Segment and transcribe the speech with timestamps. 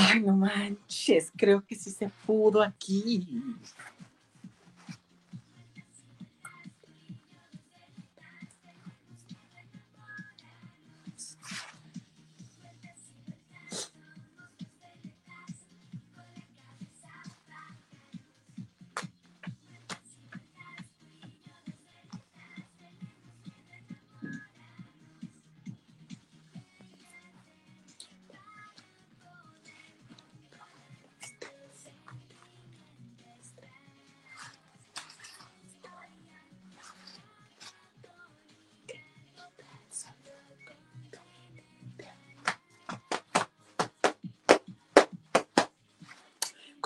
[0.00, 3.42] Ay, no manches, creo que sí se pudo aquí.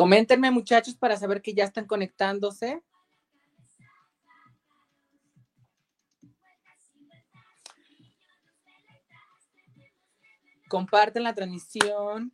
[0.02, 2.82] Coméntenme, muchachos, para saber que ya están conectándose.
[10.68, 12.32] Comparten la transmisión.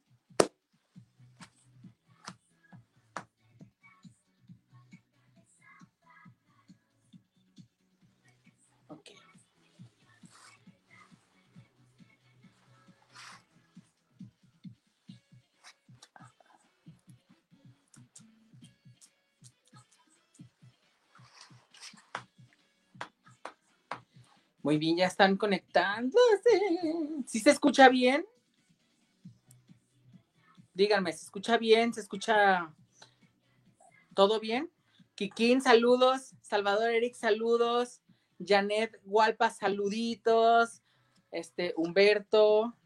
[24.68, 26.60] Muy bien, ya están conectándose.
[27.26, 28.26] ¿Sí se escucha bien?
[30.74, 31.94] Díganme, ¿se escucha bien?
[31.94, 32.70] ¿Se escucha
[34.14, 34.70] todo bien?
[35.14, 36.34] Kikín, saludos.
[36.42, 38.02] Salvador Eric, saludos.
[38.46, 40.82] Janet Gualpa, saluditos.
[41.30, 42.76] Este, Humberto.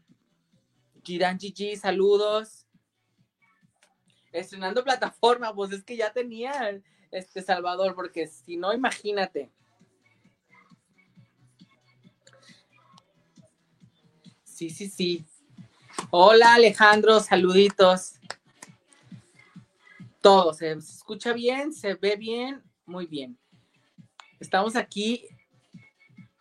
[1.03, 2.65] Giran Gigi, saludos.
[4.31, 9.51] Estrenando plataforma, pues es que ya tenía este Salvador, porque si no, imagínate.
[14.63, 15.25] Sí, sí, sí.
[16.09, 18.13] Hola Alejandro, saluditos.
[20.21, 23.37] Todo, se escucha bien, se ve bien, muy bien.
[24.39, 25.27] Estamos aquí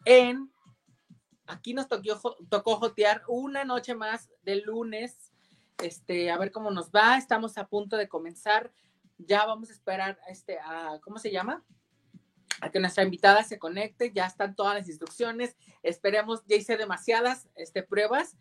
[0.04, 0.52] en,
[1.46, 5.32] aquí nos tocó, tocó jotear una noche más de lunes.
[5.78, 7.18] Este, a ver cómo nos va.
[7.18, 8.72] Estamos a punto de comenzar.
[9.18, 11.64] Ya vamos a esperar este, a, ¿cómo se llama?
[12.62, 17.48] A que nuestra invitada se conecte, ya están todas las instrucciones, esperemos, ya hice demasiadas
[17.56, 18.36] este, pruebas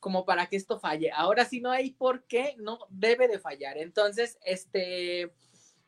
[0.00, 1.10] como para que esto falle.
[1.10, 3.78] Ahora sí no hay por qué, no debe de fallar.
[3.78, 5.32] Entonces, este,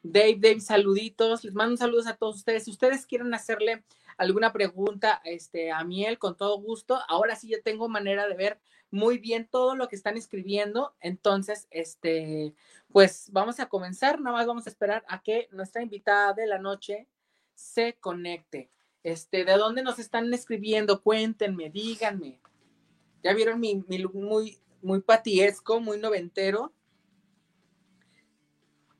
[0.02, 2.64] Dave, Dave, saluditos, les mando saludos a todos ustedes.
[2.64, 3.84] Si ustedes quieren hacerle
[4.16, 6.98] alguna pregunta este, a Miel, con todo gusto.
[7.08, 8.58] Ahora sí yo tengo manera de ver
[8.90, 10.94] muy bien todo lo que están escribiendo.
[11.00, 12.54] Entonces, este,
[12.90, 14.18] pues vamos a comenzar.
[14.18, 17.06] Nada más vamos a esperar a que nuestra invitada de la noche
[17.56, 18.70] se conecte.
[19.02, 21.02] Este, ¿de dónde nos están escribiendo?
[21.02, 22.40] Cuéntenme, díganme.
[23.22, 26.72] ¿Ya vieron mi, mi look muy, muy patiesco, muy noventero?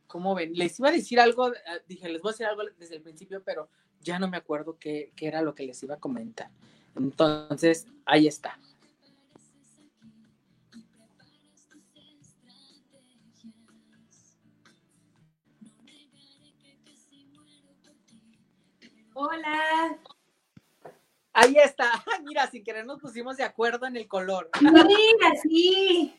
[0.06, 0.54] ¿Cómo ven?
[0.54, 3.42] Les iba a decir algo, eh, dije, les voy a decir algo desde el principio,
[3.44, 3.68] pero
[4.00, 6.50] ya no me acuerdo qué, qué era lo que les iba a comentar.
[6.96, 8.58] Entonces, ahí está.
[19.18, 19.98] Hola.
[21.32, 21.90] Ahí está.
[22.24, 24.50] Mira, sin querer nos pusimos de acuerdo en el color.
[24.60, 26.14] Mira, sí.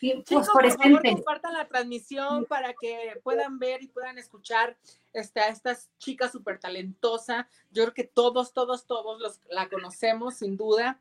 [0.00, 4.78] sí Chicos, por favor, compartan la transmisión para que puedan ver y puedan escuchar
[5.12, 7.44] este, a estas chicas súper talentosas.
[7.70, 10.98] Yo creo que todos, todos, todos los, la conocemos, sin duda.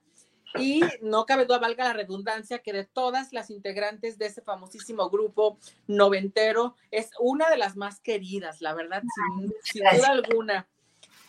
[0.60, 5.10] Y no cabe duda, valga la redundancia, que de todas las integrantes de ese famosísimo
[5.10, 5.58] grupo
[5.88, 10.68] noventero, es una de las más queridas, la verdad, sin, sin duda alguna.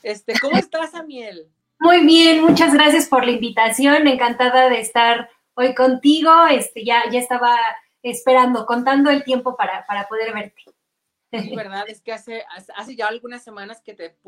[0.04, 1.50] Este, ¿Cómo estás, Amiel?
[1.80, 4.06] Muy bien, muchas gracias por la invitación.
[4.06, 6.30] Encantada de estar hoy contigo.
[6.50, 7.56] Este, ya, ya estaba
[8.02, 10.62] esperando, contando el tiempo para, para poder verte.
[11.32, 12.44] Sí, verdad, es que hace,
[12.76, 14.18] hace ya algunas semanas que te,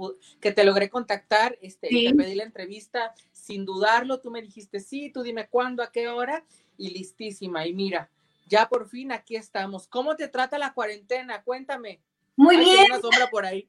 [0.41, 5.11] que te logré contactar, este, te pedí la entrevista sin dudarlo, tú me dijiste sí,
[5.11, 6.43] tú dime cuándo, a qué hora,
[6.79, 7.67] y listísima.
[7.67, 8.11] Y mira,
[8.47, 9.89] ya por fin aquí estamos.
[9.89, 11.43] ¿Cómo te trata la cuarentena?
[11.43, 12.01] Cuéntame.
[12.35, 12.87] Muy bien.
[12.91, 13.69] Una sombra por ahí.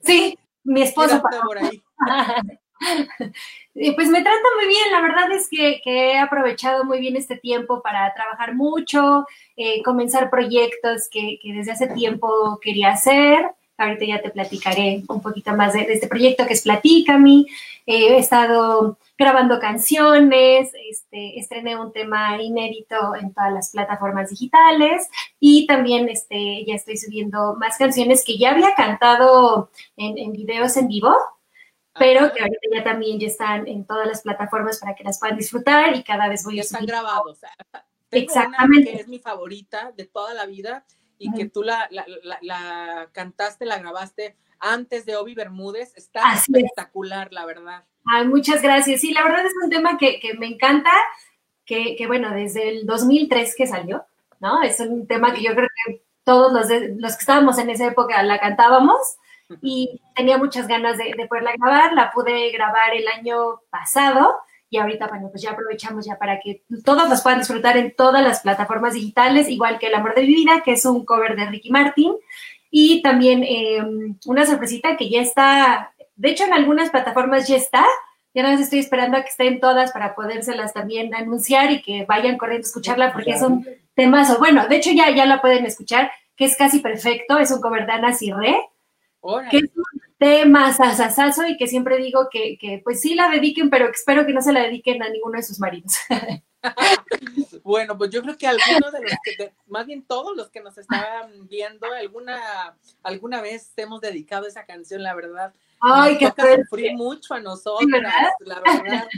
[0.00, 0.37] Sí,
[0.68, 1.22] mi esposo.
[1.22, 1.82] Por ahí.
[3.96, 7.82] pues me trata muy bien, la verdad es que, he aprovechado muy bien este tiempo
[7.82, 9.26] para trabajar mucho,
[9.56, 13.50] eh, comenzar proyectos que, desde hace tiempo quería hacer.
[13.78, 17.46] Ahorita ya te platicaré un poquito más de, este proyecto que es Platícame.
[17.86, 25.08] Eh, he estado grabando canciones, este, estrené un tema inédito en todas las plataformas digitales
[25.40, 30.88] y también este, ya estoy subiendo más canciones que ya había cantado en, videos en
[30.88, 31.16] vivo,
[31.94, 35.36] pero que ahorita ya también ya están en todas las plataformas para que las puedan
[35.36, 37.40] disfrutar y cada vez voy a Están grabados.
[38.10, 38.92] Exactamente.
[38.92, 40.84] que es mi favorita de toda la vida
[41.18, 45.92] y que tú la, la, cantaste, la grabaste antes de Obi Bermúdez.
[45.96, 47.84] Está espectacular, la verdad.
[48.04, 49.00] Ay, muchas gracias.
[49.00, 50.92] Sí, la verdad es un tema que, me encanta,
[51.64, 54.04] que, bueno, desde el 2003 que salió,
[54.40, 54.62] ¿no?
[54.62, 56.66] Es un tema que yo creo que todos los,
[56.96, 59.16] los que estábamos en esa época la cantábamos
[59.62, 61.92] y tenía muchas ganas de, de poderla grabar.
[61.94, 64.36] La pude grabar el año pasado
[64.70, 68.22] y ahorita, bueno, pues ya aprovechamos ya para que todos los puedan disfrutar en todas
[68.22, 71.46] las plataformas digitales, igual que El Amor de mi Vida, que es un cover de
[71.46, 72.14] Ricky Martin,
[72.70, 77.86] y también em, una sorpresita que ya está, de hecho en algunas plataformas ya está,
[78.34, 82.36] ya no estoy esperando a que estén todas para podérselas también anunciar y que vayan
[82.36, 84.38] corriendo a escucharla porque es un temazo.
[84.38, 87.86] Bueno, de hecho ya, ya la pueden escuchar, que es casi perfecto, es un cover
[87.86, 88.68] de Ana Cirré,
[89.50, 89.84] que es un
[90.18, 94.32] temas asasazo y que siempre digo que, que, pues sí la dediquen, pero espero que
[94.32, 95.94] no se la dediquen a ninguno de sus maridos.
[97.62, 100.76] bueno, pues yo creo que algunos de los que, más bien todos los que nos
[100.76, 105.54] estaban viendo, alguna, alguna vez hemos dedicado esa canción, la verdad.
[105.80, 107.88] Ay, nos toca sufrir mucho a nosotros,
[108.40, 109.08] la verdad.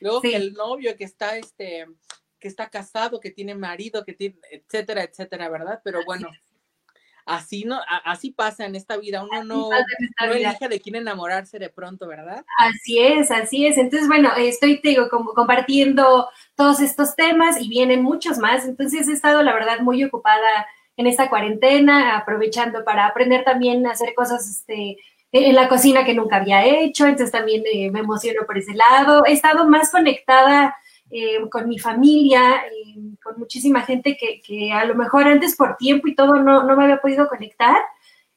[0.00, 1.86] Luego que el novio que está, este,
[2.38, 5.80] que está casado, que tiene marido, que tiene, etcétera, etcétera, ¿verdad?
[5.84, 6.30] Pero bueno,
[7.26, 11.68] así no, así pasa en esta vida, uno no, no elige de quién enamorarse de
[11.68, 12.44] pronto, ¿verdad?
[12.58, 13.76] Así es, así es.
[13.76, 18.64] Entonces, bueno, estoy, te digo, como compartiendo todos estos temas y vienen muchos más.
[18.64, 23.90] Entonces, he estado, la verdad, muy ocupada en esta cuarentena, aprovechando para aprender también a
[23.90, 24.96] hacer cosas, este,
[25.32, 29.24] en la cocina que nunca había hecho, entonces también eh, me emociono por ese lado.
[29.26, 30.74] He estado más conectada
[31.10, 36.08] eh, con mi familia, eh, con muchísima gente que, a lo mejor antes por tiempo
[36.08, 37.76] y todo no, no me había podido conectar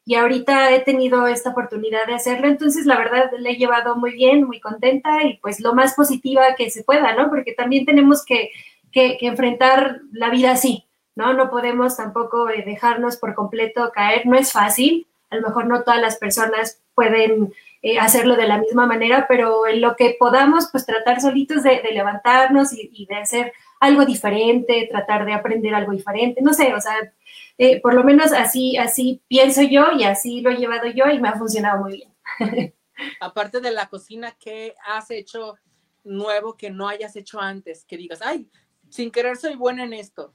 [0.09, 4.13] y ahorita he tenido esta oportunidad de hacerlo, entonces la verdad le he llevado muy
[4.13, 7.29] bien, muy contenta y pues lo más positiva que se pueda, ¿no?
[7.29, 8.49] Porque también tenemos que,
[8.91, 11.33] que, enfrentar la vida así, ¿no?
[11.33, 15.83] No podemos tampoco eh, dejarnos por completo caer, no es fácil, a lo mejor no
[15.83, 20.67] todas las personas pueden eh, hacerlo de la misma manera, pero en lo que podamos,
[20.69, 26.41] pues tratar solitos de, levantarnos y, de hacer algo diferente, tratar de aprender algo diferente,
[26.41, 27.13] no sé, o sea,
[27.57, 31.21] eh, por lo menos así, así pienso yo y así lo he llevado yo y
[31.21, 32.13] me ha funcionado muy bien.
[33.21, 35.55] Aparte de la cocina, ¿qué has hecho
[36.03, 37.85] nuevo que no hayas hecho antes?
[37.85, 38.49] Que digas, ay,
[38.89, 40.33] sin querer soy buena en esto.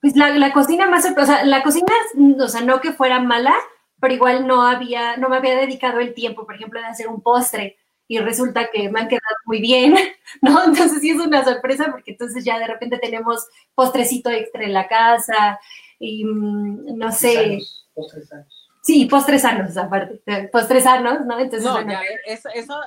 [0.00, 1.92] pues la, la, cocina más, o sea, la cocina,
[2.42, 3.54] o sea, no que fuera mala,
[4.00, 7.20] pero igual no había, no me había dedicado el tiempo, por ejemplo, de hacer un
[7.20, 7.76] postre
[8.08, 9.94] y resulta que me han quedado muy bien,
[10.42, 10.64] ¿no?
[10.64, 14.88] Entonces sí es una sorpresa porque entonces ya de repente tenemos postrecito extra en la
[14.88, 15.60] casa
[15.98, 17.60] y mm, no sé.
[17.94, 18.68] postres sanos.
[18.82, 21.38] Sí, postres sanos, aparte, postres sanos, ¿no?
[21.38, 22.80] Entonces, no, ya, eso, eso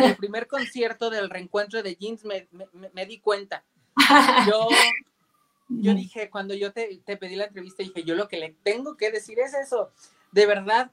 [0.00, 2.48] el primer concierto del reencuentro de Jeans me,
[2.92, 3.64] me, di cuenta.
[4.46, 4.68] Yo,
[5.68, 8.96] yo dije, cuando yo te, te pedí la entrevista, dije, yo lo que le tengo
[8.96, 9.90] que decir es eso
[10.32, 10.90] de verdad,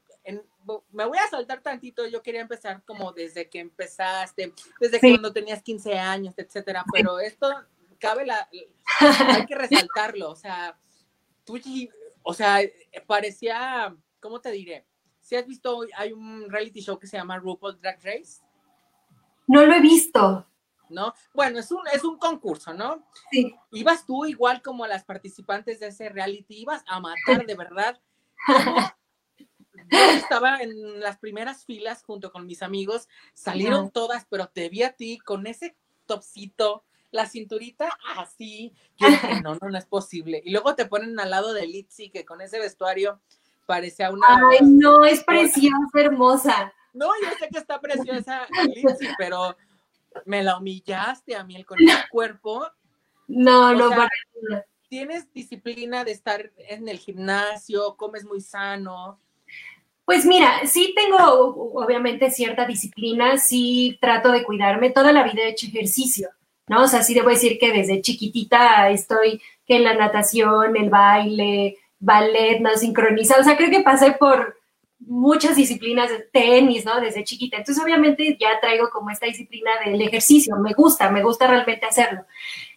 [0.91, 5.63] me voy a saltar tantito, yo quería empezar como desde que empezaste, desde cuando tenías
[5.63, 7.50] 15 años, etcétera, pero esto
[8.00, 8.47] cabe la,
[9.27, 10.77] hay que resaltarlo, o sea,
[11.44, 11.59] tú,
[12.21, 12.59] o sea,
[13.07, 14.86] parecía, ¿cómo te diré?
[15.21, 18.42] Si has visto, hay un reality show que se llama RuPaul Drag Race.
[19.47, 20.45] No lo he visto.
[20.89, 21.13] ¿No?
[21.35, 23.06] Bueno, es un, es un concurso, ¿no?
[23.30, 23.56] Sí.
[23.71, 27.99] Ibas tú igual como las participantes de ese reality, ibas a matar de verdad.
[29.91, 34.83] yo estaba en las primeras filas junto con mis amigos, salieron todas, pero te vi
[34.83, 38.73] a ti con ese topcito, la cinturita así.
[38.97, 40.41] Yo dije, no, no, no es posible.
[40.43, 43.21] Y luego te ponen al lado de Litzy, que con ese vestuario
[43.65, 44.27] parecía una.
[44.27, 46.73] Ay, no, es preciosa, hermosa.
[46.93, 49.55] No, yo sé que está preciosa Litzy, pero
[50.25, 52.67] me la humillaste a mí con el cuerpo.
[53.27, 54.09] No, no, para
[54.89, 59.19] Tienes disciplina de estar en el gimnasio, comes muy sano.
[60.09, 65.49] Pues mira, sí tengo obviamente cierta disciplina, sí trato de cuidarme, toda la vida he
[65.49, 66.30] hecho ejercicio,
[66.66, 66.85] ¿no?
[66.85, 71.78] O sea, sí debo decir que desde chiquitita estoy que en la natación, el baile,
[71.99, 74.57] ballet, no sincronizado, o sea, creo que pasé por
[74.97, 76.99] muchas disciplinas de tenis, ¿no?
[76.99, 77.57] Desde chiquita.
[77.57, 82.25] Entonces, obviamente ya traigo como esta disciplina del ejercicio, me gusta, me gusta realmente hacerlo.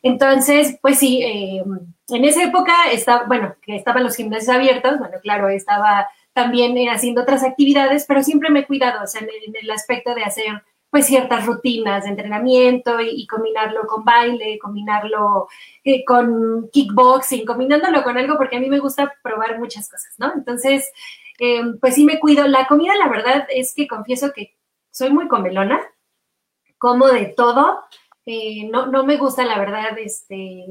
[0.03, 1.62] Entonces, pues sí, eh,
[2.09, 6.89] en esa época estaba, bueno, que estaban los gimnasios abiertos, bueno, claro, estaba también eh,
[6.91, 10.62] haciendo otras actividades, pero siempre me he cuidado, o sea, en el, aspecto de hacer
[10.91, 15.49] pues ciertas rutinas de entrenamiento y, combinarlo con baile, combinarlo
[15.85, 20.33] eh, con kickboxing, combinándolo con algo porque a mí me gusta probar muchas cosas, ¿no?
[20.35, 20.93] Entonces,
[21.39, 22.47] em, pues sí me cuido.
[22.47, 24.55] La comida, la verdad es que confieso que
[24.91, 25.81] soy muy comelona,
[26.77, 27.81] como de todo,
[28.27, 30.67] eh, no, no me gusta, la verdad, este,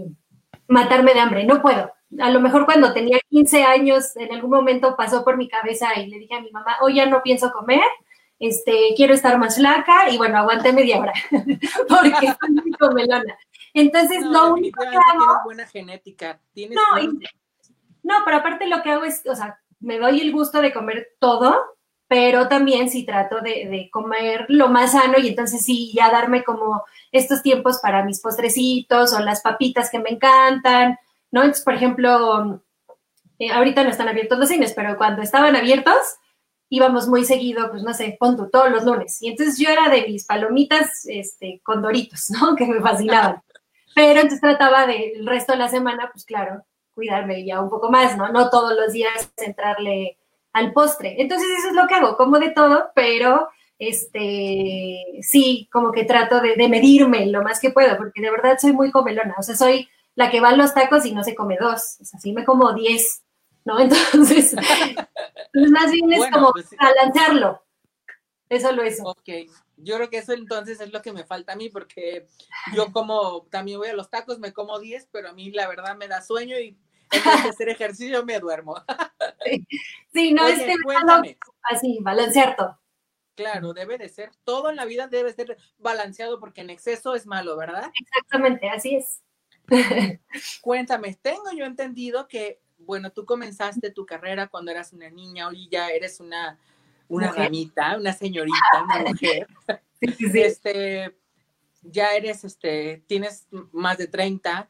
[0.67, 1.91] matarme de hambre, no puedo.
[2.19, 6.07] A lo mejor cuando tenía 15 años, en algún momento pasó por mi cabeza y
[6.07, 7.83] le dije a mi mamá, hoy ya no pienso comer,
[8.39, 11.13] este, quiero estar más flaca y bueno, aguanté media hora
[11.87, 13.37] porque estoy muy comelona.
[13.73, 15.25] Entonces, no, lo único que hago...
[15.25, 16.41] Tienes buena genética.
[16.53, 17.11] Tienes no,
[18.03, 21.09] no, pero aparte lo que hago es, o sea, me doy el gusto de comer
[21.19, 21.55] todo,
[22.07, 26.43] pero también sí trato de, de, comer lo más sano y entonces sí ya darme
[26.43, 30.97] como estos tiempos para mis postrecitos o las papitas que me encantan,
[31.31, 31.41] ¿no?
[31.41, 32.61] Entonces, por ejemplo,
[33.39, 35.95] eh, ahorita no están abiertos los cines, pero cuando estaban abiertos
[36.69, 39.21] íbamos muy seguido, pues no sé, punto, todos los lunes.
[39.21, 42.55] Y entonces yo era de mis palomitas este, con doritos, ¿no?
[42.57, 43.41] Que me fascinaban.
[43.93, 48.17] Pero entonces trataba del resto de la semana, pues claro, cuidarme ya un poco más,
[48.17, 48.29] ¿no?
[48.29, 50.17] No todos los días entrarle
[50.53, 51.15] al postre.
[51.21, 56.39] Entonces eso es lo que hago, como de todo, pero este, sí, como que trato
[56.39, 59.89] de, medirme lo más que puedo, porque de verdad soy muy comelona, o sea, soy
[60.15, 62.45] la que va a los tacos y no se come dos, o sea, sí me
[62.45, 63.23] como diez,
[63.65, 63.79] ¿no?
[63.79, 64.55] Entonces,
[65.53, 67.63] pues más bien es como pues balancearlo,
[68.49, 68.99] eso lo es.
[69.03, 69.29] Ok,
[69.77, 72.27] yo creo que eso entonces es lo que me falta a mí, porque
[72.75, 75.95] yo como, también voy a los tacos, me como diez, pero a mí la verdad
[75.95, 76.77] me da sueño y
[77.11, 78.75] en hacer ejercicio me duermo.
[80.13, 80.75] sí, no, es que
[81.63, 82.77] así, balancear todo.
[83.35, 87.25] Claro, debe de ser, todo en la vida debe ser balanceado porque en exceso es
[87.25, 87.89] malo, ¿verdad?
[87.99, 89.21] Exactamente, así es.
[90.61, 95.67] Cuéntame, tengo yo entendido que, bueno, tú comenzaste tu carrera cuando eras una niña, hoy
[95.69, 96.59] ya eres una,
[97.07, 99.47] una ramita, una señorita, una mujer.
[100.01, 101.15] Este,
[101.83, 104.67] ya eres, este, tienes más de 30,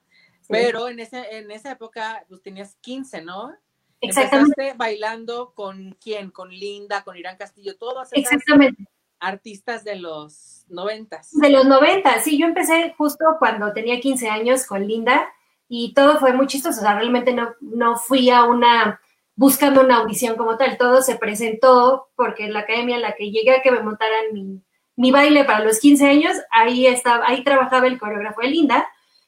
[0.49, 3.55] pero en, ese, en esa época pues tenías 15, ¿no?
[4.01, 4.73] Exactamente.
[4.75, 8.83] bailando con quién, con Linda, con Irán Castillo, todos Exactamente.
[9.21, 11.29] Artistas de los noventas.
[11.31, 15.31] De los noventas, sí, yo empecé justo cuando tenía 15 años con Linda
[15.69, 18.99] y todo fue muy chistoso, o sea, realmente no, no fui a una,
[19.35, 23.31] buscando una audición como tal, todo se presentó porque en la academia en la que
[23.31, 24.61] llegué a que me montaran mi,
[24.97, 28.87] mi baile para los 15 años, ahí estaba, ahí trabajaba el coreógrafo de Linda,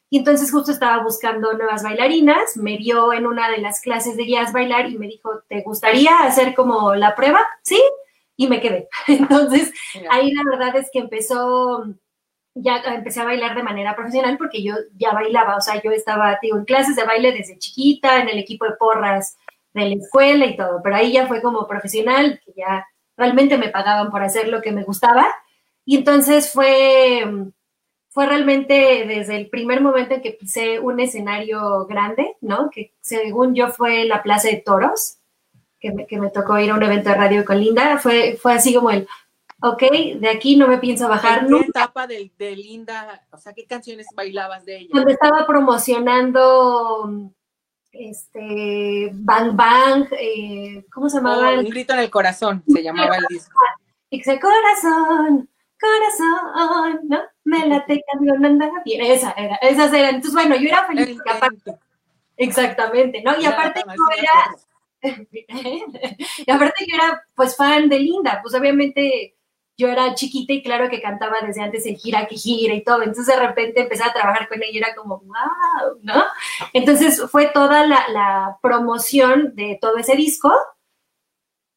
[0.10, 4.28] y entonces justo estaba buscando nuevas bailarinas, me vio en una de las clases de
[4.28, 7.40] jazz bailar y me dijo, ¿te gustaría hacer como la prueba?
[7.64, 7.82] Sí,
[8.36, 8.88] y me quedé.
[9.08, 9.72] Entonces
[10.10, 11.86] ahí la verdad es que empezó,
[12.56, 16.38] ya empecé a bailar de manera profesional porque yo ya bailaba, o sea, yo estaba,
[16.42, 19.38] digo, en clases de baile desde chiquita, en el equipo de porras
[19.74, 22.86] de la escuela y todo, pero ahí ya fue como profesional, que ya
[23.18, 25.28] realmente me pagaban por hacer lo que me gustaba.
[25.86, 27.26] Y entonces fue
[28.14, 32.70] fue realmente desde el primer momento en que pisé un escenario grande, ¿no?
[32.70, 35.18] Que según yo fue la Plaza de Toros,
[35.84, 38.54] que me, que me tocó ir a un evento de radio con Linda, fue, fue
[38.54, 39.06] así como el,
[39.62, 39.84] ok,
[40.16, 43.66] de aquí no me pienso bajar ¿En qué etapa de, de, Linda, o sea, qué
[43.66, 44.90] canciones bailabas de ella?
[44.92, 47.30] Cuando estaba promocionando
[47.92, 51.50] este Bang Bang, eh, ¿cómo se llamaba?
[51.50, 53.60] Oh, un grito en el corazón, se llamaba el disco.
[54.10, 55.50] Dice corazón,
[55.82, 57.20] corazón, ¿no?
[57.44, 59.02] Me late canción anda bien.
[59.02, 60.16] Esa era, esas eran.
[60.16, 61.20] Entonces, bueno, yo era feliz.
[61.30, 61.76] Aparte,
[62.38, 63.38] exactamente, ¿no?
[63.38, 64.56] Y aparte yo era.
[66.46, 69.36] y aparte yo era pues fan de Linda, pues obviamente
[69.78, 73.02] yo era chiquita y claro que cantaba desde antes el gira que gira y todo,
[73.02, 76.24] entonces de repente empecé a trabajar con ella y era como, wow, ¿no?
[76.74, 80.52] Entonces fue toda la, la promoción de todo ese disco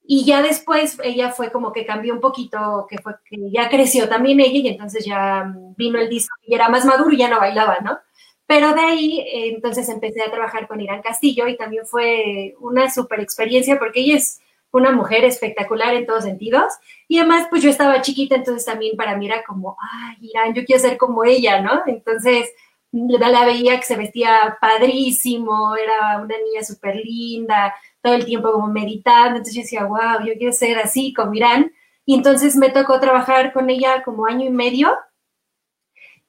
[0.09, 4.09] y ya después ella fue como que cambió un poquito, que fue que ya creció
[4.09, 7.41] también ella y entonces ya vino el disco y era más maduro y ya no
[7.41, 7.99] bailaba, ¿no?
[8.47, 12.91] Pero de ahí eh, entonces empecé a trabajar con Irán Castillo y también fue una
[12.91, 16.73] super experiencia porque ella es una mujer espectacular en todos sentidos
[17.09, 20.65] y además pues yo estaba chiquita entonces también para mí era como, ay Irán, yo
[20.65, 21.83] quiero ser como ella, ¿no?
[21.87, 22.51] Entonces
[22.93, 28.69] la veía que se vestía padrísimo, era una niña súper linda, todo el tiempo como
[28.69, 31.73] meditando, entonces yo decía, wow, yo quiero ser así como Irán.
[32.05, 34.97] Y entonces me tocó trabajar con ella como año y medio.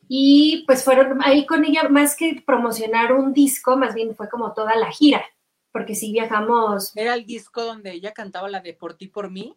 [0.08, 4.54] Y pues fueron ahí con ella, más que promocionar un disco, más bien fue como
[4.54, 5.24] toda la gira,
[5.72, 6.96] porque sí viajamos.
[6.96, 9.56] ¿Era el disco donde ella cantaba la de Por ti, por mí?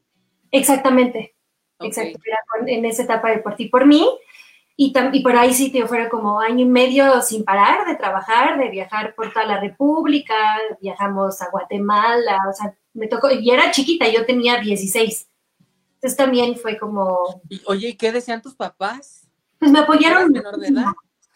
[0.51, 1.37] Exactamente,
[1.79, 4.09] exacto, era en esa etapa de Por ti, por mí.
[4.77, 8.59] Y, y por ahí sí, te fuera como año y medio sin parar de trabajar,
[8.59, 10.35] de viajar por toda la República,
[10.81, 15.29] viajamos a Guatemala, o sea, me tocó, y era chiquita, yo tenía 16.
[15.97, 17.43] Entonces también fue como...
[17.67, 19.20] oye, ¿y qué decían tus papás?
[19.61, 20.33] Pues me apoyaron.
[20.33, 20.87] menor de edad?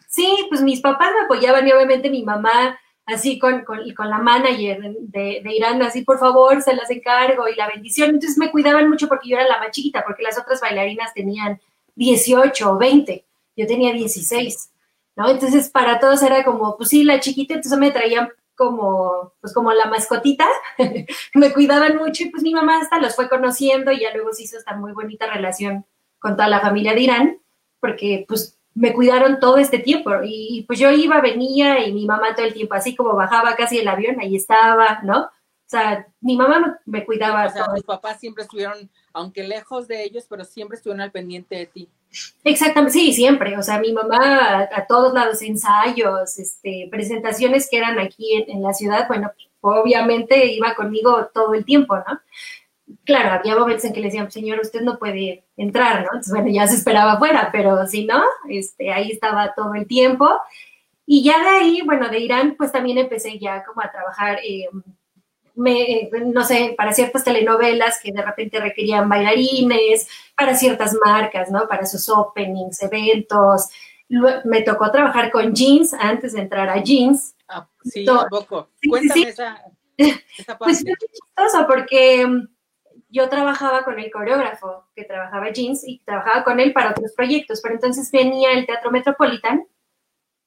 [0.09, 4.17] Sí, pues mis papás me apoyaban y obviamente mi mamá así con, con, con la
[4.17, 8.09] manager de, de, Irán, así por favor, se las encargo y la bendición.
[8.09, 11.59] Entonces me cuidaban mucho porque yo era la más chiquita, porque las otras bailarinas tenían
[11.95, 13.25] 18 o 20.
[13.55, 14.71] yo tenía 16,
[15.15, 15.29] ¿no?
[15.29, 19.71] Entonces para todos era como, pues sí, la chiquita, entonces me traían como, pues como
[19.73, 20.47] la mascotita,
[21.35, 24.43] me cuidaban mucho y pues mi mamá hasta los fue conociendo y ya luego se
[24.43, 25.85] hizo esta muy bonita relación
[26.19, 27.39] con toda la familia de Irán,
[27.85, 32.33] porque pues me cuidaron todo este tiempo y pues yo iba, venía y mi mamá
[32.35, 35.19] todo el tiempo, así como bajaba casi el avión, ahí estaba, ¿no?
[35.21, 37.45] O sea, mi mamá me cuidaba.
[37.45, 41.55] O sea, mis papás siempre estuvieron, aunque lejos de ellos, pero siempre estuvieron al pendiente
[41.55, 41.89] de ti.
[42.43, 43.57] Exactamente, sí, siempre.
[43.57, 48.73] O sea, mi mamá a, todos lados, ensayos, este, presentaciones que eran aquí en, la
[48.73, 52.19] ciudad, bueno, obviamente iba conmigo todo el tiempo, ¿no?
[53.03, 56.09] Claro, había momentos en que le decían, señor, usted no puede entrar, ¿no?
[56.13, 60.29] Entonces, bueno, ya se esperaba afuera, pero si no, este, ahí estaba todo el tiempo.
[61.05, 64.67] Y ya de ahí, bueno, de Irán, pues también empecé ya como a trabajar eh,
[65.55, 71.67] me, no sé, para ciertas telenovelas que de repente requerían bailarines, para ciertas marcas, ¿no?
[71.67, 73.69] Para sus openings, eventos.
[74.43, 77.35] me tocó trabajar con jeans antes de entrar a jeans.
[77.47, 78.69] Ah, sí, un poco.
[78.87, 79.63] Cuéntame esa,
[79.97, 82.47] esa Pues fue chistoso porque mm,
[83.15, 87.61] yo trabajaba con el coreógrafo que trabajaba jeans y trabajaba con él para otros proyectos,
[87.61, 89.65] pero entonces venía el Teatro Metropolitan,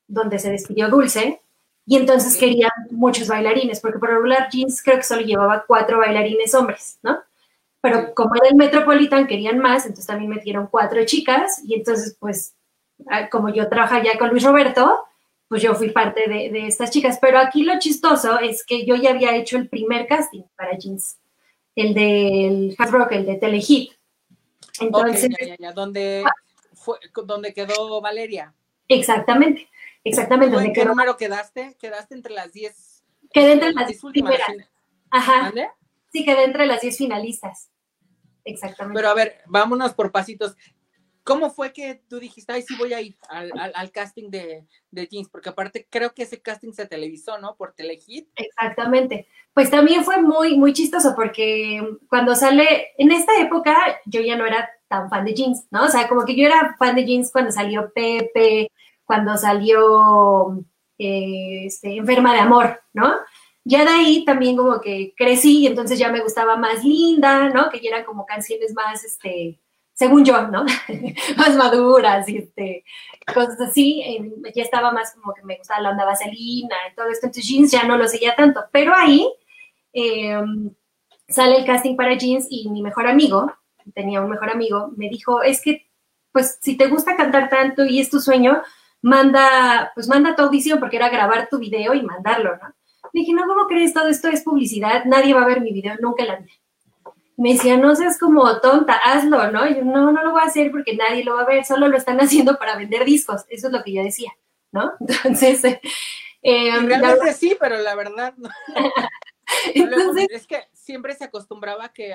[0.07, 1.41] donde se despidió Dulce,
[1.87, 6.55] y entonces querían muchos bailarines, porque por regular Jeans creo que solo llevaba cuatro bailarines
[6.55, 7.19] hombres, ¿no?
[7.81, 12.55] Pero como era el Metropolitan, querían más, entonces también metieron cuatro chicas, y entonces, pues,
[13.31, 15.05] como yo trabajaba ya con Luis Roberto,
[15.49, 17.19] pues yo fui parte de, estas chicas.
[17.19, 21.17] Pero aquí lo chistoso es que yo ya había hecho el primer casting para Jeans,
[21.83, 23.93] el del Hard Rock, el de Telehit.
[24.81, 25.73] Entonces, ya, ya, ya.
[25.73, 26.33] ¿Dónde, ah.
[26.75, 28.55] fue, ¿Dónde quedó Valeria?
[28.89, 29.69] Exactamente.
[30.05, 30.57] Exactamente.
[30.57, 31.77] ¿En qué número quedaste?
[31.79, 33.05] ¿Quedaste entre las 10?
[33.33, 34.35] Quedé entre las 10 últimas.
[35.11, 35.53] Ajá.
[36.13, 37.71] Sí, quedé entre las 10 finalistas.
[38.45, 38.99] Exactamente.
[38.99, 40.57] Pero a ver, vámonos por pasitos.
[41.29, 45.29] ¿Cómo fue que tú dijiste, ay, sí voy a ir al, casting de, de, Jeans?
[45.29, 47.55] Porque aparte creo que ese casting se televisó, ¿no?
[47.55, 48.31] Por Telehit.
[48.35, 49.27] Exactamente.
[49.53, 53.77] Pues también fue muy, muy chistoso porque cuando sale, en esta época
[54.07, 55.85] yo ya no era tan fan de Jeans, ¿no?
[55.85, 58.73] O sea, como que yo era fan de Jeans cuando salió Pepe,
[59.05, 60.65] cuando salió
[60.97, 63.13] eh, este, Enferma de Amor, ¿no?
[63.65, 67.69] Ya de ahí también como que crecí y entonces ya me gustaba más Linda, ¿no?
[67.69, 69.61] Que ya eran como canciones más, este,
[69.99, 70.65] según yo, ¿no?
[71.37, 72.85] más maduras este,
[73.35, 74.01] cosas así.
[74.55, 77.27] ya estaba más como que me gustaba la onda vaselina y todo esto.
[77.27, 78.61] Entonces jeans ya no lo seguía tanto.
[78.71, 79.29] Pero ahí
[79.93, 80.71] em,
[81.29, 83.53] sale el casting para jeans y mi mejor amigo,
[83.93, 85.91] tenía un mejor amigo, me dijo, es que,
[86.31, 88.63] pues, si te gusta cantar tanto y es tu sueño,
[89.03, 92.75] manda, pues manda tu audición, porque era grabar tu video y mandarlo, ¿no?
[93.13, 93.95] dije, no, ¿cómo crees?
[93.95, 96.53] Todo esto es publicidad, nadie va a ver mi video, nunca la vi.
[97.39, 99.67] Me decía, no seas como tonta, hazlo, ¿no?
[99.67, 101.89] Y yo, no, no lo voy a hacer porque nadie lo va a ver, solo
[101.89, 104.33] lo están haciendo para vender discos, eso es lo que yo decía,
[104.73, 104.93] ¿no?
[105.01, 105.65] Entonces...
[106.41, 108.49] Eh, Realmente sí, pero la verdad no.
[109.75, 112.15] Entonces, es que siempre se acostumbraba que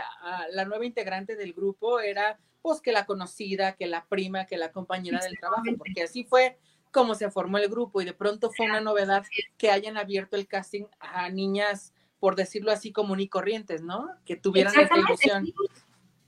[0.52, 4.72] la nueva integrante del grupo era pues que la conocida, que la prima, que la
[4.72, 6.58] compañera del trabajo, porque así fue
[6.92, 9.26] cómo se formó el grupo y de pronto fue una novedad
[9.58, 11.92] que hayan abierto el casting a niñas,
[12.24, 14.08] por decirlo así, común y corrientes, ¿no?
[14.24, 15.46] Que tuvieran esta ilusión.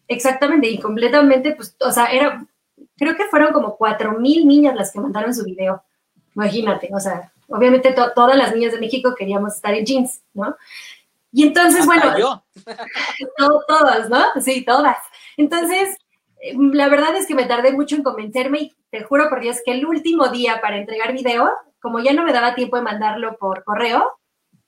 [0.10, 2.46] Exactamente, y completamente, pues, o sea, era,
[2.98, 5.82] creo que fueron como cuatro mil niñas las que mandaron su video.
[6.36, 10.58] Imagínate, o sea, obviamente todas las niñas de México queríamos estar en jeans, ¿no?
[11.32, 12.44] Y entonces, bueno, yo.
[13.66, 14.22] todas, ¿no?
[14.42, 14.98] Sí, todas.
[15.38, 15.96] Entonces,
[16.74, 19.72] la verdad es que me tardé mucho en convencerme y te juro por Dios que
[19.72, 23.64] el último día para entregar video, como ya no me daba tiempo de mandarlo por
[23.64, 24.12] correo,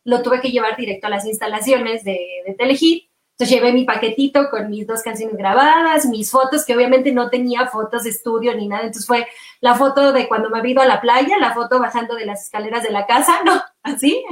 [0.08, 3.10] lo tuve que llevar directo a las instalaciones de, de Telehit.
[3.32, 7.68] Entonces llevé mi paquetito con mis dos canciones grabadas, mis fotos, que obviamente no tenía
[7.68, 8.84] fotos de estudio ni nada.
[8.84, 9.28] Entonces fue
[9.60, 12.46] la foto de cuando me había ido a la playa, la foto bajando de las
[12.46, 13.62] escaleras de la casa, ¿no?
[13.84, 14.24] Así.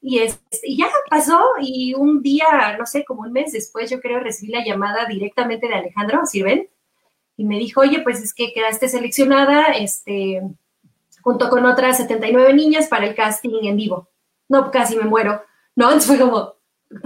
[0.00, 4.00] Y, es, y ya pasó y un día, no sé, como un mes después, yo
[4.00, 6.68] creo, recibí la llamada directamente de Alejandro Sirven
[7.36, 10.40] y me dijo, oye, pues es que quedaste seleccionada, este,
[11.20, 14.09] junto con otras 79 niñas para el casting en vivo.
[14.50, 15.42] No, casi me muero,
[15.74, 15.86] ¿no?
[15.86, 16.54] Entonces fue como,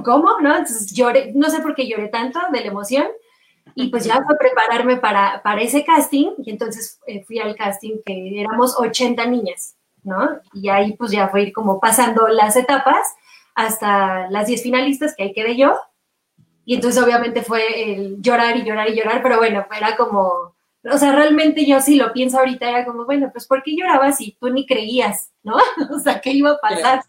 [0.05, 0.41] ¿cómo?
[0.41, 0.57] ¿No?
[0.57, 3.07] Entonces lloré, no sé por qué lloré tanto de la emoción.
[3.77, 7.99] Y pues ya fue prepararme para, para ese casting, y entonces eh, fui al casting
[8.05, 10.29] que éramos 80 niñas, ¿no?
[10.53, 13.15] Y ahí pues ya fue ir como pasando las etapas
[13.55, 15.79] hasta las 10 finalistas, que ahí quedé yo,
[16.65, 20.55] y entonces obviamente fue el llorar y llorar y llorar, pero bueno, era como,
[20.91, 24.17] o sea, realmente yo sí lo pienso ahorita, era como, bueno, pues ¿por qué llorabas
[24.17, 25.57] si tú ni creías, ¿no?
[25.95, 27.03] o sea, ¿qué iba a pasar?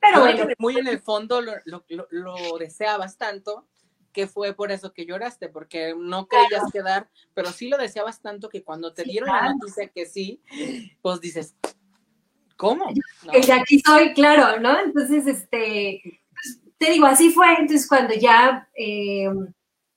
[0.00, 0.46] Pero bueno.
[0.58, 3.66] Muy en el fondo lo, lo, lo, deseabas tanto
[4.12, 8.48] que fue por eso que lloraste, porque no querías quedar, pero sí lo deseabas tanto
[8.48, 10.42] que cuando te dieron la noticia que sí,
[11.00, 11.54] pues dices,
[12.56, 12.92] ¿cómo?
[13.30, 14.80] Que aquí soy, claro, ¿no?
[14.80, 17.52] Entonces, este, pues, te digo, así fue.
[17.52, 19.30] Entonces, cuando ya eh,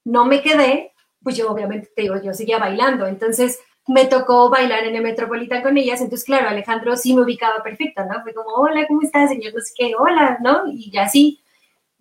[0.03, 3.07] no me quedé, pues yo obviamente te digo, yo seguía bailando.
[3.07, 7.61] Entonces, me tocó bailar en el Metropolitan con ellas, entonces claro, Alejandro sí me ubicaba
[7.63, 8.21] perfecto, ¿no?
[8.23, 9.53] Fue como, hola, ¿cómo estás, señor?
[9.53, 10.67] No sé hola, ¿no?
[10.71, 11.41] Y ya sí,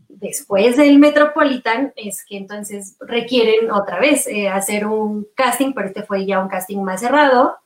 [0.09, 6.05] después del Metropolitan es que entonces requieren otra vez eh, hacer un casting, pero este
[6.05, 7.57] fue ya un casting más cerrado,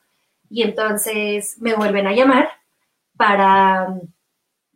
[0.49, 2.49] y entonces me vuelven a llamar
[3.17, 3.99] para,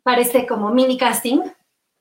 [0.03, 1.39] para este como mini casting,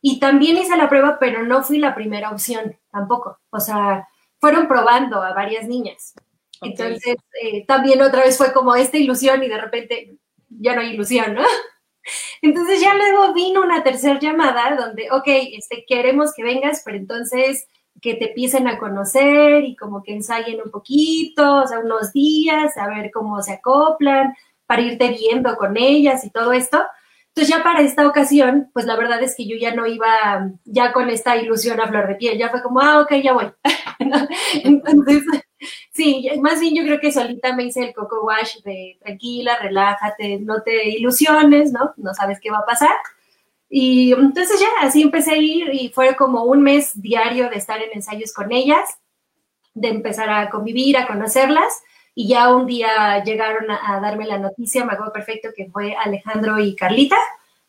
[0.03, 4.69] y también hice la prueba, pero no fui la primera opción tampoco, o sea, fueron
[4.69, 6.15] probando a varias niñas.
[6.61, 10.19] Entonces, eh, también otra vez fue como esta ilusión y de repente
[10.49, 11.43] ya no hay ilusión, ¿no?
[12.43, 17.67] Entonces ya luego vino una tercera llamada donde, ok, este, queremos que vengas, pero entonces
[18.01, 22.77] que te empiecen a conocer y como que ensayen un poquito, o sea, unos días,
[22.77, 24.35] a ver cómo se acoplan,
[24.67, 26.83] para irte viendo con ellas y todo esto.
[27.35, 30.93] Entonces ya para esta ocasión, pues la verdad es que yo ya no iba ya
[30.93, 33.53] con esta ilusión a flor de piel, ya fue como, ah, ok, ya voy.
[34.65, 35.23] Entonces,
[35.93, 40.41] sí, más bien yo creo que solita me hice el coco wash de tranquila, relájate,
[40.41, 41.95] no te ilusiones, ¿no?
[41.97, 42.97] No sabes qué va a pasar.
[43.69, 47.81] Y entonces ya, así empecé a ir y fue como un mes diario de estar
[47.81, 48.99] en ensayos con ellas,
[49.75, 51.81] de empezar a convivir, a conocerlas
[52.15, 56.59] y ya un día llegaron a, darme la noticia, me acuerdo perfecto que fue Alejandro
[56.59, 57.17] y Carlita,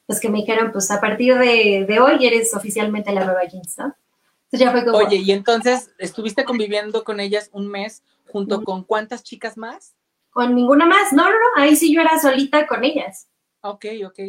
[0.05, 3.95] pues que me dijeron, pues a partir de, hoy eres oficialmente la nueva Jeans, ¿no?
[4.45, 4.97] Entonces ya fue como...
[4.97, 9.95] Oye, y entonces estuviste conviviendo con ellas un mes junto con cuántas chicas más?
[10.31, 13.29] Con ninguna más, no, no, no, ahí sí yo era solita con ellas.
[13.61, 14.19] Ok, ok.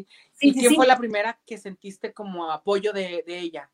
[0.40, 3.70] ¿Y quién fue la primera que sentiste como apoyo de, ella?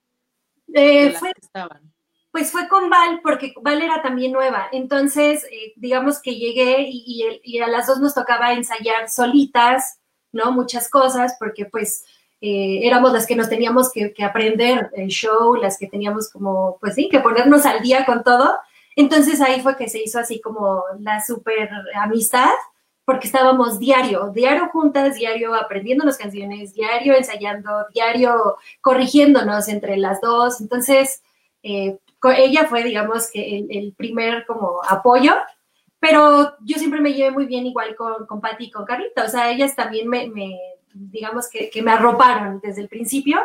[0.72, 1.92] Eh, fue, estaban?
[2.30, 4.68] Pues fue con Val, porque Val era también nueva.
[4.72, 9.98] Entonces, eh, digamos que llegué y, a las dos nos tocaba ensayar solitas,
[10.32, 10.52] ¿no?
[10.52, 12.04] Muchas cosas, porque pues
[12.40, 16.94] eh, éramos las que nos teníamos que, aprender el show, las que teníamos como, pues
[16.94, 18.58] sí, que ponernos al día con todo.
[18.94, 22.50] Entonces ahí fue que se hizo así como la super amistad,
[23.04, 30.20] porque estábamos diario, diario juntas, diario aprendiendo las canciones, diario ensayando, diario corrigiéndonos entre las
[30.20, 30.60] dos.
[30.60, 31.22] Entonces,
[31.62, 31.98] eh,
[32.36, 35.34] ella fue, digamos, que el, primer como apoyo,
[36.00, 39.28] pero yo siempre me llevé muy bien igual con, con Patti y con Carlita, o
[39.28, 40.30] sea, ellas también me,
[40.98, 43.40] digamos, que, me arroparon desde el principio.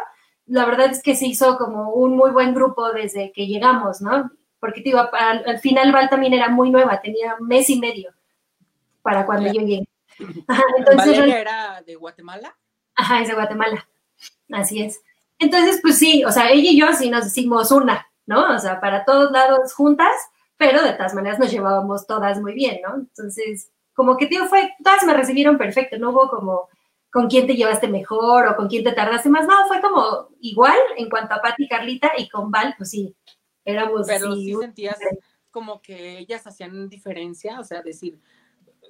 [0.46, 4.32] La verdad es que se hizo como un muy buen grupo desde que llegamos, ¿no?
[4.60, 8.14] Porque, digo, al, final Val también era muy nueva, tenía un mes y medio
[9.02, 9.88] para cuando yo llegué.
[10.78, 12.56] entonces, era de Guatemala?
[12.96, 13.88] Ajá, es de Guatemala,
[14.52, 15.02] así es.
[15.40, 18.56] Entonces, pues sí, o sea, ella y yo sí nos hicimos una, ¿no?
[18.56, 20.16] O sea, para todos lados juntas,
[20.58, 22.96] pero de todas maneras nos llevábamos todas muy bien, ¿no?
[22.96, 26.70] Entonces, como que, tío, fue, todas me recibieron perfecto, no hubo como
[27.12, 30.78] con quién te llevaste mejor o con quién te tardaste más, no, fue como igual
[30.98, 33.16] en cuanto a Patti y Carlita y con Val, pues sí,
[33.64, 34.08] éramos...
[34.08, 34.98] Pero sí, sentías
[35.52, 38.20] como que ellas hacían diferencia, o sea, decir,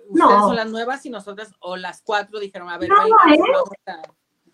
[0.08, 3.38] ustedes son las nuevas y nosotras, o las cuatro dijeron, a ver, no, ¿eh?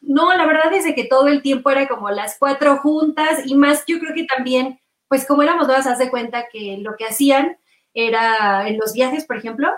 [0.01, 3.83] No, la verdad es que todo el tiempo era como las cuatro juntas y más
[3.87, 7.57] yo creo que también, pues como éramos nuevas, haz de cuenta que lo que hacían
[7.93, 9.69] era en los viajes, por ejemplo,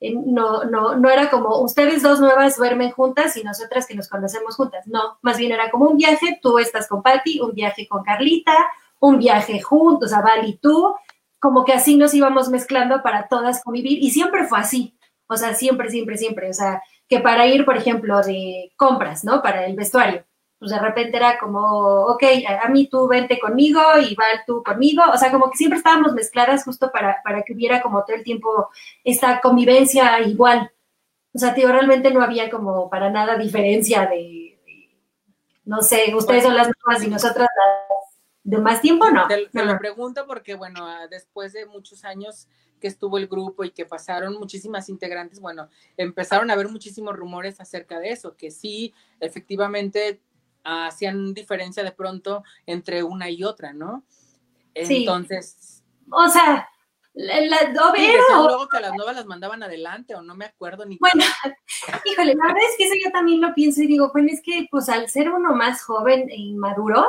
[0.00, 4.56] no, no, no era como ustedes dos nuevas duermen juntas y nosotras que nos conocemos
[4.56, 4.86] juntas.
[4.86, 8.54] No, más bien era como un viaje, tú estás con Patti, un viaje con Carlita,
[9.00, 10.94] un viaje juntos, a Val y tú,
[11.40, 14.96] como que así nos íbamos mezclando para todas convivir y siempre fue así.
[15.28, 16.50] O sea, siempre, siempre, siempre.
[16.50, 19.42] O sea, que para ir, por ejemplo, de compras, ¿no?
[19.42, 20.24] Para el vestuario.
[20.58, 22.22] Pues de repente era como, ok,
[22.62, 25.02] a, mí tú vente conmigo y Val tú conmigo.
[25.12, 28.24] O sea, como que siempre estábamos mezcladas justo para, para que hubiera como todo el
[28.24, 28.68] tiempo
[29.04, 30.70] esta convivencia igual.
[31.32, 34.58] O sea, tío, realmente no había como para nada diferencia de,
[35.64, 37.98] no sé, ustedes son las nuevas y nosotras las
[38.42, 39.28] de más tiempo, no.
[39.28, 43.84] Te, lo pregunto porque, bueno, después de muchos años que estuvo el grupo y que
[43.84, 50.20] pasaron muchísimas integrantes, bueno, empezaron a haber muchísimos rumores acerca de eso, que sí, efectivamente
[50.64, 54.04] hacían diferencia de pronto entre una y otra, ¿no?
[54.74, 55.82] Entonces.
[56.10, 56.68] O sea,
[57.14, 60.98] la, la luego que las nuevas las mandaban adelante o no me acuerdo ni.
[60.98, 61.24] Bueno,
[62.04, 64.68] híjole, la verdad es que eso yo también lo pienso y digo, bueno, es que
[64.70, 67.06] pues al ser uno más joven e inmaduro,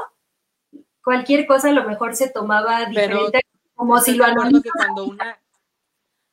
[1.03, 3.41] cualquier cosa a lo mejor se tomaba diferente,
[3.75, 5.39] como si lo que cuando una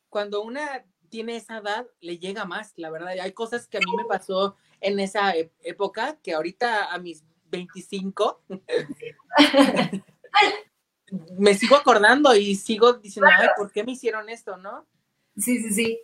[0.09, 3.13] cuando una tiene esa edad, le llega más, la verdad.
[3.21, 7.23] Hay cosas que a mí me pasó en esa e-, época, que ahorita a mis
[7.49, 8.43] 25,
[11.37, 14.85] me sigo acordando y sigo diciendo, ay, ¿por qué me hicieron esto, no?
[15.37, 15.99] Sí, sí, sí.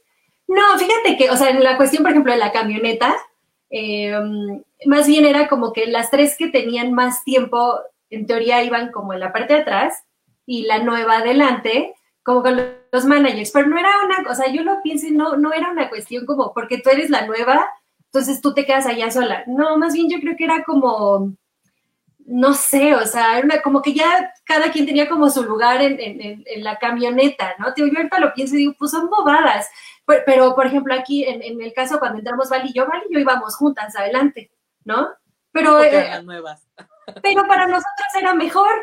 [0.48, 3.16] No, fíjate que, o sea, en la cuestión, por ejemplo, de la camioneta,
[3.70, 4.14] eh,
[4.86, 9.14] más bien era como que las tres que tenían más tiempo, en teoría iban como
[9.14, 10.04] en la parte de atrás
[10.46, 12.58] y la nueva adelante, como con
[12.92, 15.90] los managers, pero no era una, o sea, yo lo pienso, no, no era una
[15.90, 17.68] cuestión como porque tú eres la nueva,
[18.06, 19.44] entonces tú te quedas allá sola.
[19.48, 21.36] No, más bien yo creo que era como,
[22.26, 26.00] no sé, o sea, era como que ya cada quien tenía como su lugar en,
[26.00, 27.74] en, la camioneta, ¿no?
[27.76, 29.70] Yo ahorita lo pienso y digo, pues son bobadas.
[30.06, 33.20] Pero, por ejemplo, aquí en, el caso cuando entramos Val y yo, Val y yo
[33.20, 34.52] íbamos juntas adelante,
[34.84, 35.10] ¿no?
[35.52, 36.68] Pero, eh, nuevas.
[37.22, 38.74] pero para nosotros era mejor,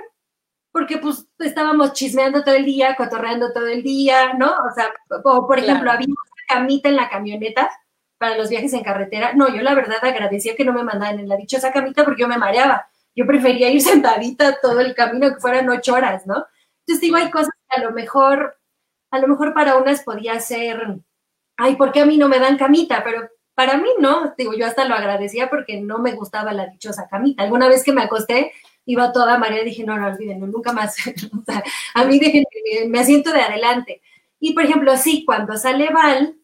[0.73, 4.51] porque pues estábamos chismeando todo el día, cotorreando todo el día, ¿no?
[4.51, 6.17] O sea, por ejemplo, había una
[6.49, 7.71] camita en la camioneta
[8.19, 9.33] para los viajes en carretera.
[9.35, 12.29] No, yo la verdad agradecía que no me mandaran en la dichosa camita porque yo
[12.29, 12.89] me mareaba.
[13.15, 16.47] Yo prefería ir sentadita todo el camino que fueran ocho horas, ¿no?
[16.81, 18.59] Entonces digo, hay cosas que a lo mejor,
[19.11, 21.01] a lo mejor para unas podía ser
[21.61, 23.05] ay, ¿por qué a mí no me dan camita?
[23.05, 27.07] Pero para mí no, digo, yo hasta lo agradecía porque no me gustaba la dichosa
[27.09, 27.43] camita.
[27.43, 28.53] Alguna vez que me acosté,
[28.91, 30.97] iba toda María dije, no, no, olvídenlo, nunca más.
[31.95, 32.45] a mí dejen,
[32.89, 34.03] me asiento de adelante.
[34.39, 36.37] Y por ejemplo, sí, cuando sale Val,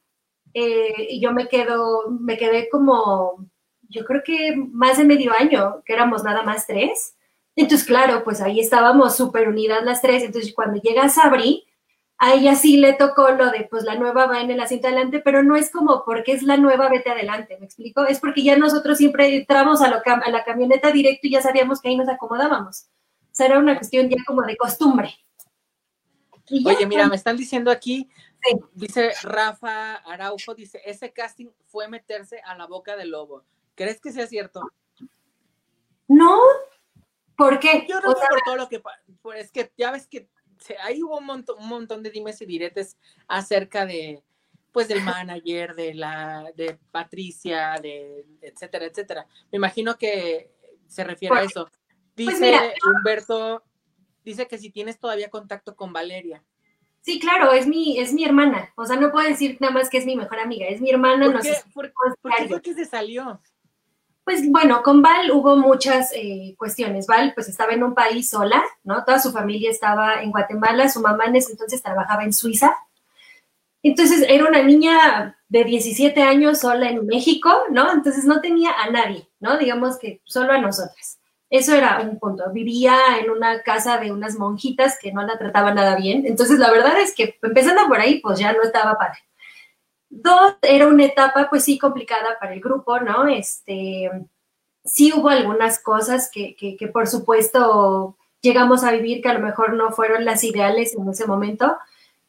[0.55, 3.47] eh, yo me quedo, me quedé como,
[3.89, 7.17] yo creo que más de medio año, que éramos nada más tres.
[7.57, 10.23] Entonces, claro, pues ahí estábamos súper unidas las tres.
[10.23, 11.67] Entonces, cuando llega Sabri,
[12.19, 15.21] a ella sí le tocó lo de, pues la nueva va en el asiento adelante,
[15.21, 18.07] pero no es como porque es la nueva, vete adelante, ¿me explico?
[18.07, 21.97] Es porque ya nosotros siempre entramos a, la camioneta directo y ya sabíamos que ahí
[21.97, 22.87] nos acomodábamos.
[23.21, 25.15] O sea, era una cuestión ya como de costumbre.
[26.65, 28.09] Oye, mira, me están diciendo aquí,
[28.73, 33.45] dice Rafa Araujo, dice, ese casting fue meterse a la boca del lobo.
[33.75, 34.63] ¿Crees que sea cierto?
[36.09, 36.39] No,
[37.37, 37.85] ¿por qué?
[37.87, 38.81] Yo no sé por todo lo que,
[39.21, 40.31] pues es que ya ves que
[40.83, 42.97] ahí hubo un montón, un montón de dimes y diretes
[43.29, 44.23] acerca de,
[44.73, 49.27] pues, del manager, de la, de Patricia, de etcétera, etcétera.
[49.51, 50.51] Me imagino que
[50.87, 51.71] se refiere a pues, eso.
[52.15, 53.63] Pues dice Humberto,
[54.25, 56.43] dice que si tienes todavía contacto con Valeria.
[57.01, 58.73] Sí, claro, es mi, es mi hermana.
[58.75, 61.33] O sea, no puedo decir nada más que es mi mejor amiga, es mi hermana.
[61.33, 61.93] ¿Por, qué, por,
[62.49, 63.41] qué que se salió?
[64.27, 67.07] Pues bueno, con Val hubo muchas eh, cuestiones.
[67.07, 69.05] Val pues estaba en un país sola, ¿no?
[69.05, 72.75] Toda su familia estaba en Guatemala, su mamá en ese entonces trabajaba en Suiza.
[73.85, 77.93] Entonces era una niña de 17 años sola en México, ¿no?
[77.93, 79.59] Entonces no tenía a nadie, ¿no?
[79.59, 81.21] Digamos que solo a nosotras.
[81.49, 82.51] Eso era un punto.
[82.53, 86.27] Vivía en una casa de unas monjitas que no la trataban nada bien.
[86.27, 89.21] Entonces la verdad es que empezando por ahí, pues ya no estaba padre.
[90.23, 93.27] Dos, era una etapa pues sí complicada para el grupo, ¿no?
[93.27, 94.11] Este,
[94.83, 99.75] sí hubo algunas cosas que, que, por supuesto llegamos a vivir que a lo mejor
[99.75, 101.77] no fueron las ideales en ese momento,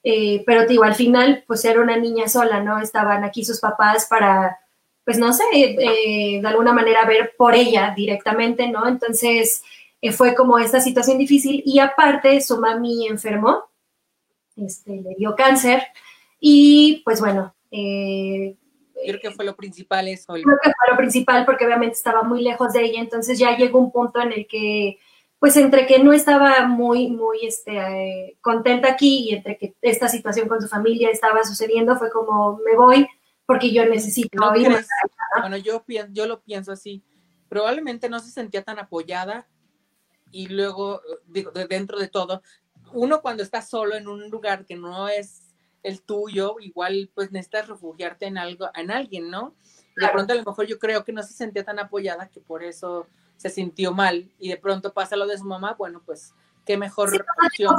[0.04, 2.80] eh, pero digo, al final pues era una niña sola, ¿no?
[2.80, 4.58] Estaban aquí sus papás para,
[5.06, 8.88] pues no sé, eh, de alguna manera ver por ella directamente, ¿no?
[8.88, 9.63] Entonces
[10.02, 13.63] eh, fue como esta situación difícil y aparte su mami enfermó,
[14.58, 15.84] este, le dio cáncer
[16.39, 18.56] y pues bueno, eh,
[19.06, 20.34] creo que fue lo principal eso.
[20.34, 23.80] Creo que fue lo principal porque obviamente estaba muy lejos de ella, entonces ya llegó
[23.80, 24.99] un punto en el que,
[25.39, 30.08] pues entre que no estaba muy, muy este, eh, contenta aquí y entre que esta
[30.08, 33.08] situación con su familia estaba sucediendo, fue como, me voy
[33.47, 34.38] porque yo necesito
[35.39, 37.01] Bueno, yo, yo lo pienso así.
[37.47, 39.47] Probablemente no se sentía tan apoyada
[40.32, 42.41] y luego, digo, dentro de todo,
[42.91, 45.46] uno cuando está solo en un lugar que no es
[45.83, 49.53] el tuyo, igual pues necesitas refugiarte en algo, en alguien, ¿no?
[49.95, 52.63] De pronto a lo mejor yo creo que no se sentía tan apoyada que por
[52.63, 56.33] eso se sintió mal y de pronto pasa lo de su mamá, bueno, pues
[56.65, 57.09] qué mejor
[57.45, 57.75] opción.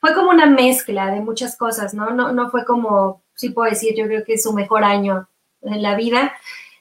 [0.00, 2.10] Fue, como, una mezcla de muchas cosas, ¿no?
[2.10, 2.32] ¿no?
[2.32, 5.28] No fue como, sí puedo decir, yo creo que es su mejor año
[5.62, 6.32] en la vida.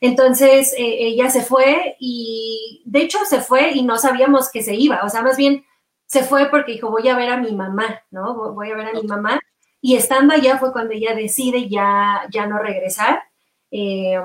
[0.02, 4.74] Entonces eh, ella se fue y de hecho se fue y no sabíamos que se
[4.74, 5.64] iba, o sea, más bien
[6.08, 8.54] se fue porque dijo, voy a ver a mi mamá, ¿no?
[8.54, 9.40] Voy a ver a mi mamá
[9.82, 13.24] y estando allá fue cuando ella decide ya, ya no regresar.
[13.72, 14.20] Eh,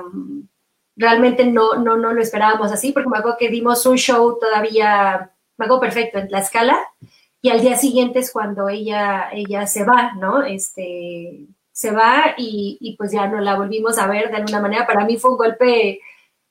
[0.95, 5.31] realmente no, no, no lo esperábamos así, porque me acuerdo que dimos un show todavía,
[5.57, 6.77] me acuerdo perfecto, en Tlaxcala,
[7.41, 10.43] y al día siguiente es cuando ella, ella se va, ¿no?
[10.43, 14.87] Este, se va y, y, pues ya no la volvimos a ver de alguna manera.
[14.87, 15.99] Para mí fue un golpe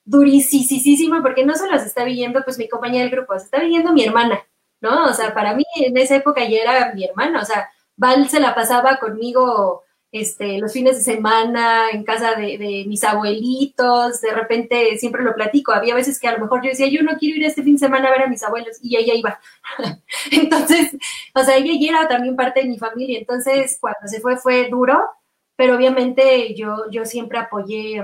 [0.07, 3.91] durísimo, porque no solo se está viendo pues mi compañera del grupo, se está viendo
[3.91, 4.39] mi hermana,
[4.81, 5.05] ¿no?
[5.05, 8.39] O sea, para mí en esa época ya era mi hermana, o sea, Val se
[8.39, 14.97] la pasaba conmigo este, los fines de semana en casa de, mis abuelitos, de repente
[14.97, 17.45] siempre lo platico, había veces que a lo mejor yo decía, yo no quiero ir
[17.45, 19.39] este fin de semana a ver a mis abuelos, y ella iba.
[20.31, 20.95] entonces,
[21.35, 25.03] o sea, ella era también parte de mi familia, entonces cuando se fue fue duro,
[25.55, 28.03] pero obviamente yo, yo siempre apoyé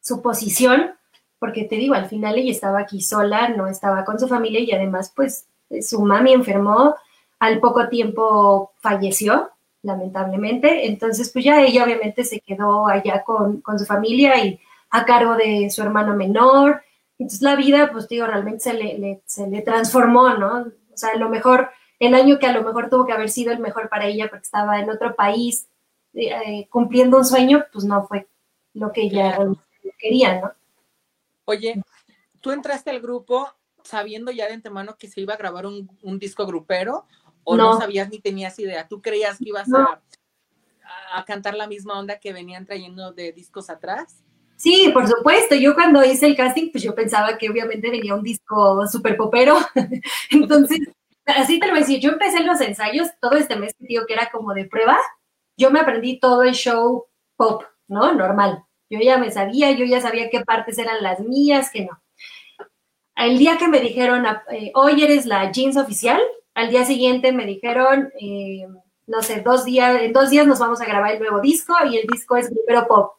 [0.00, 0.94] su posición,
[1.38, 4.72] porque te digo, al final ella estaba aquí sola, no estaba con su familia y
[4.72, 5.46] además pues
[5.82, 6.96] su mami enfermó,
[7.40, 9.50] al poco tiempo falleció,
[9.82, 15.36] lamentablemente, entonces pues ya ella obviamente se quedó allá con, su familia y a cargo
[15.36, 16.82] de su hermano menor,
[17.18, 20.66] entonces la vida pues digo, realmente se le, se le transformó, ¿no?
[20.92, 23.52] O sea, a lo mejor el año que a lo mejor tuvo que haber sido
[23.52, 25.66] el mejor para ella porque estaba en otro país
[26.14, 28.26] eh, cumpliendo un sueño, pues no fue
[28.74, 29.38] lo que ella
[29.98, 30.52] quería, ¿no?
[31.44, 31.82] Oye,
[32.40, 33.48] tú entraste al grupo
[33.84, 37.06] sabiendo ya de antemano que se iba a grabar un, disco grupero
[37.44, 37.78] o no.
[37.78, 38.88] sabías ni tenías idea.
[38.88, 40.00] ¿Tú creías que ibas a,
[41.12, 44.22] a, cantar la misma onda que venían trayendo de discos atrás?
[44.56, 45.54] Sí, por supuesto.
[45.54, 49.56] Yo cuando hice el casting, pues yo pensaba que obviamente venía un disco súper popero.
[50.30, 50.80] Entonces,
[51.24, 52.00] así te lo voy a decir.
[52.00, 54.98] Yo empecé los ensayos todo este mes, tío, que era como de prueba.
[55.56, 58.12] Yo me aprendí todo el show pop, ¿no?
[58.12, 58.64] Normal.
[58.90, 62.02] Yo ya me sabía, yo ya sabía qué partes eran las mías, que no.
[63.16, 66.20] El día que me dijeron, eh, hoy eres la jeans oficial,
[66.60, 68.66] al día siguiente me dijeron, eh,
[69.06, 71.98] no sé, dos días, en dos días nos vamos a grabar el nuevo disco y
[71.98, 73.12] el disco es grupero pop.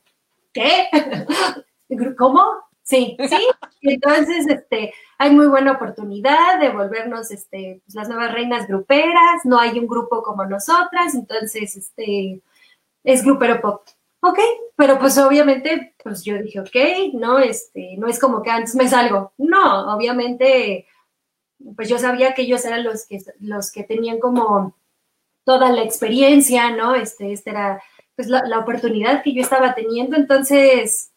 [0.53, 0.87] ¿Qué?
[2.17, 2.43] ¿Cómo?
[2.83, 3.47] Sí, sí.
[3.81, 9.59] Entonces, este, hay muy buena oportunidad de volvernos este, pues, las nuevas reinas gruperas, no
[9.59, 12.41] hay un grupo como nosotras, entonces, este,
[13.03, 13.83] es grupero pop
[14.21, 14.39] ok,
[14.75, 18.87] pero pues obviamente, pues yo dije, ok, no, este, no es como que antes me
[18.87, 19.33] salgo.
[19.37, 20.85] No, obviamente,
[21.75, 24.75] pues yo sabía que ellos eran los que, los que tenían como
[25.43, 26.95] toda la experiencia, ¿no?
[26.95, 27.83] Este, esta era
[28.15, 31.11] pues la, oportunidad que yo estaba teniendo, entonces,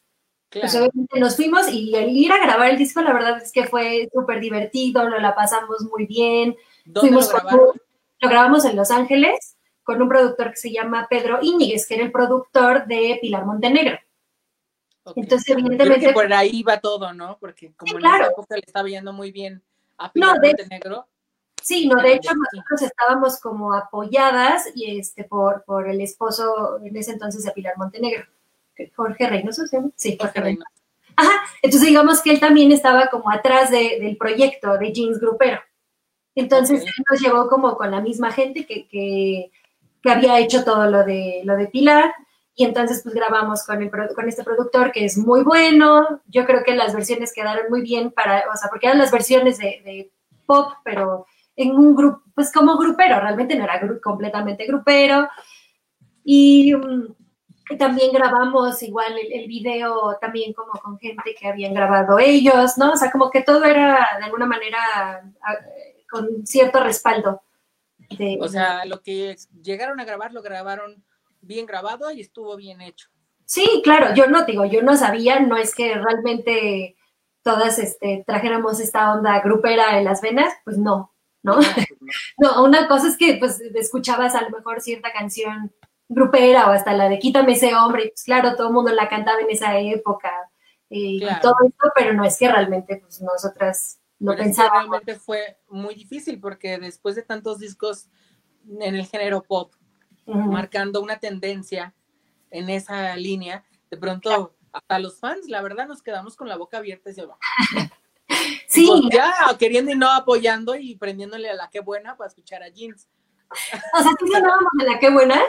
[0.50, 3.64] pues obviamente nos fuimos y el ir a grabar el disco, la verdad es que
[3.64, 6.56] fue súper divertido, lo la pasamos muy bien.
[6.94, 7.74] fuimos lo,
[8.20, 12.04] lo grabamos en Los Ángeles con un productor que se llama Pedro Íñiguez, que era
[12.04, 13.98] el productor de Pilar Montenegro.
[15.16, 16.12] Entonces, evidentemente.
[16.12, 17.36] por ahí va todo, ¿no?
[17.38, 19.62] Porque como en esa época le estaba yendo muy bien
[19.98, 21.06] a Pilar Montenegro.
[21.62, 26.94] Sí, no, de hecho nosotros estábamos como apoyadas y este por, por el esposo en
[26.96, 28.26] ese entonces de Pilar Montenegro,
[28.94, 29.78] Jorge Reynoso, ¿sí?
[29.96, 30.68] Sí, Jorge, Reynoso.
[31.16, 35.60] Ajá, entonces digamos que él también estaba como atrás del proyecto de Jeans Grupero.
[36.34, 39.52] Entonces él nos llevó como con la misma gente que, que
[40.04, 42.12] que había hecho todo lo de, lo de Pilar.
[42.54, 46.20] Y entonces pues grabamos con, el, con este productor que es muy bueno.
[46.26, 49.58] Yo creo que las versiones quedaron muy bien para, o sea, porque eran las versiones
[49.58, 50.12] de,
[50.46, 55.28] pop, pero en un grupo, pues como grupero, realmente no era completamente grupero.
[56.22, 62.76] Y, mm, también grabamos igual el, video también como con gente que habían grabado ellos,
[62.76, 62.92] ¿no?
[62.92, 65.22] O sea, como que todo era de alguna manera
[66.10, 67.42] con cierto respaldo
[68.40, 71.04] o sea, lo que llegaron a grabar, lo grabaron
[71.44, 73.08] bien grabado y estuvo bien hecho.
[73.46, 76.96] Sí, claro, yo no digo, yo no sabía, no es que realmente
[77.42, 81.58] todas este, trajéramos esta onda grupera en las venas, pues no, ¿no?
[82.38, 85.72] no, una cosa es que pues escuchabas a lo mejor cierta canción
[86.08, 89.08] grupera o hasta la de Quítame ese hombre, y pues claro, todo el mundo la
[89.08, 90.30] cantaba en esa época
[90.88, 94.78] y todo esto, pero no es que realmente pues nosotras no pensaba.
[94.78, 98.08] realmente fue muy difícil porque después de tantos discos
[98.80, 99.74] en el género pop,
[100.26, 101.94] marcando una tendencia
[102.50, 106.78] en esa línea, de pronto hasta los fans, la verdad, nos quedamos con la boca
[106.78, 107.38] abierta y se va.
[108.66, 108.88] Sí.
[108.88, 112.68] Pues ya queriendo y no apoyando y prendiéndole a la que buena para escuchar a
[112.68, 113.08] Jeans.
[113.50, 115.40] O sea, sí sonábamos a la que buena.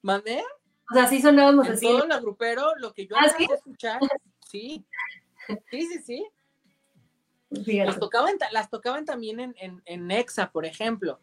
[0.00, 0.42] ¿Mandé?
[0.90, 1.86] O sea, sí sonábamos así.
[1.86, 3.46] Todo la grupero, lo que yo ¿Ah, ¿sí?
[3.52, 4.00] escuchar,
[4.46, 4.86] sí.
[5.70, 6.26] Sí, sí, sí.
[7.50, 11.20] Las tocaban, las tocaban también en, en, en Nexa, por ejemplo.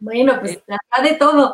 [0.00, 1.52] Bueno, pues eh, de todo.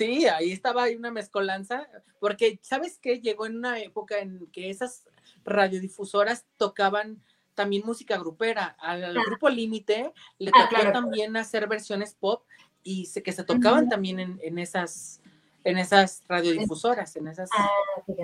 [0.00, 1.86] Sí, ahí estaba una mezcolanza,
[2.20, 3.20] porque ¿sabes qué?
[3.20, 5.04] Llegó en una época en que esas
[5.44, 7.22] radiodifusoras tocaban
[7.54, 8.74] también música grupera.
[8.80, 12.46] Al, grupo Límite le ah, tocó también hacer versiones pop
[12.82, 15.20] y se, que se tocaban también en, en, esas
[15.64, 17.68] en esas radiodifusoras, en esas ah,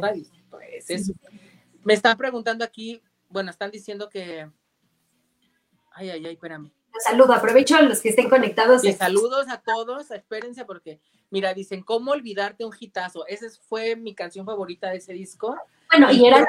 [0.00, 0.32] radios.
[0.48, 1.12] Pues eso.
[1.84, 4.48] Me están preguntando aquí, bueno, están diciendo que
[5.98, 6.70] Ay, ay, ay, espérame.
[7.04, 8.84] Saludo, aprovecho a los que estén conectados.
[8.84, 13.26] Y saludos a todos, espérense porque, mira, dicen, ¿cómo olvidarte un hitazo?
[13.26, 15.56] Esa fue mi canción favorita de ese disco.
[15.90, 16.46] Bueno, y, era,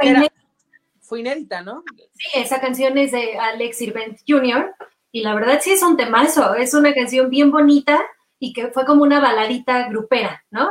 [1.01, 1.83] Fue inédita, ¿no?
[2.13, 4.73] Sí, esa canción es de Alex Sirvent Jr.
[5.11, 8.03] Y la verdad sí es un temazo, es una canción bien bonita
[8.39, 10.69] y que fue como una baladita grupera, ¿no?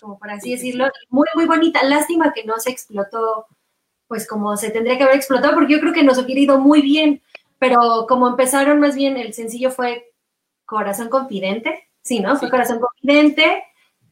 [0.00, 1.82] como por así decirlo, muy, muy bonita.
[1.84, 3.46] Lástima que no se explotó,
[4.08, 6.82] pues como se tendría que haber explotado, porque yo creo que nos hubiera ido muy
[6.82, 7.22] bien,
[7.62, 10.12] pero como empezaron más bien, el sencillo fue
[10.64, 12.36] Corazón Confidente, sí, ¿no?
[12.36, 13.62] Fue Corazón Confidente,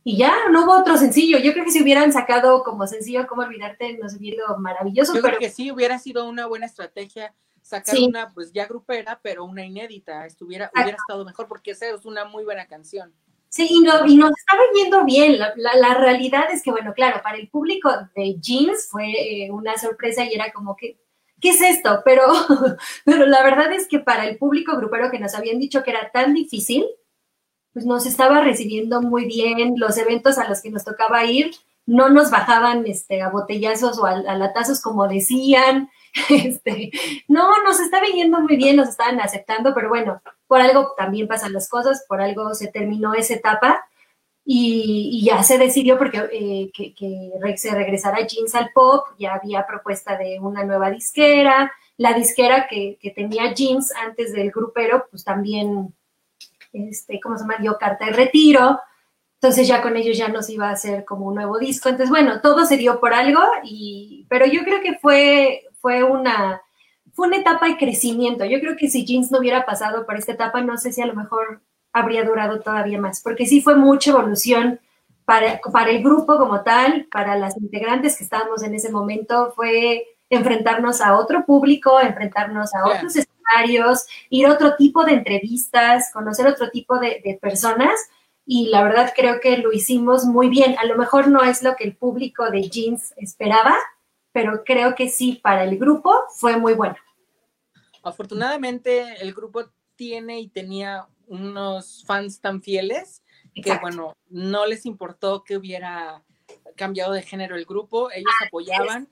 [0.05, 1.37] y ya, no hubo otro sencillo.
[1.41, 5.17] Yo creo que si hubieran sacado como sencillo Cómo Olvidarte, nos hubiera ido maravilloso.
[5.17, 9.45] Yo creo que sí, hubiera sido una buena estrategia sacar una, pues ya grupera, pero
[9.45, 10.27] una inédita.
[10.27, 13.13] Estuviera, hubiera estado mejor porque esa es una muy buena canción.
[13.49, 15.41] Sí, y, no, y nos estaba yendo bien.
[15.41, 19.77] La, la, realidad es que, bueno, claro, para el público de Jeans fue eh, una
[19.77, 21.01] sorpresa y era como que,
[21.41, 22.03] ¿qué es esto?
[22.05, 22.24] Pero,
[23.05, 26.11] pero la verdad es que para el público grupero que nos habían dicho que era
[26.12, 26.86] tan difícil,
[27.72, 31.53] pues nos estaba recibiendo muy bien, los eventos a los que nos tocaba ir
[31.86, 35.91] no nos bajaban este, a botellazos o a, latazos como decían,
[36.28, 36.91] este,
[37.26, 41.53] no, nos estaba yendo muy bien, nos estaban aceptando, pero bueno, por algo también pasan
[41.53, 43.84] las cosas, por algo se terminó esa etapa
[44.45, 50.16] y, ya se decidió porque eh, que, se regresara Jeans al pop, ya había propuesta
[50.16, 55.95] de una nueva disquera, la disquera que, que tenía Jeans antes del grupero, pues también
[56.72, 57.57] este, ¿cómo se llama?
[57.61, 58.80] Dio carta de retiro.
[59.34, 61.88] Entonces ya con ellos ya nos iba a hacer como un nuevo disco.
[61.88, 66.61] Entonces, bueno, todo se dio por algo, y, pero yo creo que fue, fue, una,
[67.14, 68.45] fue una etapa de crecimiento.
[68.45, 71.07] Yo creo que si Jeans no hubiera pasado por esta etapa, no sé si a
[71.07, 71.62] lo mejor
[71.93, 74.80] habría durado todavía más, porque sí fue mucha evolución
[75.24, 80.05] para, para el grupo como tal, para las integrantes que estábamos en ese momento, fue
[80.28, 83.16] enfrentarnos a otro público, enfrentarnos a otros
[84.30, 87.99] ir a otro tipo de entrevistas, conocer otro tipo de, personas
[88.47, 90.76] y la verdad creo que lo hicimos muy bien.
[90.78, 93.76] A lo mejor no es lo que el público de Jeans esperaba,
[94.32, 96.97] pero creo que sí, para el grupo fue muy bueno.
[98.03, 99.64] Afortunadamente el grupo
[99.97, 103.22] tiene y tenía unos fans tan fieles
[103.55, 106.22] que, bueno, no les importó que hubiera
[106.76, 109.09] cambiado de género el grupo, ellos apoyaban.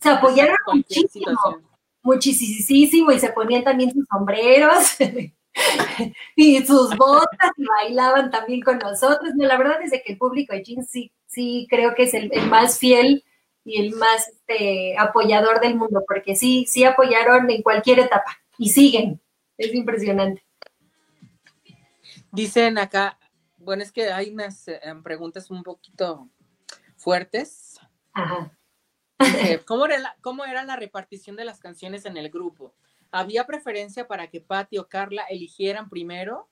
[0.00, 1.62] Se apoyaron muchísimo
[2.02, 4.96] muchísimo y se ponían también sus sombreros
[6.36, 9.30] y sus botas y bailaban también con nosotros.
[9.36, 12.30] No, la verdad es que el público de jeans sí, sí creo que es el,
[12.48, 13.24] más fiel
[13.64, 18.70] y el más este, apoyador del mundo, porque sí, sí apoyaron en cualquier etapa y
[18.70, 19.20] siguen.
[19.58, 20.42] Es impresionante.
[22.32, 23.18] Dicen acá,
[23.56, 26.28] bueno, es que hay unas eh, preguntas un poquito
[26.96, 27.80] fuertes.
[28.12, 28.52] Ajá.
[29.66, 32.74] ¿cómo, era la, ¿Cómo era la repartición de las canciones en el grupo?
[33.10, 36.48] ¿Había preferencia para que Patti o Carla eligieran primero?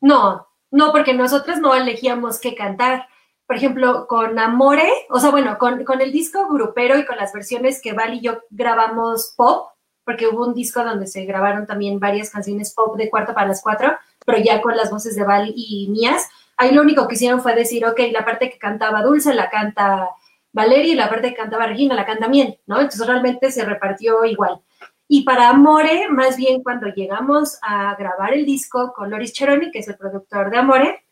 [0.00, 3.08] No, no, porque nosotros no elegíamos qué cantar.
[3.46, 7.32] Por ejemplo, con Amore, o sea, bueno, con, con el disco grupero y con las
[7.32, 9.70] versiones que Val y yo grabamos pop,
[10.08, 13.60] porque hubo un disco donde se grabaron también varias canciones pop de cuarto para las
[13.60, 13.92] cuatro,
[14.24, 16.26] pero ya con las voces de Val y mías.
[16.56, 20.08] Ahí lo único que hicieron fue decir, ok, la parte que cantaba Dulce la canta
[20.50, 22.76] Valeria y la parte que cantaba Regina la canta Miel, ¿no?
[22.76, 24.62] Entonces realmente se repartió igual.
[25.08, 29.80] Y para Amore, más bien cuando llegamos a grabar el disco con Loris Cheroni, que
[29.80, 31.04] es el productor de Amore,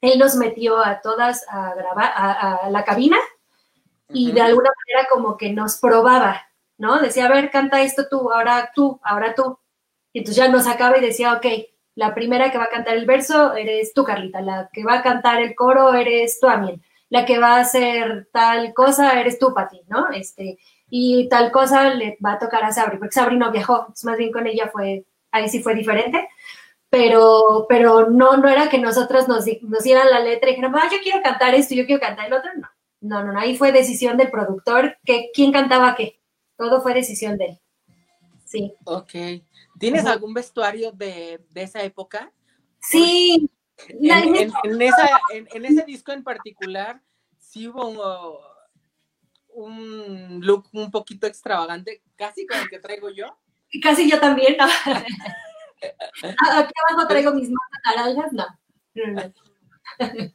[0.00, 3.18] él nos metió a todas a grabar a, la cabina
[4.08, 6.42] y de alguna manera como que nos probaba,
[6.82, 7.00] ¿no?
[7.00, 9.58] Decía, a ver, canta esto tú, ahora tú, ahora tú.
[10.12, 11.46] Y entonces ya nos acaba y decía, ok,
[11.94, 15.02] la primera que va a cantar el verso eres tú, Carlita, la que va a
[15.02, 19.52] cantar el coro eres tú, Amiel la que va a hacer tal cosa eres tú,
[19.52, 20.08] Pati, ¿no?
[20.12, 20.58] Este,
[20.88, 24.32] y tal cosa le va a tocar a Sabri, porque Sabri no viajó, más bien
[24.32, 26.26] con ella fue, ahí sí fue diferente,
[26.88, 30.88] pero, pero no, no era que nosotros nos, nos dieran la letra y dijeran, ah,
[30.90, 32.68] yo quiero cantar esto, yo quiero cantar el otro, no.
[33.02, 36.21] No, no, ahí fue decisión del productor, que quién cantaba qué,
[36.62, 37.60] todo fue decisión de él.
[38.44, 38.72] Sí.
[38.84, 39.10] Ok.
[39.80, 42.32] ¿Tienes algún vestuario de, de esa época?
[42.80, 43.50] Sí,
[43.88, 47.02] en, ese disco en particular,
[47.38, 48.40] sí hubo
[49.48, 53.36] un, look un poquito extravagante, casi como el que traigo yo.
[53.82, 54.66] Casi yo también, ¿no?
[55.82, 58.46] Aquí abajo traigo mis manos naranjas, no.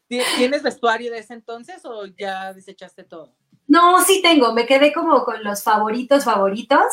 [0.08, 3.34] ¿Tienes vestuario de ese entonces o ya desechaste todo?
[3.68, 6.86] No, sí tengo, me quedé como con los favoritos, favoritos,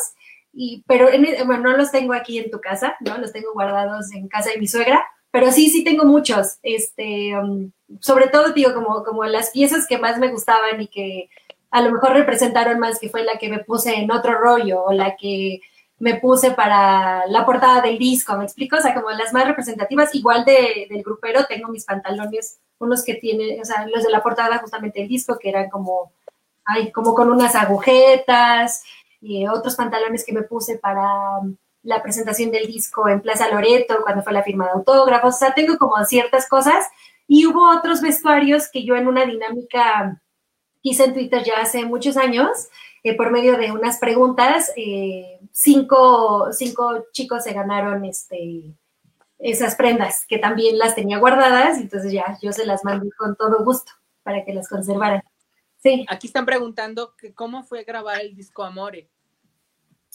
[0.51, 1.07] y, pero
[1.45, 3.17] bueno, no los tengo aquí en tu casa, ¿no?
[3.17, 6.59] Los tengo guardados en casa de mi suegra, pero sí, sí tengo muchos.
[6.63, 11.29] Este, um, sobre todo, digo, como, como las piezas que más me gustaban y que
[11.71, 14.93] a lo mejor representaron más, que fue la que me puse en otro rollo o
[14.93, 15.59] la que
[15.99, 18.77] me puse para la portada del disco, ¿me explico?
[18.77, 23.15] O sea, como las más representativas, igual de, del grupero, tengo mis pantalones, unos que
[23.15, 26.13] tienen, o sea, los de la portada justamente del disco, que eran como,
[26.65, 28.83] ay, como con unas agujetas,
[29.21, 31.39] y otros pantalones que me puse para
[31.83, 35.53] la presentación del disco en Plaza Loreto, cuando fue la firma de autógrafos, o sea,
[35.53, 36.85] tengo como ciertas cosas
[37.27, 40.21] Y hubo otros vestuarios que yo en una dinámica
[40.83, 42.69] hice en Twitter ya hace muchos años,
[43.03, 48.75] eh, por medio de unas preguntas, eh, cinco, cinco, chicos se ganaron este,
[49.39, 53.63] esas prendas, que también las tenía guardadas, entonces ya yo se las mandé con todo
[53.63, 53.91] gusto
[54.23, 55.23] para que las conservaran.
[55.85, 56.03] Sí.
[56.09, 59.07] Aquí están preguntando que cómo fue grabar el disco Amore.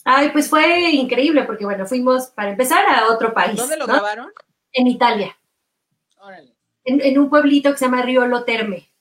[0.03, 3.55] Ay, pues fue increíble, porque bueno, fuimos para empezar a otro país.
[3.55, 4.33] ¿Dónde lo grabaron?
[4.73, 5.37] En Italia.
[6.19, 6.53] Órale.
[6.83, 8.91] En, un pueblito que se llama Riolo Terme.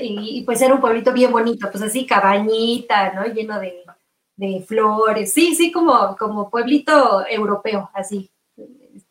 [0.00, 3.26] Y, pues era un pueblito bien bonito, pues así cabañita, ¿no?
[3.26, 5.34] Lleno de, flores.
[5.34, 8.30] Sí, sí, como, como pueblito europeo, así,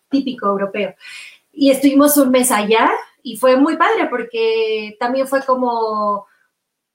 [0.09, 0.95] típico europeo.
[1.51, 2.89] Y estuvimos un mes allá
[3.21, 6.25] y fue muy padre porque también fue como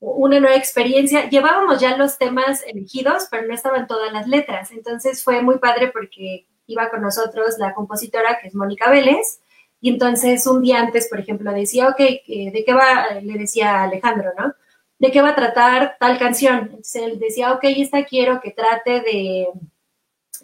[0.00, 1.28] una nueva experiencia.
[1.28, 4.70] Llevábamos ya los temas elegidos, pero no estaban todas las letras.
[4.70, 9.40] Entonces fue muy padre porque iba con nosotros la compositora, que es Mónica Vélez,
[9.80, 13.20] y entonces un día antes, por ejemplo, decía, ok, eh, ¿de qué va?
[13.22, 14.54] Le decía Alejandro, ¿no?
[14.98, 16.58] ¿De qué va a tratar tal canción?
[16.58, 19.48] Entonces él decía, ok, esta quiero que trate de,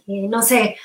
[0.07, 0.77] eh, no sé,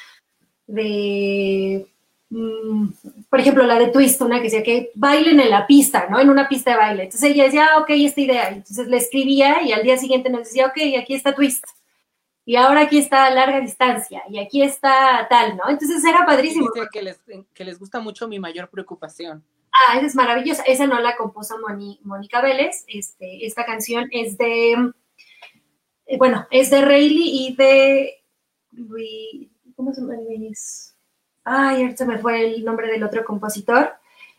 [0.66, 1.88] de,
[2.30, 2.88] mm,
[3.30, 6.20] por ejemplo, la de Twist, una que decía que bailen en la pista, ¿no?
[6.20, 7.04] En una pista de baile.
[7.04, 8.50] Entonces ella decía, ah, ok, esta idea.
[8.50, 11.64] Entonces le escribía y al día siguiente nos decía, ok, aquí está Twist
[12.48, 15.70] y ahora aquí está larga distancia, y aquí está tal, ¿no?
[15.70, 16.70] Entonces era padrísimo.
[16.74, 17.20] Dice que les,
[17.54, 19.44] que les gusta mucho mi mayor preocupación.
[19.70, 20.64] Ah, esa es maravillosa.
[20.64, 21.58] Esa no la compuso
[22.04, 22.86] Mónica Vélez.
[22.88, 24.72] Este, esta canción es de,
[26.06, 28.14] eh, bueno, es de Rayleigh y de
[29.76, 30.14] ¿cómo se llama?
[31.50, 33.94] Ay, ahorita me fue el nombre del otro compositor.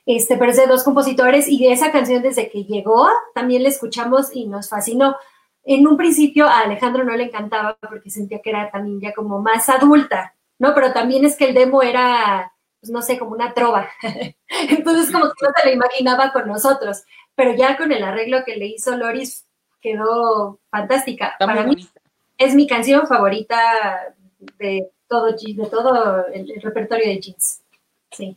[0.04, 3.68] Este, pero es de dos compositores y de esa canción desde que llegó también la
[3.68, 5.16] escuchamos y nos fascinó
[5.64, 9.40] en un principio a Alejandro no le encantaba porque sentía que era también ya como
[9.42, 10.74] más adulta, ¿no?
[10.74, 13.88] Pero también es que el demo era, pues no sé, como una trova.
[14.70, 17.02] Entonces como que no se la imaginaba con nosotros.
[17.34, 19.46] Pero ya con el arreglo que le hizo Loris
[19.82, 21.36] quedó fantástica.
[21.38, 21.86] Para mí
[22.38, 23.60] es mi canción favorita
[24.58, 27.62] de todo, de todo el, repertorio de Jeans.
[28.10, 28.36] Sí.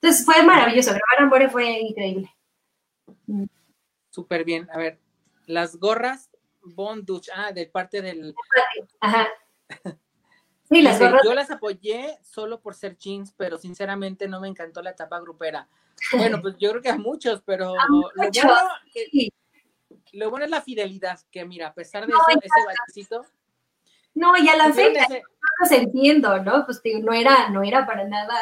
[0.00, 0.90] Entonces fue maravilloso.
[0.90, 2.30] Grabar Ambore fue increíble.
[4.10, 4.68] Súper bien.
[4.72, 4.98] A ver,
[5.46, 6.30] las gorras
[6.62, 8.34] Bonduch, ah, de parte del.
[9.00, 9.28] Ajá.
[10.66, 14.90] Sí, las Yo las apoyé solo por ser jeans, pero sinceramente no me encantó la
[14.90, 15.68] etapa grupera.
[16.12, 17.74] Bueno, pues yo creo que a muchos, pero
[20.12, 23.26] lo, bueno, es la fidelidad, que mira, a pesar de eso, ese bachecito.
[24.14, 25.16] No, y a la fecha, no
[25.60, 26.64] los entiendo, ¿no?
[26.64, 28.34] Pues digo, no era, no era para nada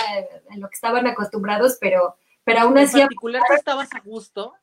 [0.50, 3.00] a lo que estaban acostumbrados, pero, pero aún así.
[3.00, 4.54] En particular, tú estabas a gusto.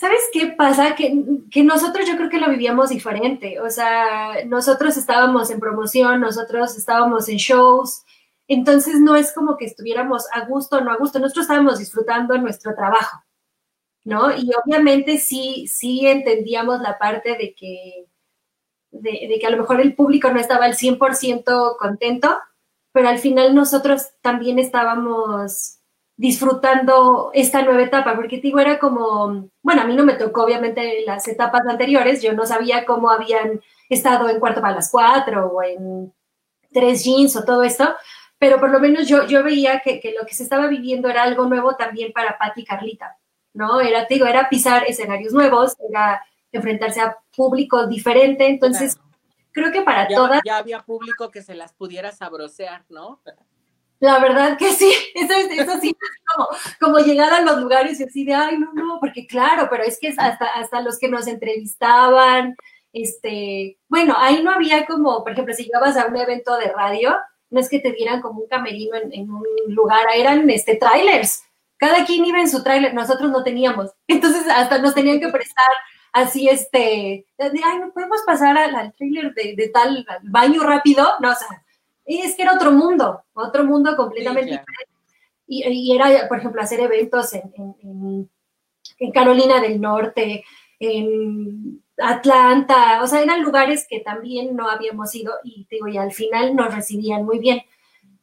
[0.00, 0.94] ¿Sabes qué pasa?
[0.94, 1.12] Que,
[1.62, 3.60] nosotros yo creo que lo vivíamos diferente.
[3.60, 8.02] O sea, nosotros estábamos en promoción, nosotros estábamos en shows,
[8.48, 12.38] entonces no es como que estuviéramos a gusto o no a gusto, nosotros estábamos disfrutando
[12.38, 13.22] nuestro trabajo,
[14.04, 14.34] ¿no?
[14.34, 18.06] Y obviamente sí, sí entendíamos la parte de que,
[18.90, 22.38] de, que a lo mejor el público no estaba al 100% contento,
[22.92, 25.78] pero al final nosotros también estábamos
[26.16, 31.02] disfrutando esta nueva etapa, porque digo, era como, bueno, a mí no me tocó obviamente
[31.06, 35.62] las etapas anteriores, yo no sabía cómo habían estado en cuarto para las cuatro o
[35.62, 36.12] en
[36.72, 37.94] tres jeans o todo esto,
[38.38, 41.46] pero por lo menos yo, yo veía que, lo que se estaba viviendo era algo
[41.46, 43.18] nuevo también para Patti y Carlita,
[43.54, 43.80] ¿no?
[43.80, 46.22] Era, digo, era pisar escenarios nuevos, era
[46.52, 48.98] enfrentarse a público diferente, entonces
[49.52, 50.42] creo que para todas...
[50.44, 53.22] Ya había público que se las pudiera sabrosear, ¿no?
[53.98, 58.04] La verdad que sí, eso, eso sí es como, como llegar a los lugares y
[58.04, 61.26] así de, ay, no, no, porque claro, pero es que hasta, hasta los que nos
[61.26, 62.56] entrevistaban,
[62.92, 67.16] este, bueno, ahí no había como, por ejemplo, si llegabas a un evento de radio,
[67.48, 71.42] no es que te dieran como un camerino en, un lugar, eran este trailers,
[71.78, 75.72] cada quien iba en su trailer, nosotros no teníamos, entonces hasta nos tenían que prestar
[76.12, 81.30] así, este, de, ay, no podemos pasar al, trailer de, de tal baño rápido, no,
[81.30, 81.62] o sea,
[82.18, 84.90] es que era otro mundo, otro mundo completamente diferente.
[85.46, 88.30] Y, era, por ejemplo, hacer eventos en,
[89.12, 90.44] Carolina del Norte,
[90.78, 96.12] en Atlanta, o sea, eran lugares que también no habíamos ido y digo, y al
[96.12, 97.62] final nos recibían muy bien.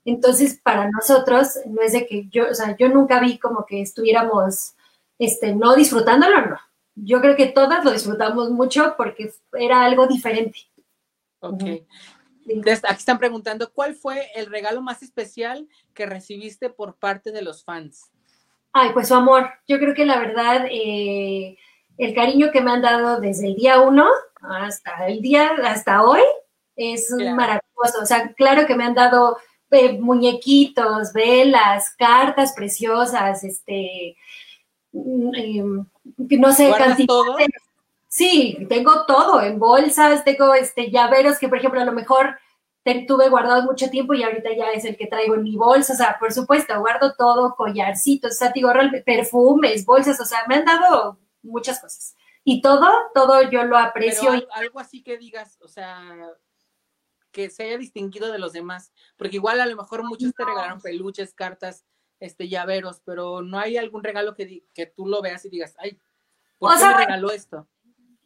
[0.06, 3.82] Entonces, para nosotros, no es de que yo, o sea, yo nunca vi como que
[3.82, 4.76] estuviéramos,
[5.20, 6.58] este, no disfrutándolo, no.
[7.04, 10.60] Yo creo que todas lo disfrutamos mucho porque era algo diferente.
[11.40, 11.64] Ok.
[11.64, 17.64] Aquí están preguntando, ¿cuál fue el regalo más especial que recibiste por parte de los
[17.64, 18.10] fans?
[18.74, 19.50] Ay, pues su amor.
[19.68, 21.58] Yo creo que la verdad, eh,
[21.98, 24.08] el cariño que me han dado desde el día uno
[24.42, 26.22] hasta el día, hasta hoy,
[26.76, 28.02] es maravilloso.
[28.02, 29.38] O sea, claro que me han dado
[29.72, 34.16] eh, muñequitos, velas, cartas preciosas, este,
[35.36, 35.86] em,
[36.18, 37.38] no sé, cantidad todo?
[38.08, 42.38] Sí, tengo todo, en bolsas, tengo este llaveros que, por ejemplo, a lo mejor
[43.06, 45.96] tuve guardados mucho tiempo y ahorita ya es el que traigo en mi bolsa, o
[45.96, 48.70] sea, por supuesto, guardo todo, collarcitos, o sea, digo,
[49.06, 52.16] perfumes, bolsas, o sea, me han dado muchas cosas.
[52.44, 54.32] Y todo, todo yo lo aprecio.
[54.54, 56.02] algo así que digas, o sea,
[57.32, 60.80] que se haya distinguido de los demás, porque igual a lo mejor muchos te regalaron
[60.80, 61.86] peluches, cartas,
[62.20, 66.00] este, llaveros, pero no hay algún regalo que, que tú lo veas y digas, ay,
[66.58, 67.68] ¿por qué me regaló esto?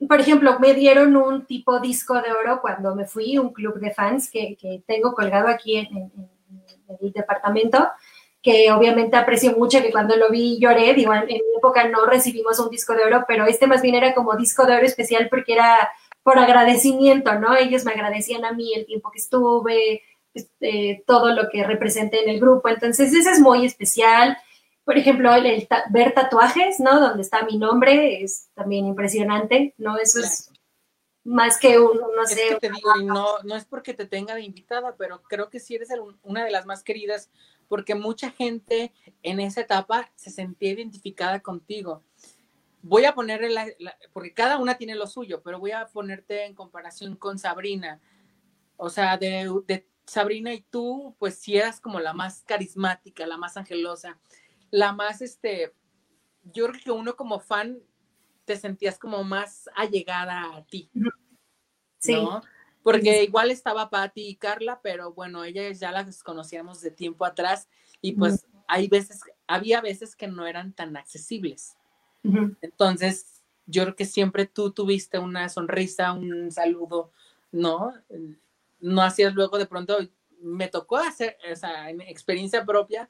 [0.08, 3.94] Por ejemplo, me dieron un tipo disco de oro cuando me fui, un club de
[3.94, 6.30] fans que, que tengo colgado aquí en, en,
[7.02, 7.88] el departamento,
[8.42, 12.60] que obviamente aprecio mucho, que cuando lo vi lloré, digo, en, mi época no recibimos
[12.60, 15.54] un disco de oro, pero este más bien era como disco de oro especial porque
[15.54, 15.90] era
[16.24, 17.56] por agradecimiento, ¿no?
[17.56, 20.02] Ellos me agradecían a mí el tiempo que estuve,
[20.34, 24.38] este, todo lo que representé en el grupo, entonces ese es muy especial.
[24.84, 27.00] Por ejemplo, el, ver tatuajes, ¿no?
[27.00, 29.98] Donde está mi nombre es también impresionante, ¿no?
[29.98, 30.52] Eso es
[31.24, 32.58] más que un, no sé.
[32.60, 35.90] te digo, no, no es porque te tenga de invitada, pero creo que sí eres
[36.24, 37.30] una de las más queridas,
[37.68, 42.04] porque mucha gente en esa etapa se sentía identificada contigo.
[42.82, 46.56] Voy a ponerle, la, porque cada una tiene lo suyo, pero voy a ponerte en
[46.56, 48.02] comparación con Sabrina.
[48.78, 53.38] O sea, de, de Sabrina y tú, pues sí eras como la más carismática, la
[53.38, 54.20] más angelosa
[54.72, 55.74] la más, este,
[56.44, 57.80] yo creo que uno como fan
[58.46, 60.90] te sentías como más allegada a ti.
[62.00, 62.16] Sí.
[62.82, 67.70] Porque igual estaba Patti y Carla, pero bueno, ellas ya las conocíamos de tiempo atrás
[68.02, 71.78] y pues hay veces, había veces que no eran tan accesibles.
[72.24, 77.12] Entonces, yo creo que siempre tú tuviste una sonrisa, un saludo,
[77.52, 77.94] ¿no?
[78.82, 79.98] No hacías luego de pronto,
[80.42, 83.10] me tocó hacer, esa experiencia propia,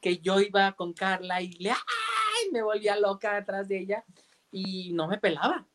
[0.00, 2.50] que yo iba con Carla y le, ¡ay!
[2.52, 4.04] me volvía loca detrás de ella
[4.50, 5.66] y no me pelaba.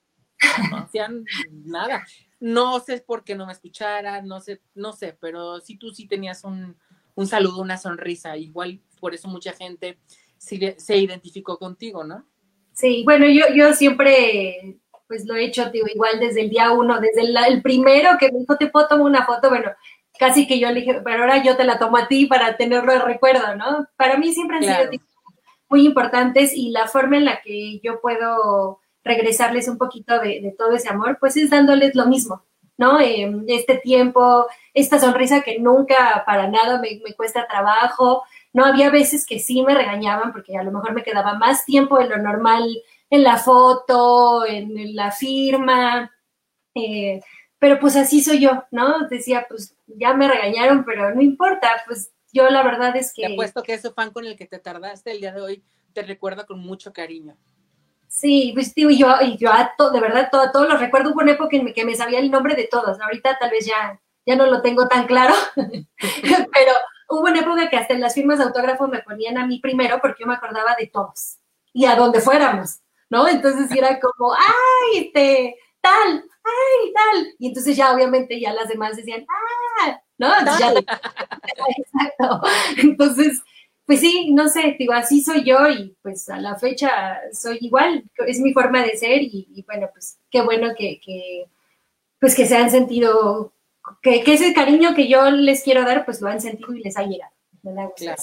[0.69, 2.05] No hacían nada.
[2.39, 6.07] No sé por qué no me escuchara, no sé, no sé, pero sí tú sí
[6.07, 6.77] tenías un,
[7.25, 8.37] saludo, una sonrisa.
[8.37, 9.97] Igual por eso mucha gente
[10.37, 12.27] se, identificó contigo, ¿no?
[12.73, 14.77] Sí, bueno, yo, yo siempre
[15.07, 18.57] pues lo he hecho, igual desde el día uno, desde el, primero que me dijo,
[18.57, 19.71] te puedo tomar una foto, bueno,
[20.19, 22.91] casi que yo le dije, pero ahora yo te la tomo a ti para tenerlo
[22.91, 23.87] de recuerdo, ¿no?
[23.95, 25.01] Para mí siempre han sido
[25.69, 30.71] muy importantes y la forma en la que yo puedo regresarles un poquito de, todo
[30.71, 32.43] ese amor, pues es dándoles lo mismo,
[32.77, 32.99] ¿no?
[32.99, 38.65] Em, este tiempo, esta sonrisa que nunca para nada me, me, cuesta trabajo, ¿no?
[38.65, 42.09] Había veces que sí me regañaban porque a lo mejor me quedaba más tiempo de
[42.09, 42.65] lo normal
[43.09, 46.11] en la foto, en, la firma,
[46.75, 47.21] eh,
[47.59, 49.07] pero pues así soy yo, ¿no?
[49.07, 53.27] Decía, pues ya me regañaron, pero no importa, pues yo la verdad es que...
[53.27, 56.03] Te apuesto que ese fan con el que te tardaste el día de hoy te
[56.03, 57.35] recuerda con mucho cariño.
[58.07, 61.21] Sí, pues tío, y yo, y yo a de verdad, todo, todos los recuerdo, hubo
[61.21, 64.35] una época en que me sabía el nombre de todos, ahorita tal vez ya, ya
[64.35, 66.71] no lo tengo tan claro, pero
[67.09, 69.99] hubo una época que hasta en las firmas de autógrafo me ponían a mí primero
[70.01, 71.39] porque yo me acordaba de todos
[71.73, 72.79] y a donde fuéramos,
[73.09, 73.27] ¿no?
[73.27, 77.27] Entonces era como, ay, este, tal, ay, tal.
[77.39, 80.27] Y entonces ya obviamente ya las demás decían, ah, ¿no?
[81.77, 82.41] exacto.
[82.77, 83.41] Entonces,
[83.85, 88.03] pues sí, no sé, digo, así soy yo y pues a la fecha soy igual,
[88.27, 90.99] es mi forma de ser y, bueno, pues qué bueno que,
[92.19, 93.53] pues que se han sentido,
[94.01, 97.03] que, ese cariño que yo les quiero dar, pues lo han sentido y les ha
[97.03, 97.31] llegado.
[97.95, 98.21] Claro.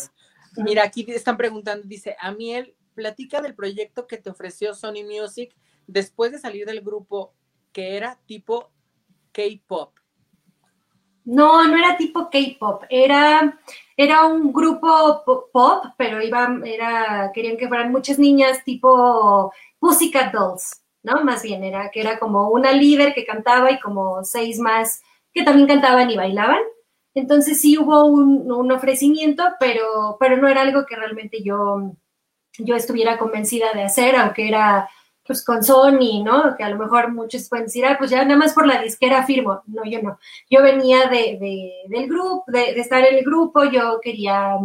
[0.58, 5.54] Mira, aquí están preguntando, dice, a Amiel, platica del proyecto que te ofreció Sony Music
[5.86, 7.34] después de salir del grupo
[7.72, 8.70] que era tipo
[9.32, 9.94] K-pop.
[11.24, 13.58] No, no era tipo K-pop, era,
[13.96, 15.22] era un grupo
[15.52, 21.24] pop, pero iba, era, querían que fueran muchas niñas tipo Pussycat Dolls, ¿no?
[21.24, 25.42] Más bien, era que era como una líder que cantaba y como seis más que
[25.42, 26.60] también cantaban y bailaban.
[27.14, 31.92] Entonces sí hubo un, un ofrecimiento, pero, pero no era algo que realmente yo,
[32.58, 34.88] yo estuviera convencida de hacer, aunque era
[35.26, 36.54] pues con Sony, ¿no?
[36.56, 39.24] Que a lo mejor muchos pueden decir, ah, pues ya nada más por la disquera
[39.24, 39.62] firmo.
[39.66, 40.18] No, yo no.
[40.50, 44.58] Yo venía de, del grupo, de, estar en el grupo, yo quería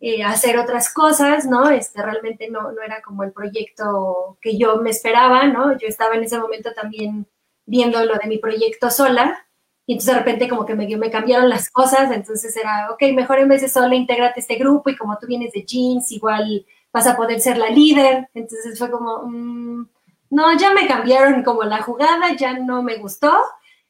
[0.00, 1.70] eh, hacer otras cosas, ¿no?
[1.70, 5.76] Este, realmente no, no era como el proyecto que yo me esperaba, ¿no?
[5.78, 7.26] Yo estaba en ese momento también
[7.64, 9.46] viendo lo de mi proyecto sola,
[9.86, 13.38] y entonces de repente como que me, me cambiaron las cosas, entonces era, ok, mejor
[13.38, 16.66] en vez de sola, intégrate este grupo, y como tú vienes de jeans, igual
[16.98, 18.28] vas a poder ser la líder.
[18.34, 19.88] Entonces fue como, mm,
[20.30, 23.32] no, ya me cambiaron como la jugada, ya no me gustó.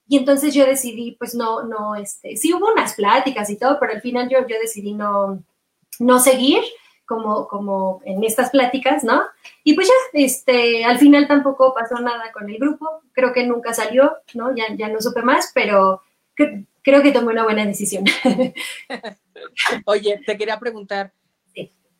[0.06, 3.92] Y entonces yo decidí, pues no, no, este, sí hubo unas pláticas y todo, pero
[3.92, 5.42] al final yo, yo decidí no,
[5.98, 6.62] no seguir
[7.06, 9.22] como, como en estas pláticas, ¿no?
[9.64, 13.72] Y pues ya, este, al final tampoco pasó nada con el grupo, creo que nunca
[13.74, 14.54] salió, ¿no?
[14.54, 16.02] Ya, ya no supe más, pero
[16.82, 18.04] creo que tomé una buena decisión.
[19.84, 21.12] Oye, te quería preguntar,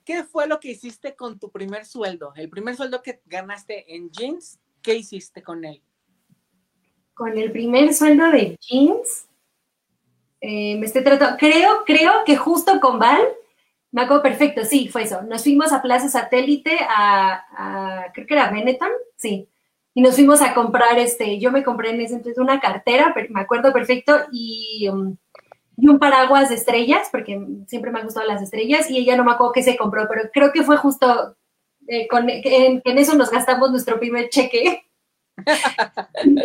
[0.08, 2.32] ¿qué fue lo que hiciste con tu primer sueldo?
[2.34, 5.82] El primer sueldo que ganaste en jeans, ¿qué hiciste con él?
[7.12, 9.28] Con el primer sueldo de jeans,
[10.40, 13.20] eh, me estoy tratando, creo, creo que justo con Val,
[13.92, 15.20] me acuerdo perfecto, sí, fue eso.
[15.20, 19.46] Nos fuimos a Plaza Satélite, a, creo que era Benetton, sí
[19.98, 23.40] y nos fuimos a comprar, este, yo me compré en ese entonces una cartera, me
[23.40, 25.16] acuerdo perfecto, y, um,
[25.78, 29.24] y, un paraguas de estrellas, porque siempre me han gustado las estrellas, y ella no
[29.24, 31.36] me acuerdo qué se compró, pero creo que fue justo
[31.86, 34.84] eh, con, en, eso nos gastamos nuestro primer cheque.
[36.14, 36.36] en,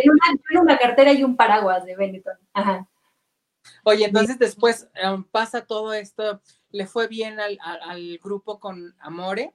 [0.62, 2.38] una, cartera y un paraguas de Benetton.
[2.54, 2.88] Ajá.
[3.84, 8.96] Oye, entonces después um, pasa todo esto, le fue bien al, al, al, grupo con
[9.00, 9.54] Amore.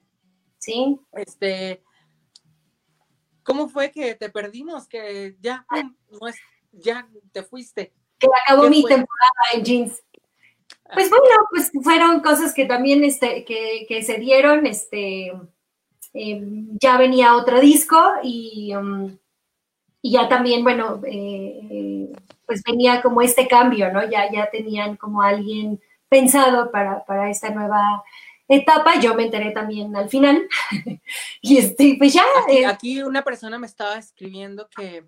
[0.59, 0.99] Sí.
[1.13, 1.83] Este,
[3.49, 4.87] ¿Cómo fue que te perdimos?
[4.87, 5.65] Que ya,
[6.21, 6.37] no es,
[6.71, 7.95] ya te fuiste.
[8.19, 10.03] Que acabó mi temporada en jeans.
[10.93, 14.67] Pues bueno, pues fueron cosas que también este, que, se dieron.
[14.67, 15.33] Este,
[16.15, 19.17] em, ya venía otro disco y, um,
[20.01, 22.11] y ya también, bueno, eh,
[22.47, 24.09] pues venía como este cambio, ¿no?
[24.09, 28.03] Ya, ya tenían como alguien pensado para, para esta nueva
[28.49, 30.49] etapa, yo me enteré también al final.
[31.43, 32.25] y este, pues ya.
[32.49, 35.05] Eh, aquí, una persona me estaba escribiendo que,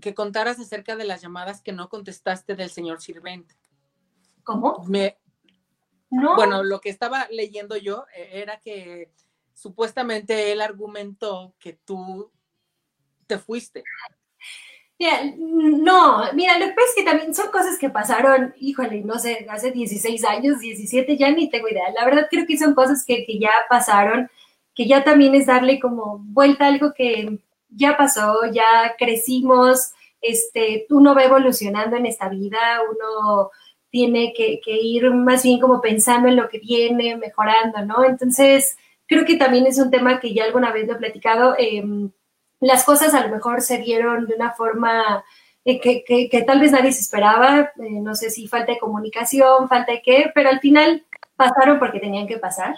[0.00, 3.54] que contaras acerca de las llamadas que no contestaste del señor sirvente.
[4.44, 4.84] ¿Cómo?
[4.86, 5.18] Me,
[6.10, 6.36] no.
[6.36, 9.10] Bueno, lo que estaba leyendo yo eh, era que
[9.54, 12.30] supuestamente él argumentó que tú
[13.26, 13.82] te fuiste.
[14.98, 19.18] Mira, no, mira, lo que pasa es que también son cosas que pasaron, híjole, no
[19.18, 21.90] sé, hace 16 años, 17, ya ni tengo idea.
[21.98, 24.30] La verdad creo que son cosas que, que ya pasaron,
[24.74, 27.40] que ya también es darle como vuelta a algo que
[27.76, 33.50] ya pasó, ya crecimos, este, uno va evolucionando en esta vida, uno
[33.90, 38.04] tiene que, que ir más bien como pensando en lo que viene, mejorando, ¿no?
[38.04, 41.54] Entonces, creo que también es un tema que ya alguna vez lo he platicado.
[41.58, 41.84] Eh,
[42.60, 45.24] las cosas a lo mejor se dieron de una forma
[45.68, 49.90] eh, que, tal vez nadie se esperaba, eh, no sé si falta de comunicación, falta
[49.92, 51.04] de qué, pero al final
[51.34, 52.76] pasaron porque tenían que pasar,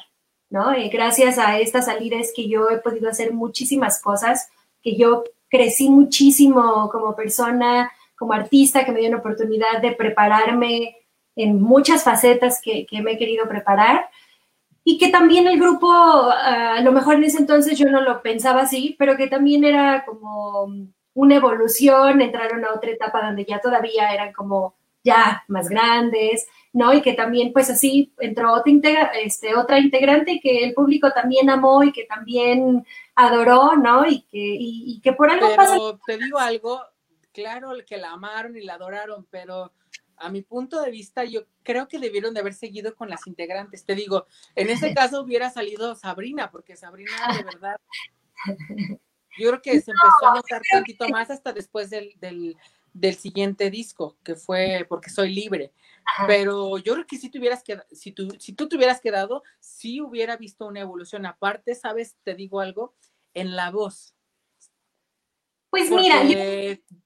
[0.49, 0.73] ¿no?
[0.73, 4.49] Eh, gracias a esta salida es que yo he podido hacer muchísimas cosas,
[4.89, 10.97] que yo crecí muchísimo como persona, como artista, que me dio una oportunidad de prepararme
[11.36, 14.09] en muchas facetas que, me he querido preparar.
[14.84, 18.22] Y que también el grupo, ah, a lo mejor en ese entonces yo no lo
[18.22, 20.72] pensaba así, pero que también era como
[21.12, 24.74] una evolución, entraron a otra etapa donde ya todavía eran como
[25.05, 26.93] ya más grandes, ¿no?
[26.93, 31.83] Y que también, pues así, entró otra, este, otra integrante que el público también amó
[31.83, 32.85] y que también
[33.15, 34.07] adoró, ¿no?
[34.07, 36.81] Y que, y, que por algo pero Te digo algo,
[37.33, 39.73] claro que la amaron y la adoraron, pero
[40.17, 43.85] a mi punto de vista, yo creo que debieron de haber seguido con las integrantes.
[43.85, 47.77] Te digo, en ese caso hubiera salido Sabrina, porque Sabrina de verdad,
[49.39, 52.57] yo creo que se empezó a notar tantito más hasta después del, del,
[53.12, 55.72] siguiente disco, que fue Porque Soy Libre.
[56.26, 60.01] Pero yo creo que si, tuvieras quedado, si, tú, si tú te hubieras quedado, sí
[60.01, 61.26] hubiera visto una evolución.
[61.26, 62.16] Aparte, ¿sabes?
[62.24, 62.95] Te digo algo,
[63.34, 64.14] en la voz
[65.70, 66.22] pues mira,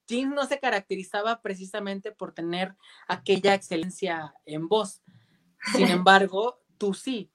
[0.07, 2.75] Jim no se caracterizaba precisamente por tener
[3.07, 5.01] aquella excelencia en voz.
[5.73, 7.29] Sin embargo, tú sí.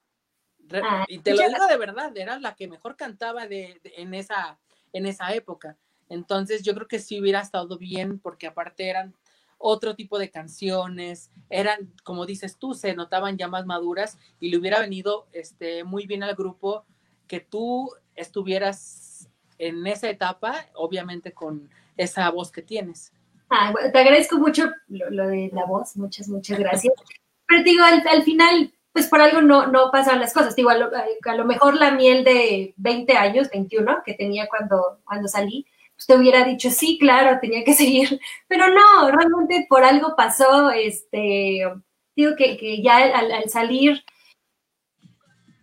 [0.73, 4.59] Ah, y te lo digo de verdad, eras la que mejor cantaba de, en, esa,
[4.93, 5.79] en esa época.
[6.09, 9.15] Entonces yo creo que sí hubiera estado bien porque aparte eran
[9.59, 14.57] otro tipo de canciones, eran, como dices tú, se notaban ya más maduras y le
[14.57, 16.85] hubiera venido este, muy bien al grupo
[17.27, 19.29] que tú estuvieras
[19.59, 23.13] en esa etapa, obviamente con esa voz que tienes.
[23.51, 26.95] Ah, te agradezco mucho lo, de la voz, muchas, muchas gracias.
[27.49, 30.55] Pero digo, al, final, pues por algo no, no pasan las cosas.
[30.55, 35.67] Digo, a lo, mejor la miel de 20 años, 21, que tenía cuando, cuando salí,
[36.07, 38.21] te hubiera dicho, sí, claro, tenía que seguir.
[38.47, 41.63] Pero no, realmente por algo pasó, este,
[42.17, 44.05] digo que, que ya al, al salir,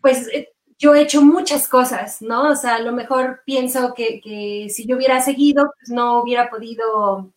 [0.02, 2.50] pues eh, yo he hecho muchas cosas, ¿no?
[2.50, 7.34] O sea, a lo mejor pienso que, si yo hubiera seguido, pues no hubiera podido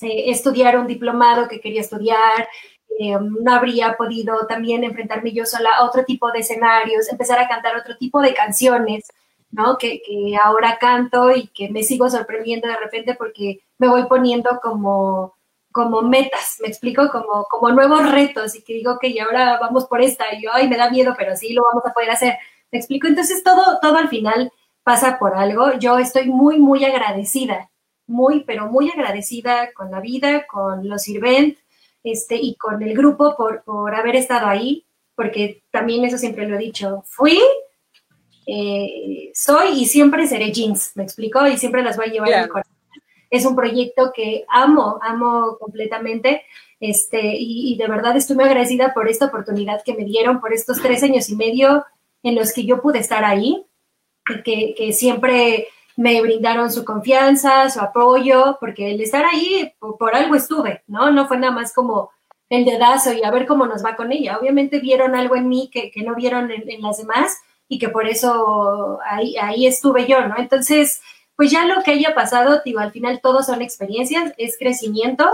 [0.00, 2.48] eh, estudiar un diplomado que quería estudiar,
[2.98, 7.48] eh, no habría podido también enfrentarme yo sola a otro tipo de escenarios, empezar a
[7.48, 9.04] cantar otro tipo de canciones,
[9.50, 9.78] ¿no?
[9.78, 14.60] Que, que ahora canto y que me sigo sorprendiendo de repente porque me voy poniendo
[14.62, 15.34] como,
[15.72, 19.86] como metas, me explico, como, como nuevos retos y que digo que y ahora vamos
[19.86, 22.34] por esta y yo, ay, me da miedo, pero sí lo vamos a poder hacer.
[22.72, 25.72] Me explico, entonces todo, todo al final pasa por algo.
[25.78, 27.70] Yo estoy muy, muy agradecida,
[28.06, 31.58] muy, pero muy agradecida con la vida, con los Sirvent,
[32.02, 34.84] este, y con el grupo por, por haber estado ahí,
[35.14, 37.40] porque también eso siempre lo he dicho, fui,
[38.52, 42.42] eh, soy y siempre seré jeans, me explico, y siempre las voy a llevar en
[42.42, 42.76] mi corazón.
[43.30, 46.42] Es un proyecto que amo, amo completamente.
[46.80, 50.80] Este, y, de verdad estoy muy agradecida por esta oportunidad que me dieron, por estos
[50.80, 51.84] tres años y medio
[52.22, 53.64] en los que yo pude estar ahí,
[54.44, 55.68] que, que siempre
[56.00, 61.10] me brindaron su confianza, su apoyo, porque el estar ahí por, algo estuve, ¿no?
[61.10, 62.10] No fue nada más como
[62.48, 64.38] el dedazo y a ver cómo nos va con ella.
[64.38, 67.36] Obviamente vieron algo en mí que, no vieron en, las demás
[67.70, 70.34] y que por eso ahí, ahí estuve yo, ¿no?
[70.36, 71.00] Entonces,
[71.36, 75.30] pues ya lo que haya pasado, digo, al final todo son experiencias, es crecimiento.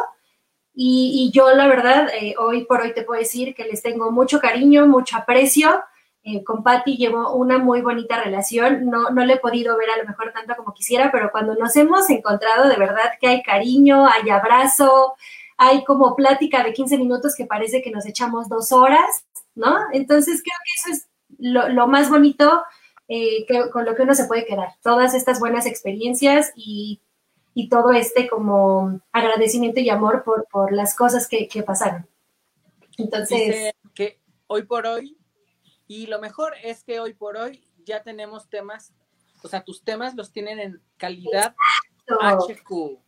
[0.74, 4.39] Y, yo la verdad, eh, hoy por hoy te puedo decir que les tengo mucho
[4.39, 5.82] cariño, mucho aprecio
[6.28, 8.87] eh, con Patti llevo una muy bonita relación.
[8.87, 11.76] No, no le he podido ver a lo mejor tanto como quisiera, pero cuando nos
[11.76, 15.14] hemos encontrado, de verdad que hay cariño, hay abrazo,
[15.57, 19.24] hay como plática de 15 minutos que parece que nos echamos dos horas,
[19.55, 19.78] ¿no?
[19.93, 21.09] Entonces creo que eso es
[21.39, 22.62] lo, más bonito
[23.09, 24.74] eh, con lo que uno se puede quedar.
[24.82, 27.01] Todas estas buenas experiencias y,
[27.70, 32.07] todo este como agradecimiento y amor por, por las cosas que, que pasaron.
[32.99, 33.72] Entonces...
[33.95, 35.16] que hoy por hoy
[35.87, 38.93] y lo mejor es que hoy por hoy ya tenemos temas,
[39.43, 41.55] o sea, tus temas los tienen en calidad
[42.09, 42.99] HQ.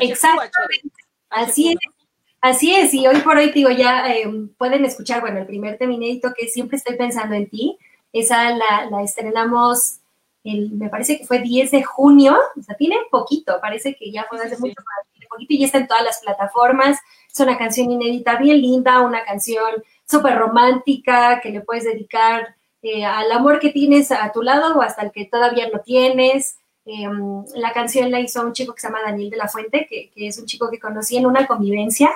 [0.00, 0.92] Exactamente.
[1.30, 1.78] Así es.
[2.40, 5.92] Así es, y hoy por hoy, digo, ya em, pueden escuchar, bueno, el primer tema
[5.92, 7.78] inédito que siempre estoy pensando en ti,
[8.12, 9.98] esa la, estrenamos,
[10.44, 14.24] el, me parece que fue 10 de junio, o sea, tiene poquito, parece que ya
[14.28, 14.74] fue hace mucho,
[15.28, 16.98] poquito y ya está en todas las plataformas,
[17.30, 23.04] es una canción inédita, bien linda, una canción súper romántica que le puedes dedicar eh,
[23.04, 26.58] al amor que tienes a tu lado o hasta el que todavía no tienes.
[26.88, 30.10] Em, la canción la hizo un chico que se llama Daniel de la Fuente, que,
[30.16, 32.10] es un chico que conocí en una convivencia,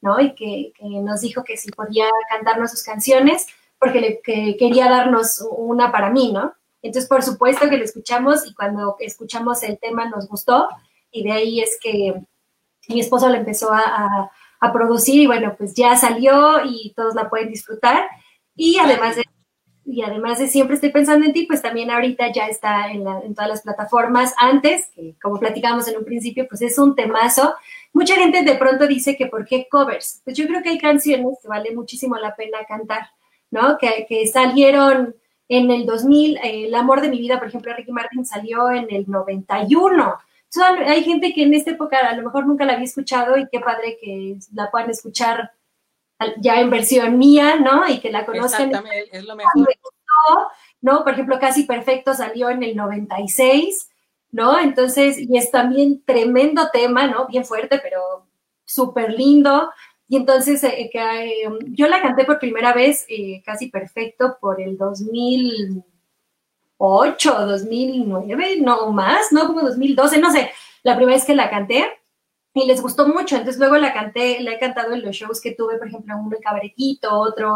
[0.00, 0.20] ¿no?
[0.20, 3.46] Y que, nos dijo que si podía cantarnos sus canciones,
[3.78, 6.54] porque le, quería darnos una para mí, ¿no?
[6.82, 10.68] Entonces, por supuesto que lo escuchamos y cuando escuchamos el tema nos gustó
[11.10, 12.14] y de ahí es que
[12.88, 17.28] mi esposo le empezó a a producir y bueno, pues ya salió y todos la
[17.28, 18.08] pueden disfrutar.
[18.54, 19.24] Y además de,
[19.86, 23.34] y además de siempre estoy pensando en ti, pues también ahorita ya está en, en
[23.34, 24.34] todas las plataformas.
[24.36, 27.54] Antes, que como platicamos en un principio, pues es un temazo.
[27.92, 30.20] Mucha gente de pronto dice que ¿por qué covers?
[30.24, 33.08] Pues yo creo que hay canciones que vale muchísimo la pena cantar,
[33.50, 33.78] ¿no?
[33.78, 35.14] Que, que salieron
[35.48, 39.04] en el 2000, El amor de mi vida, por ejemplo, Ricky Martin salió en el
[39.08, 40.18] 91
[40.62, 43.60] hay gente que en esta época a lo mejor nunca la había escuchado y qué
[43.60, 45.52] padre que la puedan escuchar
[46.38, 47.88] ya en versión mía, ¿no?
[47.88, 48.68] Y que la conozcan.
[48.68, 49.68] Exactamente, es lo mejor.
[50.80, 51.04] ¿no?
[51.04, 53.90] Por ejemplo, Casi Perfecto salió en el 96,
[54.30, 54.58] ¿no?
[54.58, 57.26] Entonces, y es también tremendo tema, ¿no?
[57.26, 58.26] Bien fuerte, pero
[58.64, 59.70] súper lindo.
[60.08, 64.76] Y entonces, eh, eh, yo la canté por primera vez, eh, Casi Perfecto, por el
[64.76, 65.84] 2000
[66.78, 70.50] 2008, 2009, no más, no como 2012, no sé,
[70.82, 71.86] la primera vez que la canté
[72.62, 75.52] y les gustó mucho, entonces luego la canté, la he cantado en los shows que
[75.52, 77.54] tuve, por ejemplo, uno en Cabaretito, otro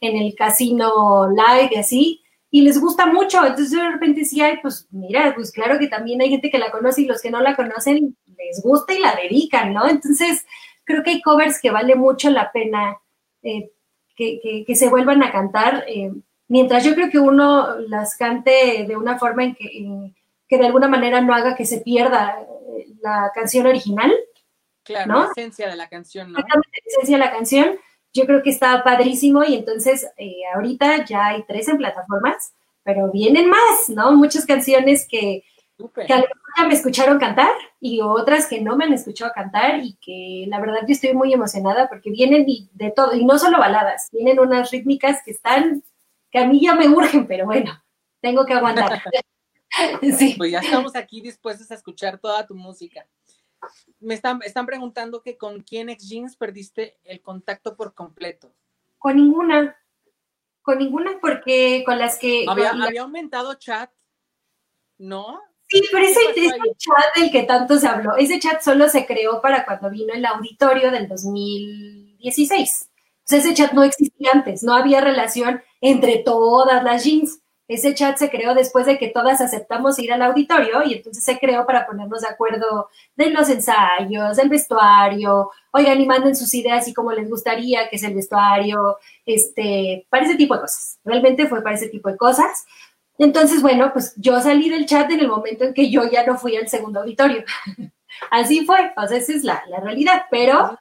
[0.00, 4.58] en el Casino Live y así, y les gusta mucho, entonces de repente sí, ay,
[4.60, 7.40] pues mira, pues claro que también hay gente que la conoce y los que no
[7.40, 9.88] la conocen les gusta y la dedican, ¿no?
[9.88, 10.44] Entonces
[10.82, 12.98] creo que hay covers que vale mucho la pena
[13.44, 13.70] eh,
[14.16, 15.84] que, que, se vuelvan a cantar.
[15.86, 16.10] Eh,
[16.48, 20.12] mientras yo creo que uno las cante de una forma en que,
[20.48, 24.12] que de alguna manera no haga que se pierda eh, la canción original.
[24.90, 26.38] Claro, la esencia de la canción, ¿no?
[26.38, 26.44] La
[26.84, 27.78] esencia de la canción,
[28.12, 33.10] yo creo que está padrísimo y entonces eh, ahorita ya hay tres en plataformas, pero
[33.10, 34.12] vienen más, ¿no?
[34.12, 35.44] Muchas canciones que,
[35.78, 39.30] que a lo mejor ya me escucharon cantar y otras que no me han escuchado
[39.32, 43.38] cantar y que la verdad yo estoy muy emocionada porque vienen de todo, y no
[43.38, 45.82] solo baladas, vienen unas rítmicas que están
[46.30, 47.72] que a mí ya me urgen, pero bueno,
[48.20, 49.02] tengo que aguantar.
[50.18, 50.34] sí.
[50.36, 53.06] Pues ya estamos aquí dispuestos a escuchar toda tu música.
[53.98, 58.52] Me están, están preguntando que con quién ex Jeans perdiste el contacto por completo.
[58.98, 59.76] Con ninguna.
[60.62, 62.44] Con ninguna, porque con las que.
[62.48, 63.90] Había, aumentado chat,
[64.98, 65.40] ¿no?
[65.68, 69.40] Sí, pero ese, ese, chat del que tanto se habló, ese chat solo se creó
[69.40, 72.90] para cuando vino el auditorio del 2016
[73.36, 77.40] ese chat no existía antes, no había relación entre todas las jeans.
[77.70, 81.38] Ese chat se creó después de que todas aceptamos ir al auditorio y entonces se
[81.38, 86.88] creó para ponernos de acuerdo de los ensayos, del vestuario, oigan y manden sus ideas
[86.88, 90.98] y cómo les gustaría que es el vestuario, este, para ese tipo de cosas.
[91.04, 92.66] Realmente fue para ese tipo de cosas.
[93.18, 96.36] Entonces, bueno, pues yo salí del chat en el momento en que yo ya no
[96.36, 97.44] fui al segundo auditorio.
[98.32, 100.76] Así fue, o sea, esa es la, la realidad, pero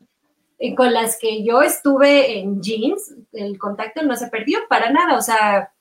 [0.76, 5.22] con las que yo estuve en jeans, el contacto no se perdió para nada, o
[5.22, 5.72] sea,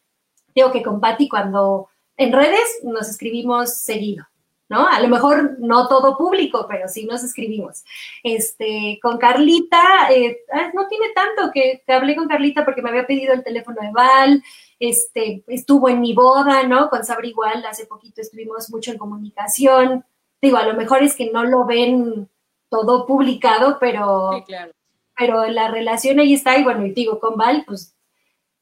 [0.59, 4.27] digo que con Patti cuando en redes nos escribimos seguido,
[4.69, 4.87] ¿no?
[4.89, 7.85] A lo mejor no todo público, pero sí nos escribimos.
[8.25, 13.07] Este, con Carlita, eh, ah, no tiene tanto que, hablé con Carlita porque me había
[13.07, 14.43] pedido el teléfono de Val,
[14.81, 16.91] este, estuvo en mi boda, ¿no?
[16.91, 20.05] Con Sabri igual, hace poquito estuvimos mucho en comunicación.
[20.43, 22.29] Digo, a lo mejor es que no lo ven
[22.69, 24.73] todo publicado, pero, sí, claro.
[25.17, 27.95] pero la relación ahí está, y bueno, y digo, con Val, pues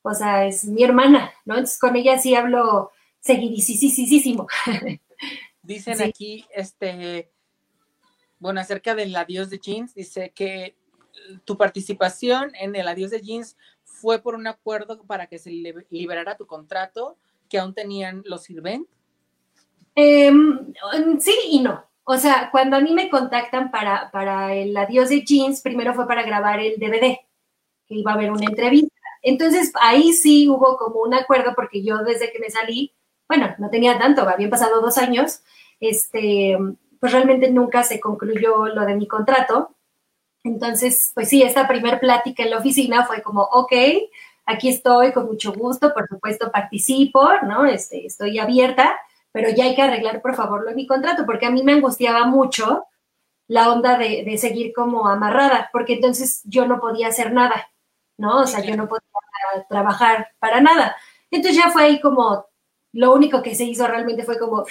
[0.06, 1.54] o sea, es mi hermana, ¿no?
[1.54, 4.46] Entonces con ella sí hablo seguidísimo.
[5.62, 7.30] Dicen aquí, este,
[8.38, 10.76] bueno, acerca del adiós de jeans, dice que
[11.44, 15.50] tu participación en el adiós de jeans fue por un acuerdo para que se
[15.90, 17.16] liberara tu contrato
[17.48, 18.86] que aún tenían los Sirvent.
[19.94, 20.72] Em,
[21.18, 21.84] sí y no.
[22.04, 26.06] O sea, cuando a mí me contactan para, para el adiós de jeans, primero fue
[26.06, 27.18] para grabar el DVD,
[27.86, 28.95] que iba a haber una entrevista.
[29.26, 32.94] Entonces ahí sí hubo como un acuerdo porque yo desde que me salí,
[33.28, 35.40] bueno, no tenía tanto, habían pasado dos años,
[35.80, 36.56] este,
[37.00, 39.74] pues realmente nunca se concluyó lo de mi contrato.
[40.44, 43.72] Entonces, pues sí, esta primer plática en la oficina fue como, ok,
[44.44, 47.66] aquí estoy con mucho gusto, por supuesto participo, ¿no?
[47.66, 48.96] Este, estoy abierta,
[49.32, 51.72] pero ya hay que arreglar, por favor, lo de mi contrato, porque a mí me
[51.72, 52.84] angustiaba mucho
[53.48, 57.66] la onda de, de seguir como amarrada, porque entonces yo no podía hacer nada.
[58.18, 58.40] ¿No?
[58.42, 59.02] O sea, yo no podía
[59.68, 60.96] trabajar para nada.
[61.30, 62.46] Entonces ya fue ahí como,
[62.92, 64.64] lo único que se hizo realmente fue como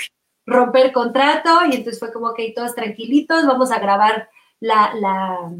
[0.45, 4.29] romper contrato y entonces fue como, que todos tranquilitos, vamos a grabar
[4.59, 5.51] la, la,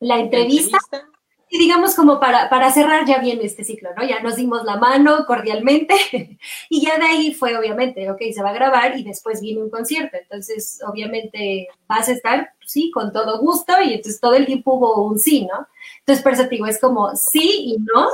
[0.00, 0.78] la entrevista.
[1.52, 4.06] Y digamos como para, para cerrar ya bien este ciclo, ¿no?
[4.06, 5.96] Ya nos dimos la mano cordialmente
[6.70, 9.68] y ya de ahí fue obviamente, ok, se va a grabar y después viene un
[9.68, 10.16] concierto.
[10.16, 15.02] Entonces, obviamente vas a estar, sí, con todo gusto y entonces todo el tiempo hubo
[15.02, 15.66] un sí, ¿no?
[15.98, 18.08] Entonces, por eso digo, es como sí y no,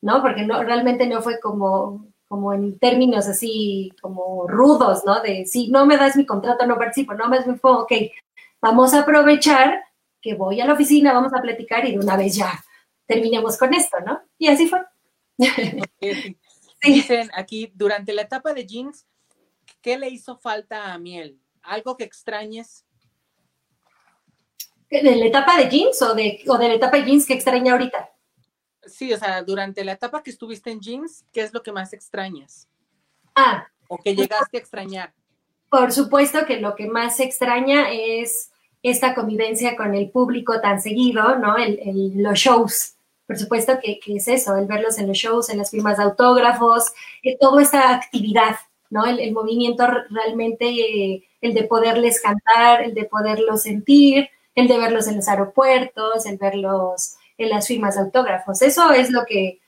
[0.00, 0.22] ¿no?
[0.22, 5.20] Porque no, realmente no fue como, como en términos así como rudos, ¿no?
[5.20, 7.92] De si no me das mi contrato, no participo, no me fondo, ok,
[8.62, 9.82] vamos a aprovechar
[10.22, 12.64] que voy a la oficina, vamos a platicar y de una vez ya
[13.08, 14.20] terminemos con esto, ¿no?
[14.38, 14.80] Y así fue.
[16.82, 19.06] Dicen aquí, durante la etapa de jeans,
[19.82, 21.40] ¿qué le hizo falta a Miel?
[21.62, 22.84] ¿Algo que extrañes?
[24.88, 27.72] ¿De la etapa de jeans o de, o de la etapa de jeans que extraña
[27.72, 28.10] ahorita?
[28.86, 31.92] Sí, o sea, durante la etapa que estuviste en jeans, ¿qué es lo que más
[31.92, 32.68] extrañas?
[33.34, 33.66] Ah.
[33.88, 35.12] O que llegaste a extrañar.
[35.70, 38.50] Por supuesto que lo que más extraña es
[38.82, 41.56] esta convivencia con el público tan seguido, ¿no?
[41.58, 42.97] los shows.
[43.28, 46.94] Por supuesto que, es eso, el verlos en los shows, en las firmas de autógrafos,
[47.22, 48.56] eh, toda esta actividad,
[48.88, 49.04] ¿no?
[49.04, 55.08] El, movimiento realmente, eh, el de poderles cantar, el de poderlos sentir, el de verlos
[55.08, 58.62] en los aeropuertos, el verlos en las firmas de autógrafos.
[58.62, 59.60] Eso es lo que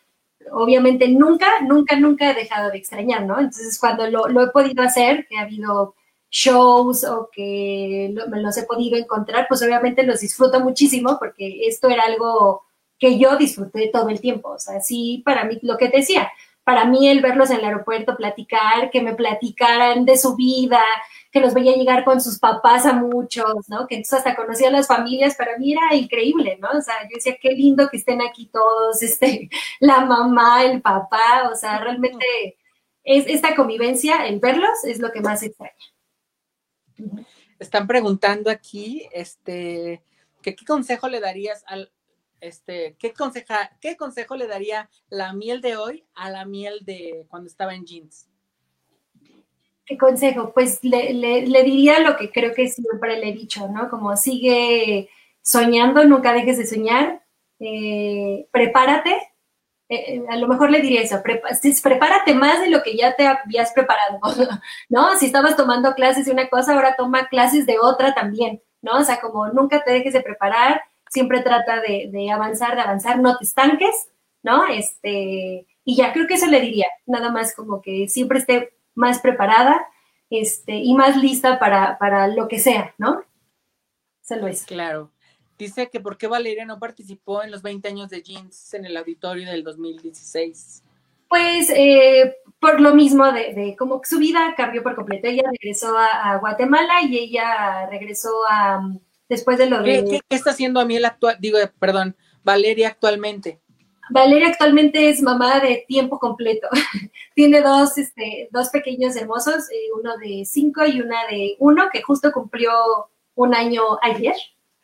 [0.53, 3.39] obviamente nunca, nunca, nunca he dejado de extrañar, ¿no?
[3.39, 5.95] Entonces, cuando lo, he podido hacer, que ha habido
[6.31, 11.91] shows o que me los he podido encontrar, pues obviamente los disfruto muchísimo porque esto
[11.91, 12.63] era algo
[13.01, 14.51] que yo disfruté todo el tiempo.
[14.51, 16.31] O sea, sí, para mí, lo que te decía,
[16.63, 20.83] para mí el verlos en el aeropuerto, platicar, que me platicaran de su vida,
[21.33, 23.87] que los veía llegar con sus papás a muchos, ¿no?
[23.87, 26.69] Que entonces hasta conocía a las familias, para mí era increíble, ¿no?
[26.79, 29.49] O sea, yo decía, qué lindo que estén aquí todos, este,
[29.81, 32.59] la mamá, el papá, o sea, realmente
[33.03, 35.73] es esta convivencia, el verlos, es lo que más extraña.
[37.59, 40.03] Están preguntando aquí, este,
[40.43, 41.91] que qué consejo le darías al,
[42.41, 47.27] este, ¿qué, conseja, ¿qué consejo le daría la miel de hoy a la miel de
[47.29, 48.29] cuando estaba en jeans?
[49.85, 50.53] ¿Qué consejo?
[50.55, 51.13] Pues le,
[51.65, 53.91] diría lo que creo que siempre le he dicho, ¿no?
[53.91, 55.11] Como sigue
[55.43, 57.25] soñando, nunca dejes de soñar,
[57.59, 59.11] eh, prepárate.
[59.89, 61.21] Eh, eh, a lo mejor le diría eso,
[61.83, 64.21] prepárate más de lo que ya te habías preparado,
[64.89, 65.19] ¿no?
[65.19, 68.99] Si estabas tomando clases de una cosa, ahora toma clases de otra también, ¿no?
[68.99, 73.19] O sea, como nunca te dejes de preparar, siempre trata de, de avanzar, de avanzar,
[73.19, 74.09] no te estanques,
[74.43, 74.67] ¿no?
[74.67, 79.21] Este, y ya creo que eso le diría, nada más como que siempre esté más
[79.21, 79.87] preparada
[80.31, 83.25] este, y más lista para, para lo que sea, ¿no?
[84.37, 84.65] lo es.
[84.65, 85.11] Claro.
[85.59, 88.97] Dice que por qué Valeria no participó en los 20 años de Jeans en el
[88.97, 90.85] auditorio del 2016.
[91.29, 95.29] Pues eh, por lo mismo de, de, como que su vida cambió por completo.
[95.29, 98.81] Ella regresó a, Guatemala y ella regresó a
[99.31, 100.23] después de lo de.
[100.29, 103.61] ¿Qué, está haciendo a mí el actual, digo, perdón, Valeria actualmente?
[104.11, 106.69] Valeria actualmente es mamá de tiempo completo.
[107.35, 112.03] Tiene dos, este, dos pequeños hermosos, eh, uno de cinco y una de uno, que
[112.03, 112.73] justo cumplió
[113.37, 114.35] un año ayer.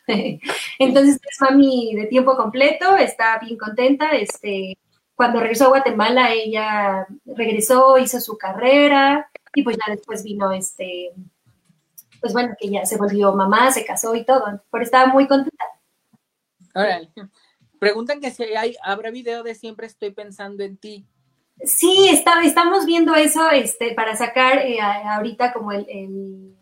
[0.78, 4.10] Entonces es mami de tiempo completo, está bien contenta.
[4.10, 4.78] Este,
[5.16, 11.10] cuando regresó a Guatemala, ella regresó, hizo su carrera y pues ya después vino este,
[12.20, 15.64] pues bueno, que ya se volvió mamá, se casó y todo, pero estaba muy contenta.
[16.74, 17.10] Órale.
[17.78, 21.06] Preguntan que si hay, habrá video de siempre estoy pensando en ti.
[21.64, 26.54] Sí, está, estamos viendo eso este, para sacar eh, ahorita como el,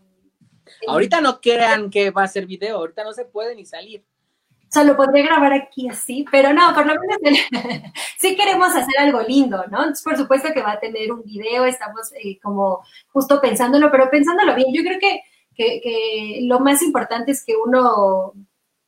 [0.87, 4.05] Ahorita no crean que va a ser video, ahorita no se puede ni salir.
[4.53, 7.19] O sea, lo podría grabar aquí así, pero no, por lo menos
[8.19, 9.79] sí queremos hacer algo lindo, ¿no?
[9.79, 12.83] Entonces, por supuesto que va a tener un video, estamos eh, como
[13.13, 15.21] justo pensándolo, pero pensándolo bien, yo creo que,
[15.55, 18.33] que lo más importante es que uno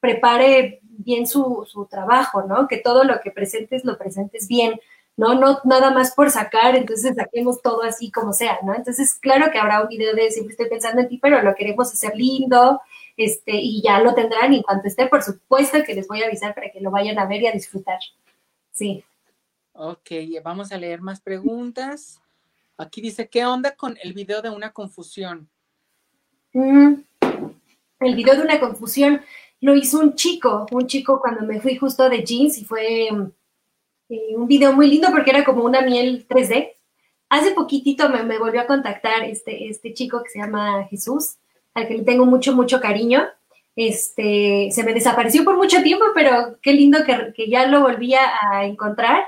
[0.01, 2.69] prepare bien su, su trabajo, ¿no?
[2.69, 4.81] Que todo lo que presentes lo presentes bien,
[5.17, 5.35] ¿no?
[5.35, 8.75] No nada más por sacar, entonces saquemos todo así como sea, ¿no?
[8.75, 11.93] Entonces, claro que habrá un video de siempre estoy pensando en ti, pero lo queremos
[11.93, 12.81] hacer lindo,
[13.17, 16.27] este, y ya lo tendrán y en cuanto esté, por supuesto que les voy a
[16.27, 17.99] avisar para que lo vayan a ver y a disfrutar.
[18.73, 19.05] Sí.
[19.73, 20.11] Ok,
[20.43, 22.21] vamos a leer más preguntas.
[22.77, 25.49] Aquí dice, ¿qué onda con el video de una confusión?
[26.57, 29.21] El video de una confusión
[29.61, 33.09] lo hizo un chico, un chico cuando me fui justo de jeans y fue
[34.09, 36.73] eh, un video muy lindo porque era como una miel 3D.
[37.29, 41.37] Hace poquitito me, volvió a contactar este, este chico que se llama Jesús,
[41.75, 43.25] al que le tengo mucho, mucho cariño.
[43.75, 48.21] Este, se me desapareció por mucho tiempo, pero qué lindo que, que ya lo volvía
[48.41, 49.25] a encontrar.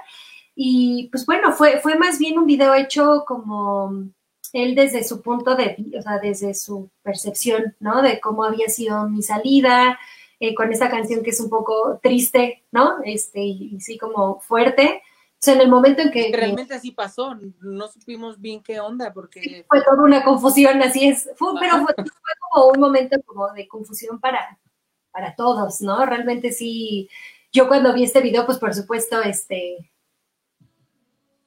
[0.55, 4.09] Y pues bueno, fue, fue más bien un video hecho como
[4.53, 8.03] él desde su punto de, o sea, desde su percepción, ¿no?
[8.03, 9.99] De cómo había sido mi salida,
[10.41, 12.99] eh, con esta canción que es un poco triste, ¿no?
[13.05, 15.03] Este, y, sí como fuerte.
[15.33, 16.31] O sea, en el momento en que...
[16.33, 19.65] Realmente así pasó, no supimos bien qué onda, porque...
[19.69, 21.29] fue toda una confusión, así es.
[21.37, 21.95] Fue, pero fue,
[22.51, 24.59] como un momento como de confusión para,
[25.11, 26.05] para todos, ¿no?
[26.07, 27.09] Realmente sí,
[27.53, 29.91] yo cuando vi este video, pues por supuesto, este,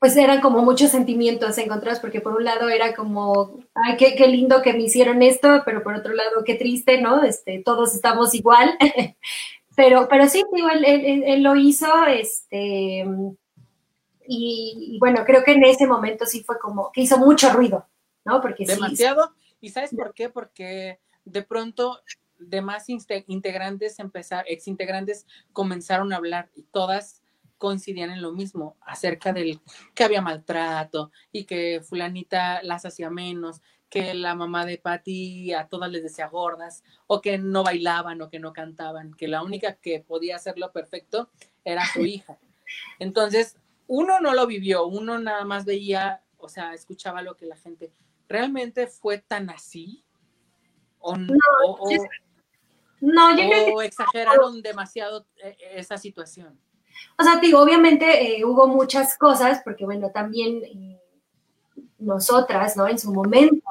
[0.01, 4.27] pues eran como muchos sentimientos encontrados, porque por un lado era como, ay, qué, qué,
[4.27, 7.21] lindo que me hicieron esto, pero por otro lado, qué triste, ¿no?
[7.21, 8.75] Este, todos estamos igual.
[9.75, 13.05] pero, pero sí, digo, él, él, lo hizo, este,
[14.27, 17.85] y, bueno, creo que en ese momento sí fue como que hizo mucho ruido,
[18.25, 18.41] ¿no?
[18.41, 19.35] Porque Demasiado.
[19.59, 20.29] ¿Y sabes por qué?
[20.29, 21.99] Porque de pronto
[22.39, 27.20] demás integrantes empezar, ex integrantes comenzaron a hablar y todas
[27.61, 29.61] coincidían en lo mismo acerca del
[29.93, 35.67] que había maltrato y que fulanita las hacía menos, que la mamá de Patty a
[35.67, 39.75] todas les decía gordas o que no bailaban o que no cantaban, que la única
[39.75, 41.29] que podía hacerlo perfecto
[41.63, 42.39] era su hija.
[42.97, 47.57] Entonces, uno no lo vivió, uno nada más veía, o sea, escuchaba lo que la
[47.57, 47.91] gente
[48.27, 50.03] realmente fue tan así
[50.97, 51.35] o no,
[51.67, 51.91] o,
[53.83, 56.59] exageraron demasiado eh, esa situación.
[57.17, 60.99] O sea, obviamente eh, hubo muchas cosas, porque bueno, también eh,
[61.99, 62.87] nosotras, ¿no?
[62.87, 63.63] En su momento,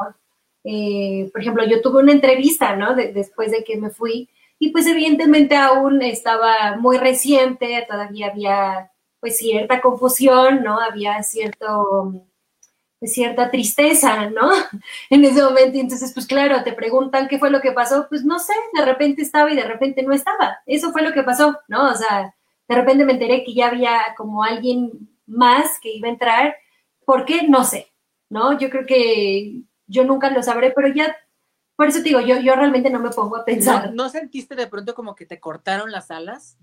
[0.65, 2.95] eh, por ejemplo, yo tuve una entrevista, ¿no?
[2.95, 8.91] después de que me fui, y pues evidentemente aún estaba muy reciente, todavía había
[9.21, 10.81] pues cierta confusión, ¿no?
[10.81, 12.13] Había cierto,
[12.99, 14.51] pues, cierta tristeza, ¿no?
[15.11, 18.39] En ese momento, entonces, pues claro, te preguntan qué fue lo que pasó, pues no
[18.39, 20.59] sé, de repente estaba y de repente no estaba.
[20.67, 21.91] Eso fue lo que pasó, ¿no?
[21.91, 22.35] O sea,
[22.71, 26.57] de repente me enteré que ya había como alguien más que iba a entrar.
[27.05, 27.49] ¿Por qué?
[27.49, 27.89] No sé,
[28.29, 28.57] ¿no?
[28.57, 31.17] Yo creo que yo nunca lo sabré, pero ya,
[31.75, 33.93] por eso te digo, yo, yo realmente no me pongo a pensar.
[33.93, 36.59] ¿No, sentiste de pronto como que te cortaron las alas?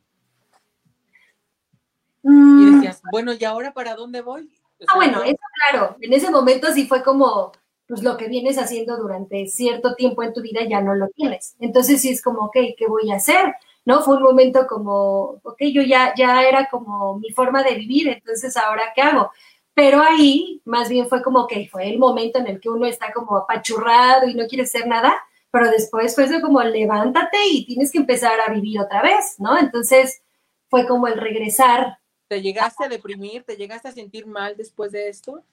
[2.24, 2.76] Y mm.
[2.76, 4.50] decías, bueno, ¿y ahora para dónde voy?
[4.88, 5.40] ah, bueno, eso
[5.70, 7.52] claro, en ese momento sí fue como,
[7.86, 11.58] pues lo que vienes haciendo durante cierto tiempo en tu vida ya no lo tienes.
[11.60, 13.56] Entonces sí es como, ok, ¿qué voy a hacer?
[13.88, 14.02] ¿No?
[14.02, 18.58] Fue un momento como, ok, yo ya, ya era como mi forma de vivir, entonces
[18.58, 19.32] ahora qué hago.
[19.74, 23.14] Pero ahí más bien fue como que fue el momento en el que uno está
[23.14, 25.16] como apachurrado y no quiere hacer nada,
[25.52, 29.58] pero después fue como levántate y tienes que empezar a vivir otra vez, ¿no?
[29.58, 30.22] Entonces
[30.70, 31.98] fue como el regresar.
[32.28, 33.46] ¿Te llegaste a deprimir?
[33.46, 35.46] ¿Te llegaste a sentir mal después de esto?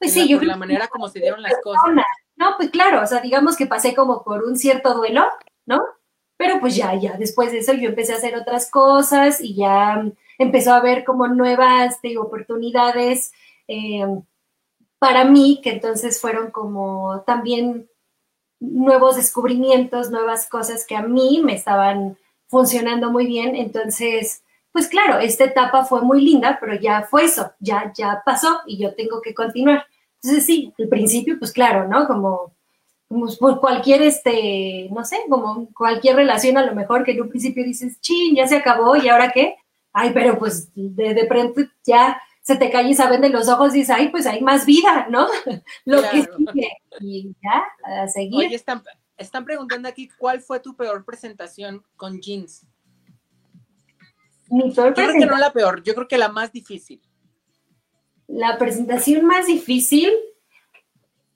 [0.00, 1.84] Pues sí, yo creo la manera como se dieron las cosas.
[2.34, 5.24] No, pues claro, o sea, digamos que pasé como por un cierto duelo,
[5.64, 5.84] ¿no?
[6.42, 10.04] Pero pues ya, ya, después de eso yo empecé a hacer otras cosas y ya
[10.38, 13.30] empezó a haber como nuevas oportunidades
[13.68, 14.04] eh,
[14.98, 17.88] para mí, que entonces fueron como también
[18.58, 23.54] nuevos descubrimientos, nuevas cosas que a mí me estaban funcionando muy bien.
[23.54, 24.42] Entonces,
[24.72, 28.78] pues claro, esta etapa fue muy linda, pero ya fue eso, ya, ya pasó y
[28.78, 29.86] yo tengo que continuar.
[30.20, 32.08] Entonces sí, al principio, pues claro, ¿no?
[32.08, 32.52] Como,
[33.12, 37.64] como cualquier, este, no sé, como cualquier relación a lo mejor que en un principio
[37.64, 39.56] dices, chin, ya se acabó y ahora qué.
[39.92, 43.74] Ay, pero pues de, de pronto ya se te cae y saben de los ojos
[43.74, 45.28] y dices, ay, pues hay más vida, ¿no?
[45.84, 46.68] lo que sigue.
[47.00, 48.46] Y ya, a seguir.
[48.46, 48.82] Oye, están,
[49.16, 52.66] están preguntando aquí, ¿cuál fue tu peor presentación con jeans?
[54.50, 57.00] Mi peor yo creo que no la peor, yo creo que la más difícil.
[58.26, 60.10] La presentación más difícil,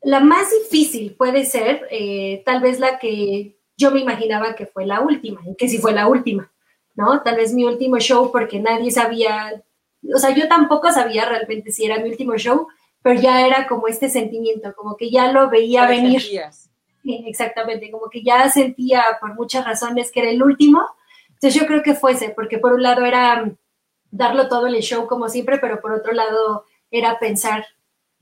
[0.06, 4.86] la más difícil puede ser eh, tal vez la que yo me imaginaba que fue
[4.86, 6.52] la última, y que sí fue la última,
[6.94, 7.22] ¿no?
[7.22, 9.64] Tal vez mi último show porque nadie sabía,
[10.14, 12.68] o sea, yo tampoco sabía realmente si era mi último show,
[13.02, 16.22] pero ya era como este sentimiento, como que ya lo veía venir.
[16.22, 20.86] Sí, exactamente, como que ya sentía por muchas razones que era el último.
[21.30, 23.52] Entonces yo creo que fuese, porque por un lado era
[24.12, 27.66] darlo todo en el show como siempre, pero por otro lado era pensar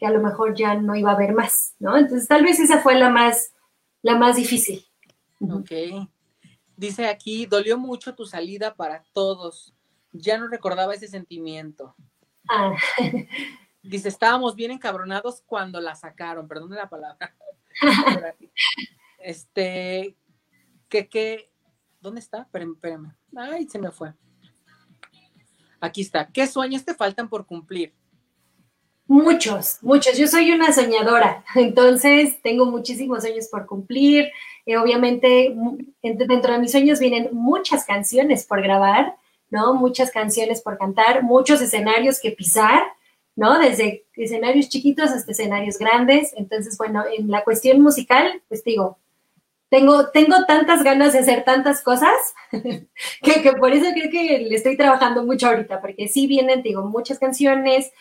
[0.05, 1.97] que a lo mejor ya no iba a haber más, ¿no?
[1.97, 3.55] Entonces tal vez esa fue la más,
[4.03, 4.85] la más difícil.
[5.41, 5.71] Ok.
[6.77, 9.75] Dice aquí, dolió mucho tu salida para todos.
[10.13, 11.97] Ya no recordaba ese sentimiento.
[12.51, 12.75] Ah.
[13.83, 17.35] Dice, estábamos bien encabronados cuando la sacaron, perdón la palabra.
[19.19, 20.19] este,
[20.91, 21.51] que, que,
[22.03, 22.43] ¿dónde está?
[22.43, 23.17] Espérame, espérame.
[23.35, 24.13] Ay, se me fue.
[25.81, 26.29] Aquí está.
[26.29, 27.95] ¿Qué sueños te faltan por cumplir?
[29.07, 30.17] Muchos, muchos.
[30.17, 34.31] Yo soy una soñadora, entonces tengo muchísimos sueños por cumplir.
[34.67, 35.55] Eh, obviamente,
[36.03, 39.17] dentro de mis sueños vienen muchas canciones por grabar,
[39.51, 39.75] ¿no?
[39.75, 42.83] Muchas canciones por cantar, muchos escenarios que pisar,
[43.37, 43.59] ¿no?
[43.59, 46.33] Desde escenarios chiquitos hasta escenarios grandes.
[46.37, 48.97] Entonces, bueno, en la cuestión musical, pues digo,
[49.69, 52.15] tengo, tengo tantas ganas de hacer tantas cosas
[52.51, 56.85] que, que, por eso creo que le estoy trabajando mucho ahorita, porque sí vienen, digo,
[56.85, 57.93] muchas canciones,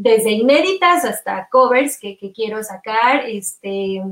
[0.00, 4.02] desde inéditas hasta covers que, quiero sacar, este,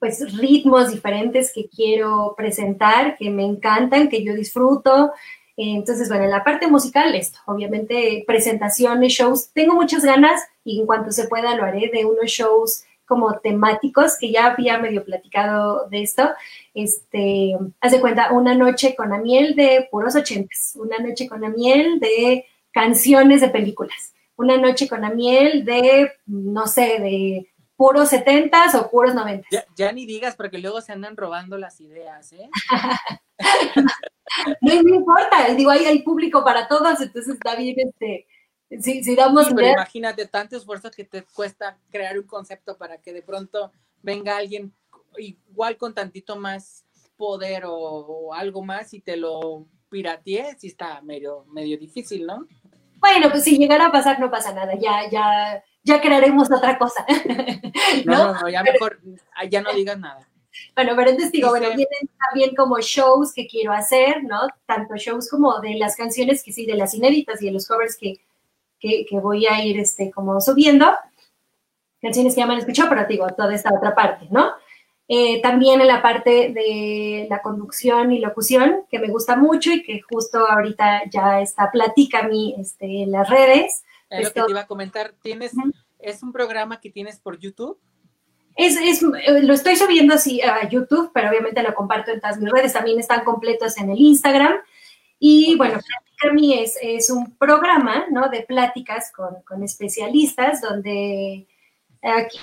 [0.00, 5.12] pues ritmos diferentes que quiero presentar, que me encantan, que yo disfruto.
[5.56, 10.86] Entonces, bueno, en la parte musical, esto, obviamente presentaciones, shows, tengo muchas ganas y en
[10.86, 15.88] cuanto se pueda lo haré de unos shows como temáticos, que ya había medio platicado
[15.88, 16.30] de esto.
[16.74, 21.42] Este, haz de cuenta, una noche con la miel de puros ochentas, una noche con
[21.42, 27.54] la miel de canciones de películas una noche con la miel de, no sé, de
[27.76, 29.64] puros setentas o puros noventas.
[29.76, 32.48] Ya, ni digas, porque luego se andan robando las ideas, ¿eh?
[34.60, 38.26] no, no, importa, digo, hay, hay público para todos, entonces está bien, este,
[38.80, 39.48] si, si damos...
[39.54, 44.36] pero imagínate tanto esfuerzo que te cuesta crear un concepto para que de pronto venga
[44.36, 44.72] alguien
[45.16, 46.84] igual con tantito más
[47.16, 52.48] poder o, o algo más y te lo piratee, sí está medio, medio difícil, ¿no?
[53.04, 57.04] Bueno, pues si llegara a pasar, no pasa nada, ya, ya, ya crearemos otra cosa.
[58.06, 58.98] no, no, no, ya mejor,
[59.50, 60.26] ya no digas nada.
[60.74, 64.48] Bueno, pero entonces digo, bueno, vienen también como shows que quiero hacer, ¿no?
[64.64, 67.98] Tanto shows como de las canciones que sí, de las inéditas y de los covers
[67.98, 68.20] que,
[68.80, 70.90] que, voy a ir, este, como subiendo.
[72.00, 74.50] Canciones que ya me han escuchado, pero digo, toda esta otra parte, ¿no?
[75.06, 79.82] Eh, también en la parte de la conducción y locución, que me gusta mucho y
[79.82, 83.84] que justo ahorita ya está platica a mí este, en las redes.
[84.08, 85.14] Es lo que te iba a comentar.
[85.22, 85.52] ¿Tienes,
[85.98, 87.78] ¿Es un programa que tienes por YouTube?
[88.56, 92.38] Es, es, eh, lo estoy subiendo así a YouTube, pero obviamente lo comparto en todas
[92.38, 92.72] mis redes.
[92.72, 94.54] También están completos en el Instagram.
[95.18, 95.80] Y bueno,
[96.32, 98.28] mí es, es, un programa ¿no?
[98.30, 101.46] de pláticas con, con especialistas donde
[102.02, 102.38] aquí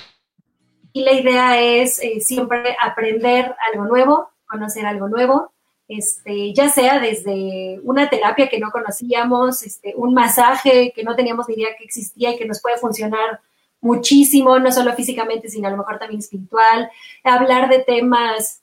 [0.93, 5.53] y la idea es eh, siempre aprender algo nuevo, conocer algo nuevo,
[5.87, 11.49] este, ya sea desde una terapia que no conocíamos, este, un masaje que no teníamos
[11.49, 13.41] ni idea que existía y que nos puede funcionar
[13.81, 16.89] muchísimo, no solo físicamente, sino a lo mejor también espiritual,
[17.23, 18.61] hablar de temas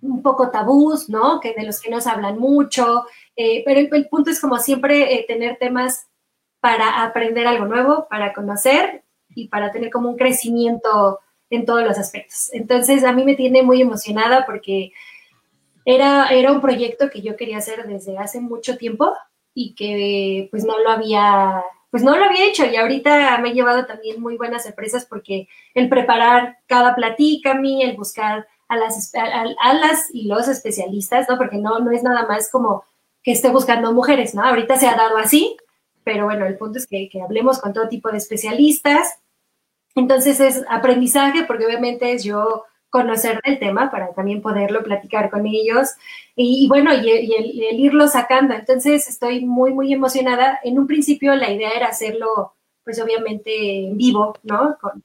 [0.00, 1.40] un poco tabús, ¿no?
[1.40, 3.04] Que de los que nos hablan mucho,
[3.36, 6.08] eh, pero el, punto es como siempre eh, tener temas
[6.60, 11.20] para aprender algo nuevo, para conocer y para tener como un crecimiento
[11.50, 12.50] en todos los aspectos.
[12.52, 14.92] Entonces, a mí me tiene muy emocionada porque
[15.84, 19.14] era, era un proyecto que yo quería hacer desde hace mucho tiempo
[19.54, 23.54] y que pues no lo había pues no lo había hecho y ahorita me he
[23.54, 29.14] llevado también muy buenas sorpresas porque el preparar cada platica mí, el buscar a las,
[29.14, 31.38] a, las y los especialistas, ¿no?
[31.38, 32.84] Porque no, no es nada más como
[33.22, 34.42] que esté buscando mujeres, ¿no?
[34.42, 35.56] Ahorita se ha dado así,
[36.04, 39.18] pero bueno, el punto es que, que hablemos con todo tipo de especialistas.
[39.96, 45.46] Entonces es aprendizaje, porque obviamente es yo conocer el tema para también poderlo platicar con
[45.46, 45.90] ellos
[46.34, 48.54] y, bueno, y, el, irlo sacando.
[48.54, 50.60] Entonces estoy muy, muy emocionada.
[50.62, 52.54] En un principio la idea era hacerlo,
[52.84, 54.76] pues obviamente en vivo, ¿no?
[54.80, 55.04] Con,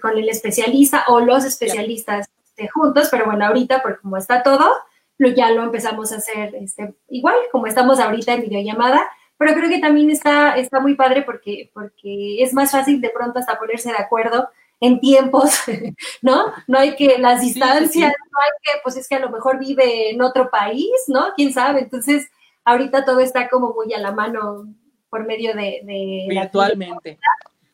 [0.00, 4.70] con, el especialista o los especialistas este, juntos, pero bueno, ahorita, por como está todo,
[5.18, 9.10] lo, ya lo empezamos a hacer este, igual, como estamos ahorita en videollamada.
[9.42, 13.40] Pero creo que también está, está muy padre porque, porque es más fácil de pronto
[13.40, 14.48] hasta ponerse de acuerdo
[14.78, 15.62] en tiempos,
[16.22, 16.52] ¿no?
[16.68, 20.10] No hay que, las distancias, no hay que, pues es que a lo mejor vive
[20.10, 21.32] en otro país, ¿no?
[21.34, 21.80] ¿Quién sabe?
[21.80, 22.30] Entonces,
[22.64, 24.72] ahorita todo está como muy a la mano
[25.10, 26.26] por medio de...
[26.28, 27.18] Virtualmente.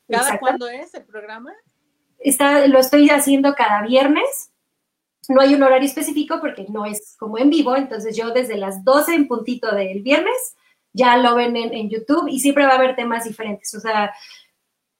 [0.08, 1.52] ¿Cada cuándo es el programa?
[2.18, 4.52] Está, lo estoy haciendo cada viernes.
[5.28, 8.82] No hay un horario específico porque no es como en vivo, entonces yo desde las
[8.84, 10.54] 12 en puntito del viernes
[10.98, 13.72] ya lo ven en, en YouTube y siempre va a haber temas diferentes.
[13.74, 14.12] O sea,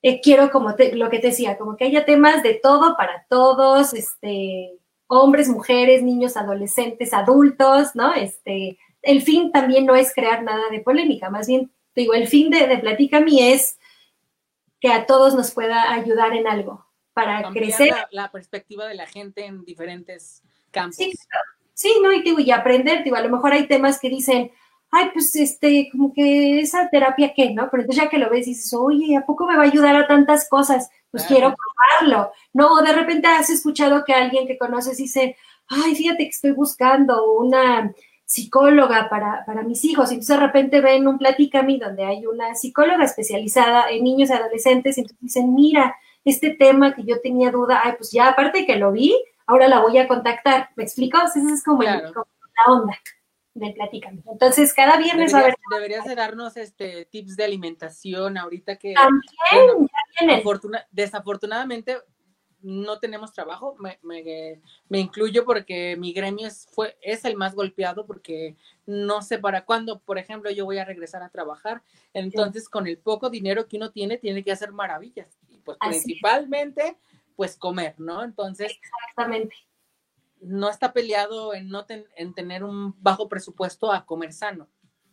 [0.00, 3.92] eh, quiero como lo que te decía, como que haya temas de todo para todos,
[3.94, 8.14] este, hombres, mujeres, niños, adolescentes, adultos, ¿no?
[8.14, 12.48] Este, el fin también no es crear nada de polémica, más bien, digo, el fin
[12.50, 13.78] de, de Platica mí es
[14.80, 17.92] que a todos nos pueda ayudar en algo para crecer.
[18.12, 20.96] La, perspectiva de la gente en diferentes campos.
[20.96, 21.12] Sí,
[21.74, 22.12] sí ¿no?
[22.12, 24.52] Y, digo, y aprender, digo, a lo mejor hay temas que dicen,
[24.90, 27.68] ay, pues este, como que esa terapia qué, ¿no?
[27.70, 30.06] Pero entonces ya que lo ves dices, oye, ¿a poco me va a ayudar a
[30.06, 30.90] tantas cosas?
[31.10, 32.72] Pues quiero probarlo, ¿no?
[32.72, 35.36] O de repente has escuchado que alguien que conoces dice,
[35.68, 37.92] ay, fíjate que estoy buscando una
[38.24, 42.54] psicóloga para, para mis hijos, y entonces de repente ven un Platícame donde hay una
[42.54, 47.50] psicóloga especializada en niños y adolescentes, y entonces dicen, mira, este tema que yo tenía
[47.50, 49.16] duda, ay, pues ya aparte que lo vi,
[49.46, 51.16] ahora la voy a contactar, ¿me explico?
[51.16, 52.26] Entonces es como, como
[52.66, 52.98] la onda
[53.58, 54.22] de Platícame.
[54.30, 55.54] Entonces, cada viernes va a haber...
[55.70, 58.94] Deberías de darnos este, tips de alimentación ahorita que...
[58.94, 59.88] También,
[60.90, 61.98] desafortunadamente
[62.60, 68.04] no tenemos trabajo, me, me, incluyo porque mi gremio es, fue, es el más golpeado
[68.04, 71.82] porque no sé para cuándo, por ejemplo, yo voy a regresar a trabajar,
[72.12, 76.96] entonces con el poco dinero que uno tiene, tiene que hacer maravillas, y pues principalmente,
[77.36, 78.24] pues comer, ¿no?
[78.24, 79.54] Entonces, Exactamente
[80.40, 84.68] no está peleado en no en tener un bajo presupuesto a comer sano.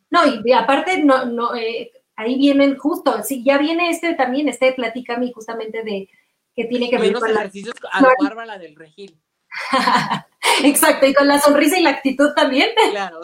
[0.10, 4.72] No, y aparte, no, no, eh, ahí vienen justo, sí, ya viene este también, este
[4.74, 6.10] platica a mí justamente de
[6.56, 9.20] que tiene que ver con ejercicios a la bárbara del regil.
[10.64, 12.70] Exacto, y con la sonrisa y la actitud también.
[12.92, 13.22] Claro.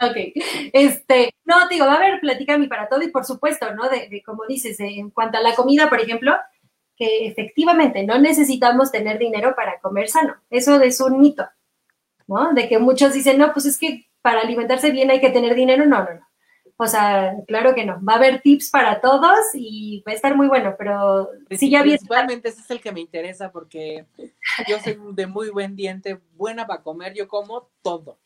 [0.00, 0.16] ok,
[0.72, 3.88] este, no, digo, va a haber platica mí para todo y por supuesto, ¿no?
[3.88, 6.36] De, de como dices, en cuanto a la comida, por ejemplo,
[6.96, 10.36] que efectivamente no necesitamos tener dinero para comer sano.
[10.50, 11.46] Eso es un mito,
[12.26, 12.52] ¿no?
[12.54, 15.86] De que muchos dicen, no, pues es que para alimentarse bien hay que tener dinero.
[15.86, 16.26] No, no, no.
[16.78, 17.98] O sea, claro que no.
[18.04, 21.82] Va a haber tips para todos y va a estar muy bueno, pero sí ya
[21.82, 21.96] bien.
[21.96, 24.04] Principalmente ese es el que me interesa porque
[24.68, 28.18] yo soy de muy buen diente, buena para comer, yo como todo.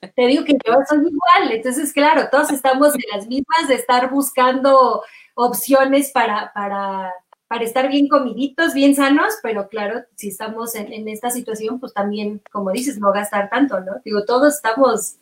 [0.00, 4.08] Te digo que yo soy igual, entonces claro, todos estamos en las mismas de estar
[4.10, 5.02] buscando
[5.34, 7.12] opciones para, para
[7.48, 12.42] para estar bien comiditos, bien sanos, pero claro, si estamos en, esta situación, pues también,
[12.52, 13.92] como dices, no gastar tanto, ¿no?
[14.04, 15.16] Digo, todos estamos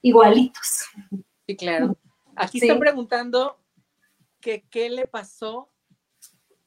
[0.00, 0.84] igualitos.
[1.46, 1.96] Sí, claro.
[2.36, 3.58] Aquí están preguntando
[4.40, 5.68] que qué le pasó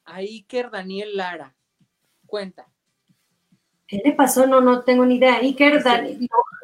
[0.03, 1.55] a Iker Daniel Lara.
[2.25, 2.67] Cuenta.
[3.87, 4.45] ¿Qué le pasó?
[4.45, 5.37] No, no tengo ni idea.
[5.37, 5.81] Iker,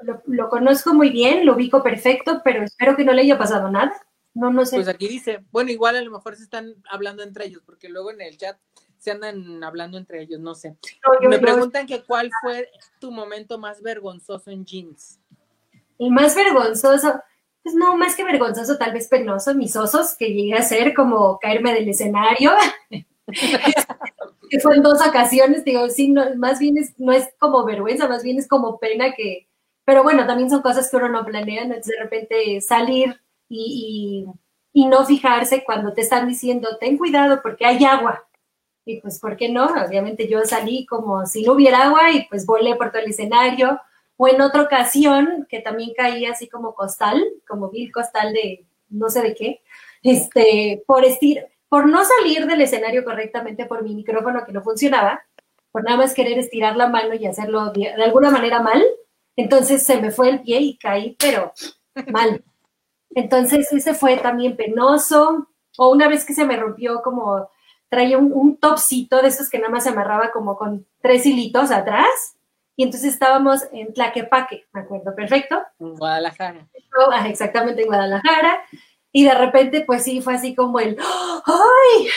[0.04, 3.72] lo, lo, conozco muy bien, lo ubico perfecto, pero espero que no le haya pasado
[3.72, 3.94] nada.
[4.34, 4.78] No, no sé.
[4.78, 8.12] Pues aquí dice, bueno, igual a lo mejor se están hablando entre ellos, porque luego
[8.12, 8.58] en el chat
[8.98, 10.78] se andan hablando entre ellos, no sé.
[11.28, 12.70] Me preguntan que cuál fue
[13.00, 15.20] tu momento más vergonzoso en jeans.
[16.00, 17.22] El más vergonzoso,
[17.62, 21.38] pues no, más que vergonzoso, tal vez penoso, mis osos, que llegué a ser como
[21.40, 22.52] caerme del escenario.
[22.90, 23.06] que
[24.62, 28.24] fue en dos ocasiones, digo, sí, no, más bien es, no es como vergüenza, más
[28.24, 29.50] bien es como pena que,
[29.86, 31.76] pero bueno, también son cosas que uno no planea, ¿no?
[31.76, 33.20] de repente salir
[33.54, 34.26] y,
[34.90, 38.26] no fijarse cuando te están diciendo, ten cuidado porque hay agua.
[38.86, 39.66] Y pues, ¿por qué no?
[39.66, 43.80] Obviamente yo salí como si no hubiera agua y pues volé por todo el escenario.
[44.18, 49.10] O en otra ocasión, que también caí así como costal, como vil costal de no
[49.10, 49.62] sé de qué,
[50.04, 55.24] este, por, estir, por no salir del escenario correctamente por mi micrófono que no funcionaba,
[55.72, 58.84] por nada más querer estirar la mano y hacerlo de alguna manera mal,
[59.36, 61.54] entonces se me fue el pie y caí, pero
[62.12, 62.44] mal.
[63.16, 65.48] Entonces ese fue también penoso.
[65.78, 67.50] O una vez que se me rompió como,
[67.90, 72.38] traía un, topcito de esos que nada más se amarraba como con tres hilitos atrás.
[72.76, 75.62] Y entonces estábamos en Tlaquepaque, me acuerdo, perfecto.
[75.80, 76.68] En Guadalajara.
[77.12, 78.62] Ah, exactamente, en Guadalajara.
[79.12, 80.98] Y de repente, pues sí, fue así como el,
[81.46, 82.08] ¡ay!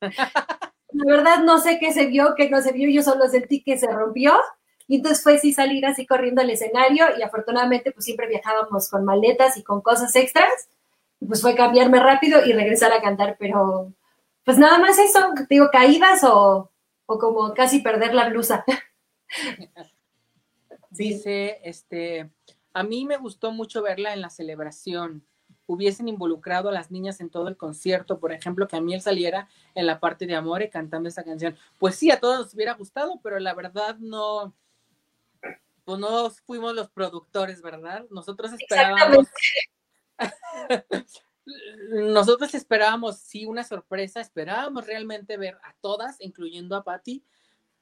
[0.92, 3.78] La verdad no sé qué se vio, qué no se vio, yo solo sentí que
[3.78, 4.34] se rompió.
[4.90, 9.04] Y entonces fue sí salir así corriendo al escenario y afortunadamente pues siempre viajábamos con
[9.04, 10.68] maletas y con cosas extras.
[11.20, 13.94] Y pues fue cambiarme rápido y regresar a cantar, pero
[14.42, 16.72] pues nada más eso, digo, caídas o,
[17.06, 18.64] o como casi perder la blusa.
[20.90, 22.28] Dice, este,
[22.72, 25.24] a mí me gustó mucho verla en la celebración.
[25.66, 29.00] Hubiesen involucrado a las niñas en todo el concierto, por ejemplo, que a mí él
[29.00, 31.56] saliera en la parte de Amore cantando esa canción.
[31.78, 34.52] Pues sí, a todos nos hubiera gustado, pero la verdad no,
[35.90, 38.06] pues no fuimos los productores, ¿verdad?
[38.10, 39.26] Nosotros esperábamos.
[41.90, 47.24] Nosotros esperábamos, sí, una sorpresa, esperábamos realmente ver a todas, incluyendo a Patty,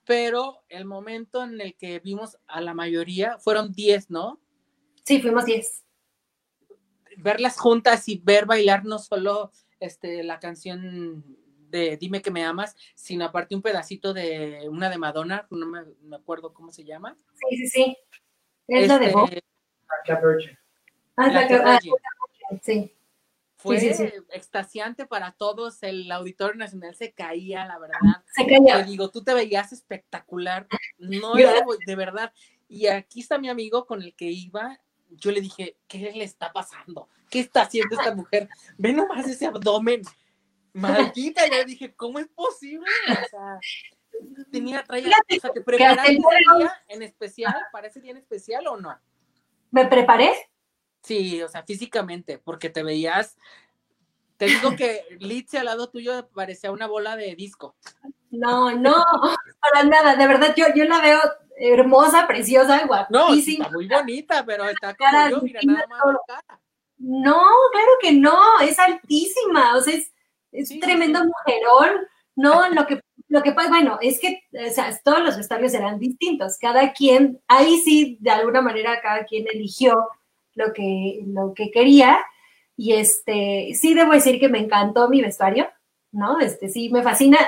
[0.07, 4.41] pero el momento en el que vimos a la mayoría fueron 10, ¿no?
[5.05, 5.85] Sí, fuimos 10.
[7.19, 11.38] Verlas juntas y ver bailar no solo este, la canción
[11.69, 16.16] de Dime que me amas, sino aparte un pedacito de una de Madonna, no me,
[16.16, 17.16] acuerdo cómo se llama.
[17.35, 17.99] Sí, sí, sí.
[18.66, 19.43] Es la de este,
[21.16, 21.78] Ah, la, ah,
[22.62, 22.95] sí
[23.59, 23.77] fue
[24.31, 27.99] extasiante para todos, el Auditorio Nacional se caía, la verdad.
[28.32, 28.77] Se caía.
[28.77, 30.69] Te digo, tú te veías espectacular,
[30.99, 32.32] no de verdad.
[32.69, 34.78] Y aquí está mi amigo con el que iba,
[35.11, 37.09] yo le dije, ¿qué le está pasando?
[37.28, 38.49] ¿Qué está haciendo esta mujer?
[38.77, 40.03] Ve nomás ese abdomen,
[40.79, 42.91] maldita, ya dije, ¿cómo es posible?
[43.11, 43.61] O sea,
[44.51, 48.67] tenía, traía, o sea, ¿te preparaste ese día en especial, para ese día en especial
[48.67, 48.99] o no?
[49.71, 50.33] ¿Me preparé?
[51.03, 53.37] Sí, o sea, físicamente, porque te veías.
[54.37, 57.77] Te digo que Litzy al lado tuyo parecía una bola de disco.
[58.31, 59.05] No, no,
[59.61, 60.17] para nada.
[60.17, 61.21] De verdad, yo, yo la veo
[61.59, 63.67] hermosa, preciosa, guapísima.
[63.67, 66.01] No, muy bonita, pero está como yo, mira, nada más
[66.99, 67.43] No,
[67.73, 70.13] claro que no, es altísima, o sea, es,
[70.53, 72.07] es tremendo mujerón.
[72.37, 75.99] No, lo que, lo que pasa, bueno, es que, o sea, todos los vestuarios eran
[75.99, 76.57] distintos.
[76.59, 80.09] Cada quien, ahí sí, de alguna manera, cada quien eligió
[80.55, 82.19] lo que, lo que quería.
[82.77, 85.69] Y este, sí debo decir que me encantó mi vestuario,
[86.12, 86.39] ¿no?
[86.41, 87.39] Este, sí, me fascina.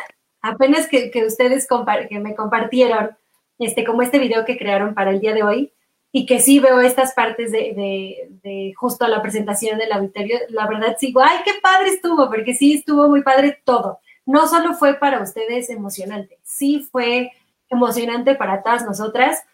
[0.42, 1.68] Apenas que, ustedes
[2.08, 3.16] que me compartieron,
[3.58, 5.72] este, como este video que crearon para el día de hoy,
[6.12, 10.96] y que sí veo estas partes de, de, justo la presentación del auditorio, la verdad
[10.98, 14.00] sigo, ay, qué padre estuvo, porque sí estuvo muy padre todo.
[14.26, 17.32] No solo fue para ustedes emocionante, sí fue
[17.68, 19.44] emocionante para todas nosotras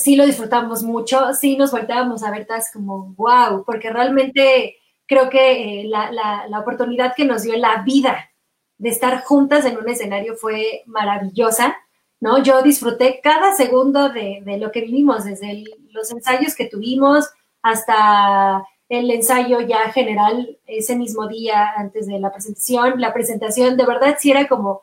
[0.00, 4.76] sí lo disfrutamos mucho, sí nos volteábamos a ver todas como, wow, porque realmente
[5.06, 8.30] creo que eh, la, oportunidad que nos dio la vida
[8.78, 11.76] de estar juntas en un escenario fue maravillosa,
[12.20, 12.42] ¿no?
[12.42, 17.28] Yo disfruté cada segundo de, lo que vivimos, desde los ensayos que tuvimos
[17.62, 23.00] hasta el ensayo ya general ese mismo día antes de la presentación.
[23.00, 24.82] La presentación de verdad sí era como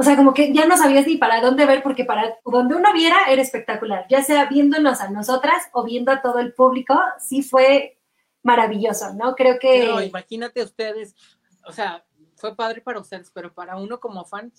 [0.00, 2.92] o sea, como que ya no sabías ni para dónde ver, porque para donde uno
[2.92, 7.42] viera era espectacular, ya sea viéndonos a nosotras o viendo a todo el público, sí
[7.42, 7.98] fue
[8.44, 9.34] maravilloso, ¿no?
[9.34, 9.80] Creo que...
[9.80, 11.16] Pero imagínate ustedes,
[11.66, 12.04] o sea,
[12.36, 14.52] fue padre para ustedes, pero para uno como fan,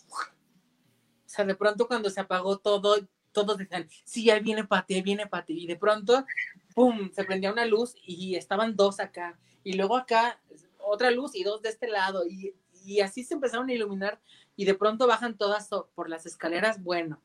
[1.29, 2.95] o sea, de pronto cuando se apagó todo,
[3.31, 6.25] todos decían, sí, ahí viene Pati, ahí viene Pati, y de pronto,
[6.73, 10.41] ¡pum!, se prendía una luz y estaban dos acá, y luego acá
[10.79, 14.19] otra luz y dos de este lado, y, y así se empezaron a iluminar
[14.55, 17.21] y de pronto bajan todas por las escaleras, bueno,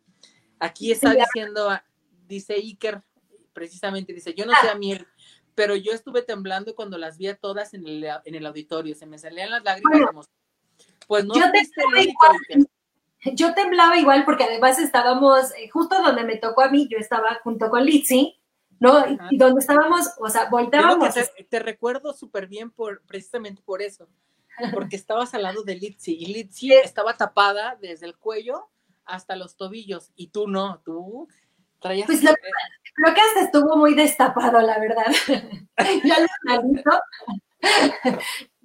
[0.58, 1.70] aquí está diciendo,
[2.28, 3.02] dice Iker,
[3.54, 5.06] precisamente, dice, yo no sé a miel,
[5.54, 9.06] pero yo estuve temblando cuando las vi a todas en el, en el auditorio, se
[9.06, 10.28] me salían las lágrimas.
[11.06, 12.68] pues no yo igual,
[13.32, 17.40] yo temblaba igual porque además estábamos, eh, justo donde me tocó a mí, yo estaba
[17.42, 18.38] junto con Litzy,
[18.80, 19.04] ¿no?
[19.30, 21.14] Y donde estábamos, o sea, volteábamos.
[21.48, 24.08] te, recuerdo súper bien por, precisamente por eso
[24.72, 28.68] porque estabas al lado de Litzy y Litzy estaba tapada desde el cuello
[29.04, 31.28] hasta los tobillos y tú no, tú
[31.80, 32.06] traías...
[32.06, 35.06] Pues lo, que hasta estuvo muy destapado, la verdad.
[36.04, 36.26] ya lo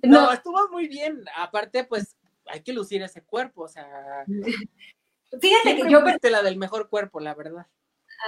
[0.03, 1.23] no, estuvo muy bien.
[1.35, 2.15] Aparte, pues
[2.49, 4.25] hay que lucir ese cuerpo, o sea...
[5.41, 6.01] Fíjate que yo...
[6.29, 7.67] la del mejor cuerpo, la verdad.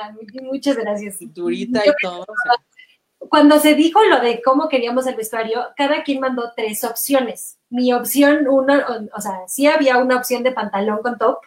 [0.01, 1.17] Ah, muchas gracias.
[1.17, 2.21] Cinturita y todo.
[2.21, 2.53] O sea
[3.29, 7.59] cuando se dijo lo de cómo queríamos el vestuario, cada quien mandó tres opciones.
[7.69, 8.73] Mi opción, uno,
[9.15, 11.37] o, sea, sí había una opción de pantalón con top,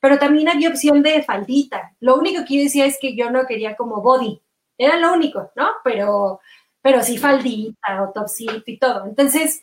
[0.00, 1.94] pero también había opción de faldita.
[2.00, 4.42] Lo único que yo decía es que yo no quería como body.
[4.76, 5.68] Era lo único, ¿no?
[5.84, 6.40] Pero,
[6.82, 9.06] pero sí faldita o top sí y todo.
[9.06, 9.62] Entonces,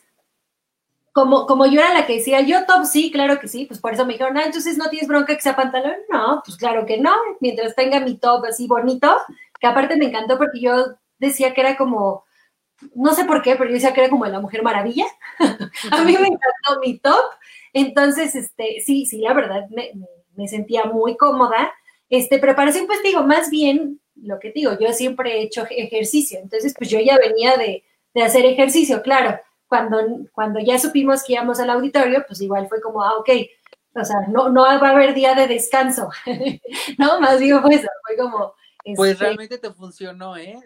[1.18, 3.92] como, como yo era la que decía, yo top sí, claro que sí, pues por
[3.92, 5.96] eso me dijeron, ah, entonces no tienes bronca que sea pantalón.
[6.08, 7.12] No, pues claro que no.
[7.40, 9.16] Mientras tenga mi top así bonito,
[9.58, 12.24] que aparte me encantó porque yo decía que era como,
[12.94, 15.06] no sé por qué, pero yo decía que era como la Mujer Maravilla.
[15.90, 17.24] a mí me encantó mi top.
[17.72, 19.90] Entonces, este, sí, sí, la verdad me,
[20.36, 21.72] me, sentía muy cómoda.
[22.08, 26.38] Este, preparación, pues digo, más bien lo que digo, yo siempre he hecho ejercicio.
[26.40, 27.82] Entonces, pues yo ya venía de,
[28.14, 29.40] de hacer ejercicio, claro.
[29.68, 29.98] Cuando,
[30.32, 33.28] cuando ya supimos que íbamos al auditorio, pues igual fue como, ah, ok,
[33.94, 36.10] o sea, no, no va a haber día de descanso,
[36.98, 37.20] ¿no?
[37.20, 38.54] Más digo, pues, fue como...
[38.96, 40.58] Pues este realmente te funcionó, ¿eh?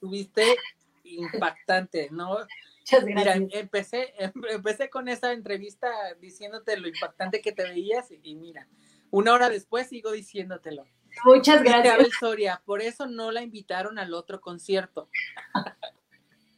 [0.00, 0.56] Tuviste
[1.04, 2.38] impactante, ¿no?
[2.80, 5.88] Muchas Mira, empecé, empecé con esa entrevista
[6.20, 8.66] diciéndote lo impactante que te veías y mira,
[9.10, 10.84] una hora después sigo diciéndotelo.
[11.24, 12.08] Muchas gracias.
[12.18, 15.08] Soria, por eso no la invitaron al otro concierto.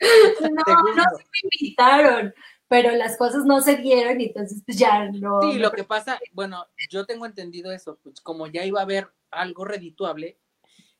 [0.00, 2.34] no, no se me invitaron,
[2.68, 5.40] pero las cosas no se dieron y entonces pues ya no.
[5.42, 9.10] Sí, lo que pasa, bueno, yo tengo entendido eso, pues como ya iba a haber
[9.30, 10.38] algo redituable,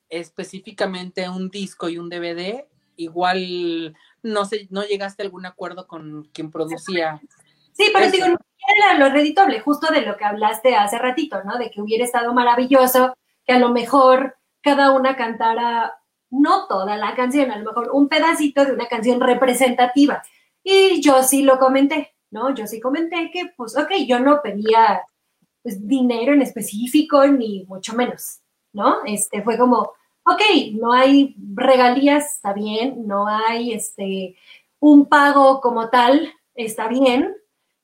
[0.09, 2.67] específicamente un disco y un DVD,
[2.97, 7.21] igual no sé, no llegaste a algún acuerdo con quien producía.
[7.73, 8.39] Sí, pero digo, no
[8.77, 11.59] era lo redituable, justo de lo que hablaste hace ratito, ¿no?
[11.59, 13.17] De que hubiera estado maravilloso,
[13.47, 15.95] que a lo mejor cada una cantara,
[16.31, 20.23] no toda la canción, a lo mejor un pedacito de una canción representativa.
[20.63, 22.55] Y yo sí lo comenté, ¿no?
[22.55, 25.03] Yo sí comenté que, pues, ok, yo no pedía
[25.63, 28.41] pues, dinero en específico, ni mucho menos,
[28.73, 29.05] ¿no?
[29.05, 29.93] Este, fue como,
[30.25, 30.43] ok,
[30.75, 34.37] no hay regalías, está bien, no hay este,
[34.81, 37.35] un pago como tal, está bien,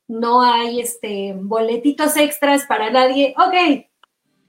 [0.09, 3.87] no hay este, boletitos extras para nadie, ok,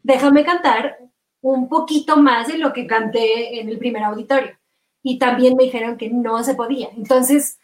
[0.02, 0.98] déjame cantar
[1.44, 4.58] un poquito más de lo que canté en el primer auditorio.
[5.04, 6.90] Y también me dijeron que no se podía.
[6.96, 7.60] Entonces,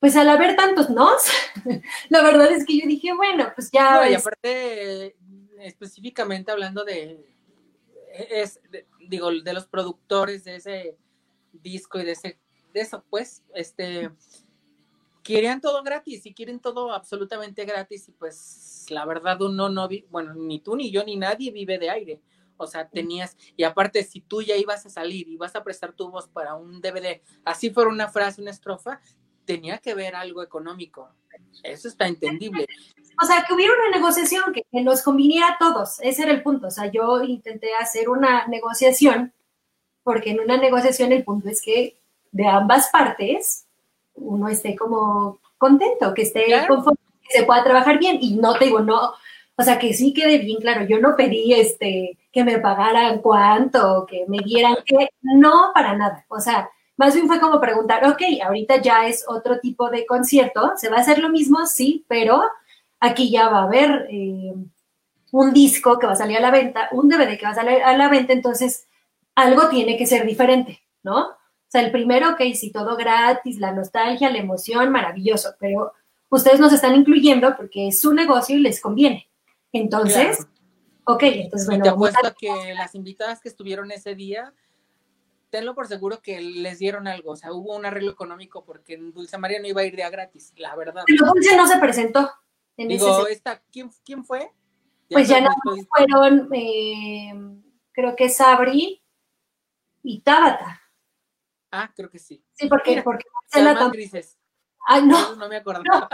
[0.00, 1.22] pues al haber tantos nos,
[2.08, 4.10] la verdad es que yo dije, bueno, pues ya.
[4.10, 5.14] y aparte,
[5.60, 7.24] específicamente hablando de,
[8.28, 8.60] es,
[9.08, 10.98] digo, de los productores de ese
[11.52, 12.40] disco y de ese,
[12.74, 14.10] de eso, pues, este,
[15.22, 20.34] querían todo gratis y quieren todo absolutamente gratis y pues la verdad uno no, bueno,
[20.34, 22.20] ni tú ni yo ni nadie vive de aire.
[22.64, 25.92] O sea, tenías, y aparte, si tú ya ibas a salir y vas a prestar
[25.92, 29.00] tu voz para un DVD, así fuera una frase, una estrofa,
[29.44, 31.10] tenía que ver algo económico.
[31.62, 32.66] Eso está entendible.
[33.22, 36.00] O sea, que hubiera una negociación que, nos conviniera a todos.
[36.00, 36.68] Ese era el punto.
[36.68, 39.32] O sea, yo intenté hacer una negociación,
[40.02, 41.98] porque en una negociación el punto es que
[42.32, 43.66] de ambas partes
[44.14, 48.18] uno esté como contento, que esté conforme, que se pueda trabajar bien.
[48.20, 49.12] Y no te digo, no,
[49.56, 50.86] o sea, que sí quede bien claro.
[50.86, 56.24] Yo no pedí este que me pagaran cuánto, que me dieran que, no para nada.
[56.28, 60.72] O sea, más bien fue como preguntar, ok, ahorita ya es otro tipo de concierto,
[60.76, 62.42] se va a hacer lo mismo, sí, pero
[63.00, 64.54] aquí ya va a haber eh,
[65.32, 67.82] un disco que va a salir a la venta, un DVD que va a salir
[67.82, 68.88] a la venta, entonces
[69.34, 71.28] algo tiene que ser diferente, ¿no?
[71.28, 71.36] O
[71.68, 75.92] sea, el primero, ok, sí, todo gratis, la nostalgia, la emoción, maravilloso, pero
[76.28, 79.28] ustedes nos están incluyendo porque es su negocio y les conviene.
[79.72, 80.46] Entonces,
[81.04, 81.82] ok, entonces bueno.
[81.84, 84.54] te apuesto a que las invitadas que estuvieron ese día
[85.50, 89.36] tenlo por seguro que les dieron algo, o sea, hubo un arreglo económico porque Dulce
[89.36, 91.04] María no iba a ir de a gratis, la verdad.
[91.06, 92.30] Pero Dulce no se presentó.
[92.76, 94.50] Digo, esta, ¿quién, ¿quién fue?
[95.10, 95.50] pues ya no
[95.94, 97.34] fueron, eh,
[97.92, 99.02] creo que Sabri
[100.02, 100.80] y Tabata.
[101.70, 102.42] Ah, creo que sí.
[102.52, 104.38] Sí, porque, porque Marcela grises.
[104.86, 105.36] Ay, no.
[105.36, 106.08] No, me acordaba.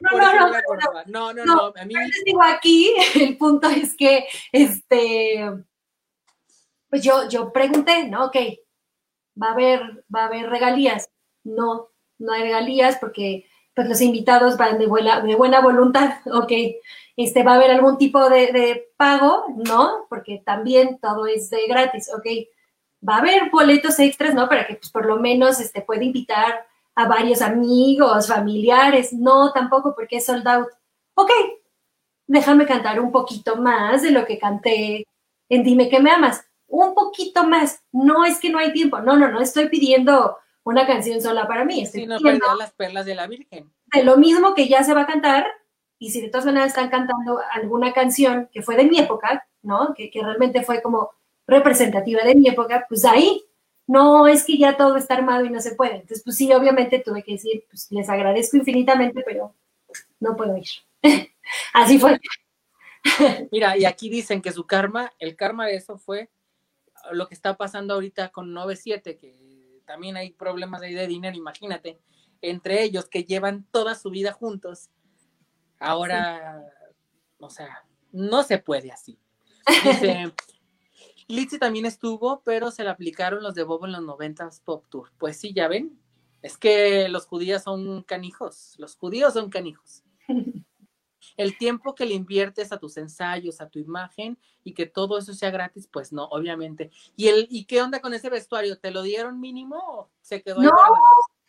[0.00, 1.94] No, no, no, no, no, a mí...
[2.24, 5.50] digo aquí, el punto es que, este,
[6.88, 8.26] pues yo, yo pregunté, ¿no?
[8.26, 8.36] Ok,
[9.40, 11.10] va a haber, va a haber regalías.
[11.44, 11.88] No,
[12.18, 16.52] no hay regalías porque pues los invitados van de buena, de buena voluntad, ok.
[17.16, 20.06] Este, va a haber algún tipo de, pago, ¿no?
[20.08, 22.26] Porque también todo es de gratis, ok.
[23.06, 24.48] Va a haber boletos extras, ¿no?
[24.48, 26.66] Para que pues por lo menos este, pueda invitar
[27.00, 29.12] a varios amigos, familiares.
[29.12, 30.68] No, tampoco porque es sold out.
[31.14, 31.30] Ok,
[32.26, 35.06] déjame cantar un poquito más de lo que canté
[35.48, 37.82] en Dime que me amas un poquito más.
[37.92, 41.64] No es que no hay tiempo, no, no, no estoy pidiendo una canción sola para
[41.64, 41.82] mí.
[41.82, 43.70] Estoy sí, no pidiendo las perlas de la Virgen.
[43.92, 45.46] De lo mismo que ya se va a cantar,
[45.98, 49.92] y si de todas maneras están cantando alguna canción que fue de mi época, ¿no?
[49.94, 51.10] Que, realmente fue como
[51.46, 53.44] representativa de mi época, pues ahí
[53.90, 55.94] no es que ya todo está armado y no se puede.
[55.94, 59.52] Entonces, pues sí, obviamente tuve que decir, pues les agradezco infinitamente, pero
[60.20, 60.68] no puedo ir.
[61.74, 62.20] Así fue.
[63.50, 66.30] Mira, y aquí dicen que su karma, el karma de eso fue
[67.10, 71.98] lo que está pasando ahorita con 97, que también hay problemas ahí de dinero, imagínate,
[72.42, 74.88] entre ellos que llevan toda su vida juntos.
[75.80, 76.62] Ahora,
[77.40, 79.18] o sea, no se puede así.
[79.66, 80.32] Dice,
[81.30, 85.10] Litzy también estuvo, pero se le aplicaron los de Bobo en los 90 Pop Tour.
[85.18, 85.98] Pues sí, ya ven.
[86.42, 88.74] Es que los judíos son canijos.
[88.78, 90.02] Los judíos son canijos.
[91.36, 95.32] El tiempo que le inviertes a tus ensayos, a tu imagen y que todo eso
[95.32, 96.90] sea gratis, pues no, obviamente.
[97.14, 98.78] ¿Y, el, ¿y qué onda con ese vestuario?
[98.78, 100.60] ¿Te lo dieron mínimo o se quedó?
[100.60, 100.72] No,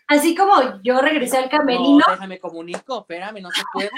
[0.08, 1.99] así como yo regresé al camerino.
[2.06, 3.90] No, déjame comunico, espérame, no se puede.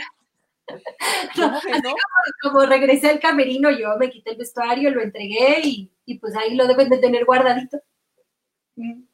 [2.41, 6.55] Como, regresé al camerino, yo me quité el vestuario, lo entregué y, y pues ahí
[6.55, 7.79] lo deben de tener guardadito.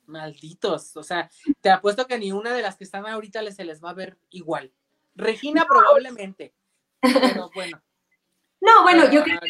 [0.06, 1.30] Malditos, o sea,
[1.62, 4.18] te apuesto que ni una de las que están ahorita se les va a ver
[4.30, 4.72] igual.
[5.16, 6.54] Regina probablemente,
[7.02, 7.82] pero bueno.
[8.62, 9.48] No, bueno, yo creo que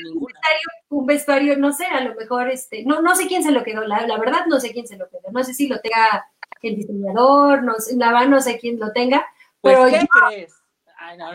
[0.89, 3.81] un vestuario, no sé, a lo mejor, este, no, no sé quién se lo quedó,
[3.81, 6.27] la, verdad no sé quién se lo quedó, no sé si lo tenga
[6.61, 9.25] el diseñador, no sé, la verdad no sé quién lo tenga.
[9.61, 10.58] Pues, pero ¿qué crees?
[11.09, 11.29] Ay, no.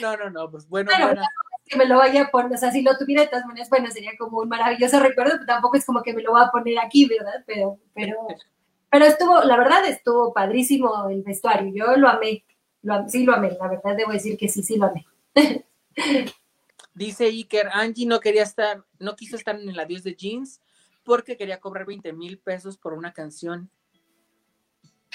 [0.00, 1.22] no, no, no, pues bueno, bueno
[1.66, 3.90] que me lo vaya a poner, o sea, si lo tuviera de todas maneras, bueno,
[3.90, 6.78] sería como un maravilloso recuerdo, pero tampoco es como que me lo va a poner
[6.78, 7.42] aquí, ¿verdad?
[7.44, 8.16] Pero, pero,
[8.90, 12.44] pero estuvo, la verdad estuvo padrísimo el vestuario, yo lo amé,
[12.82, 15.06] lo, sí lo amé, la verdad debo decir que sí, sí lo amé.
[16.94, 20.62] Dice Iker, Angie no quería estar, no quiso estar en el adiós de jeans
[21.04, 23.70] porque quería cobrar 20 mil pesos por una canción.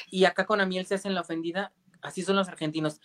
[0.09, 1.73] Y acá con Amiel se hacen la ofendida.
[2.02, 2.99] Así son los argentinos.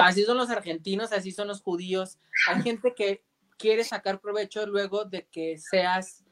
[0.00, 2.18] así son los argentinos, así son los judíos.
[2.48, 3.24] Hay gente que
[3.58, 6.24] quiere sacar provecho luego de que seas,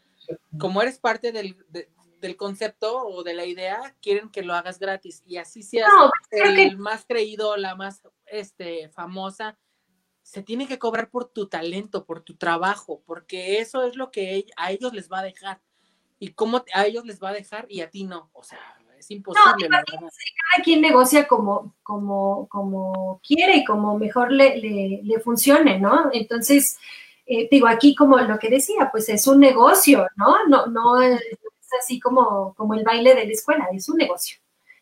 [0.59, 1.57] como eres parte del,
[2.21, 5.23] del concepto o de la idea, quieren que lo hagas gratis.
[5.27, 5.91] Y así seas
[6.31, 9.59] el más creído, la más este, famosa,
[10.23, 14.47] se tiene que cobrar por tu talento, por tu trabajo, porque eso es lo que
[14.57, 15.61] a ellos les va a dejar.
[16.19, 18.31] Y cómo a ellos les va a dejar y a ti no.
[18.35, 18.61] O sea,
[19.01, 19.69] es imposible.
[19.69, 26.11] No, cada quien negocia como, como, como quiere y como mejor le, le, funcione, ¿no?
[26.13, 26.79] Entonces,
[27.27, 30.47] eh, digo, aquí como lo que decía, pues es un negocio, ¿no?
[30.49, 31.21] No, no es
[31.81, 34.39] así como, como el baile de la escuela, es un negocio.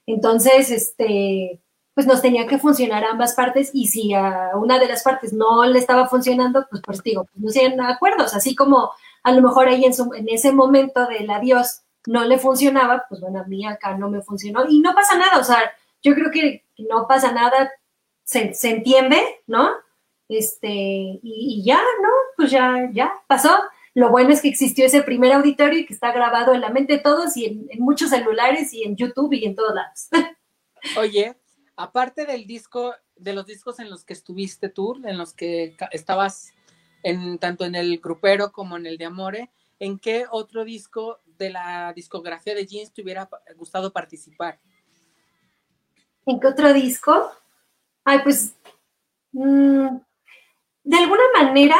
[0.06, 1.60] Entonces, este,
[1.94, 5.64] pues nos tenía que funcionar ambas partes y si a una de las partes no
[5.64, 8.90] le estaba funcionando, pues, pues digo, pues no sean acuerdos, así como
[9.22, 13.40] a lo mejor ahí en, en ese momento del adiós no le funcionaba, pues bueno,
[13.40, 15.60] a mí acá no me funcionó y no pasa nada, o sea,
[16.02, 17.70] yo creo que no pasa nada,
[18.24, 19.72] se, entiende, ¿no?
[20.26, 22.09] Este, y, ya, ¿no?
[22.36, 23.51] Pues ya, ya pasó.
[23.93, 26.94] Lo bueno es que existió ese primer auditorio y que está grabado en la mente
[26.94, 30.09] de todos y en, muchos celulares y en YouTube y en todos lados.
[30.98, 31.36] Oye,
[31.76, 36.55] aparte del disco, de los discos en los que estuviste tú, en los que estabas
[37.02, 41.51] en, tanto en el grupero como en el de Amore, ¿en qué otro disco de
[41.51, 44.59] la discografía de Jeans te hubiera gustado participar?
[46.27, 47.31] ¿En qué otro disco?
[48.05, 48.55] Ay, pues,
[49.32, 49.97] mm,
[50.85, 51.77] de alguna manera,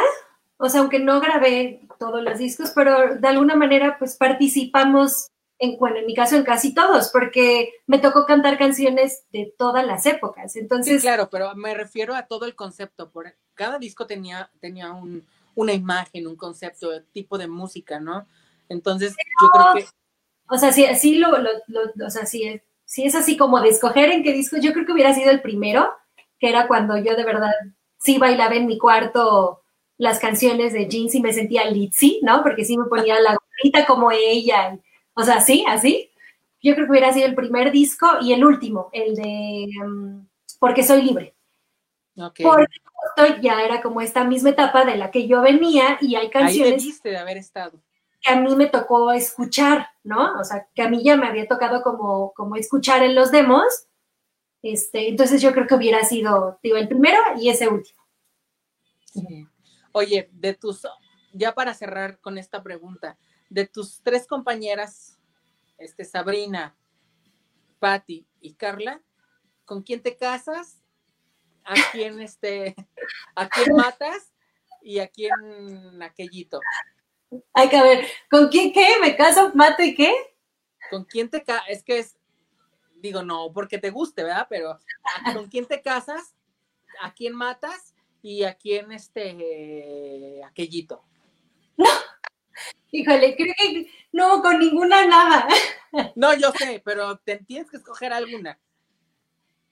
[0.57, 5.29] o sea, aunque no grabé todos los discos, pero de alguna manera, pues participamos,
[5.59, 9.85] en, bueno, en mi caso, en casi todos, porque me tocó cantar canciones de todas
[9.85, 10.55] las épocas.
[10.55, 13.11] Entonces, sí, claro, pero me refiero a todo el concepto.
[13.11, 18.25] Por, cada disco tenía, tenía un, una imagen, un concepto, tipo de música, ¿no?
[18.69, 19.85] Entonces, yo creo que...
[20.51, 21.49] O sea, si así lo, lo,
[22.05, 24.93] o sea, es, si es así como de escoger en qué disco, yo creo que
[24.93, 25.91] hubiera sido el primero,
[26.39, 27.51] que era cuando yo de verdad
[27.99, 29.61] sí bailaba en mi cuarto
[29.97, 32.41] las canciones de Jeans y me sentía litzy, ¿no?
[32.41, 34.79] Porque sí me ponía la gorrita como ella,
[35.13, 36.09] o sea, sí, así.
[36.61, 40.27] Yo creo que hubiera sido el primer disco y el último, el de um,
[40.59, 41.35] Porque soy libre.
[42.17, 42.45] Okay.
[42.45, 46.83] Porque ya era como esta misma etapa de la que yo venía y hay canciones.
[46.83, 47.79] Ahí de haber estado
[48.21, 50.39] que a mí me tocó escuchar, ¿no?
[50.39, 53.87] O sea, que a mí ya me había tocado como, como escuchar en los demos.
[54.61, 57.99] Este, entonces yo creo que hubiera sido, digo, el primero y ese último.
[59.93, 60.85] Oye, de tus,
[61.33, 63.17] ya para cerrar con esta pregunta,
[63.49, 65.19] de tus tres compañeras,
[65.77, 66.75] este, Sabrina,
[67.79, 69.01] Patti y Carla,
[69.65, 70.83] ¿con quién te casas?
[71.63, 72.75] ¿A quién, este,
[73.35, 74.33] a quién matas?
[74.81, 76.59] ¿Y a quién aquellito?
[77.53, 78.85] Hay que ver, ¿con quién qué?
[79.01, 80.13] ¿Me caso, mato y qué?
[80.89, 81.65] ¿Con quién te casas?
[81.69, 82.17] Es que es,
[82.95, 84.47] digo, no porque te guste, ¿verdad?
[84.49, 84.79] Pero
[85.33, 86.33] ¿con quién te casas?
[87.01, 87.93] ¿A quién matas?
[88.21, 91.03] ¿Y a quién, este, aquellito?
[91.77, 91.87] No,
[92.91, 95.47] híjole, creo que no, con ninguna nada.
[96.15, 98.59] No, yo sé, pero te tienes que escoger alguna.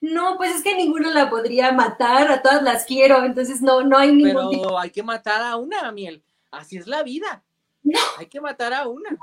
[0.00, 3.98] No, pues es que ninguna la podría matar, a todas las quiero, entonces no, no
[3.98, 4.50] hay ningún.
[4.50, 6.22] Pero hay que matar a una, Miel.
[6.50, 7.44] Así es la vida.
[7.88, 7.98] No.
[8.18, 9.10] Hay que matar a una.
[9.10, 9.18] No,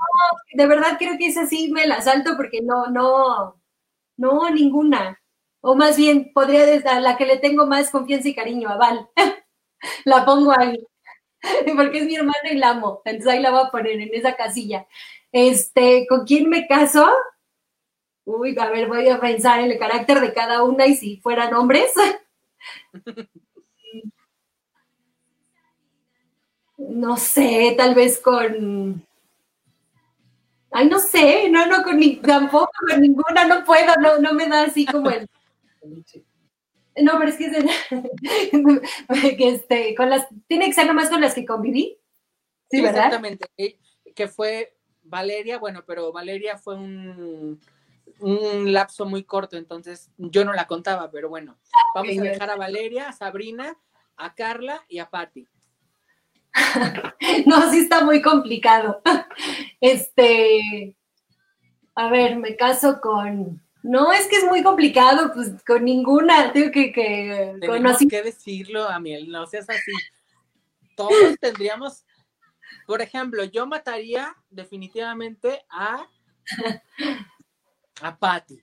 [0.52, 3.60] de verdad creo que esa sí me la salto porque no, no,
[4.16, 5.20] no, ninguna.
[5.60, 9.08] O más bien, podría a la que le tengo más confianza y cariño, a Val.
[10.04, 10.78] la pongo ahí.
[11.76, 13.02] porque es mi hermana y la amo.
[13.04, 14.86] Entonces ahí la voy a poner en esa casilla.
[15.32, 17.08] Este, ¿con quién me caso?
[18.24, 21.54] Uy, a ver, voy a pensar en el carácter de cada una y si fueran
[21.54, 21.92] hombres.
[26.76, 29.04] No sé, tal vez con.
[30.70, 34.46] Ay, no sé, no, no, con ni, tampoco con ninguna, no puedo, no, no me
[34.48, 35.26] da así como el.
[36.98, 37.50] No, pero es que,
[39.36, 41.98] que este, con las, tiene que ser nomás con las que conviví.
[42.70, 43.78] Sí, Exactamente, eh,
[44.14, 47.60] que fue Valeria, bueno, pero Valeria fue un,
[48.20, 51.58] un lapso muy corto, entonces yo no la contaba, pero bueno,
[51.94, 53.76] vamos a dejar a Valeria, a Sabrina,
[54.16, 55.46] a Carla y a Patti.
[57.46, 59.00] no, sí está muy complicado.
[59.80, 60.96] Este,
[61.94, 63.62] a ver, me caso con.
[63.82, 66.52] No, es que es muy complicado, pues con ninguna.
[66.52, 66.92] Tengo que.
[66.92, 69.92] que Tenemos que decirlo, Amiel, no seas así.
[70.96, 72.04] Todos tendríamos.
[72.86, 76.06] Por ejemplo, yo mataría definitivamente a.
[78.00, 78.62] a Patty.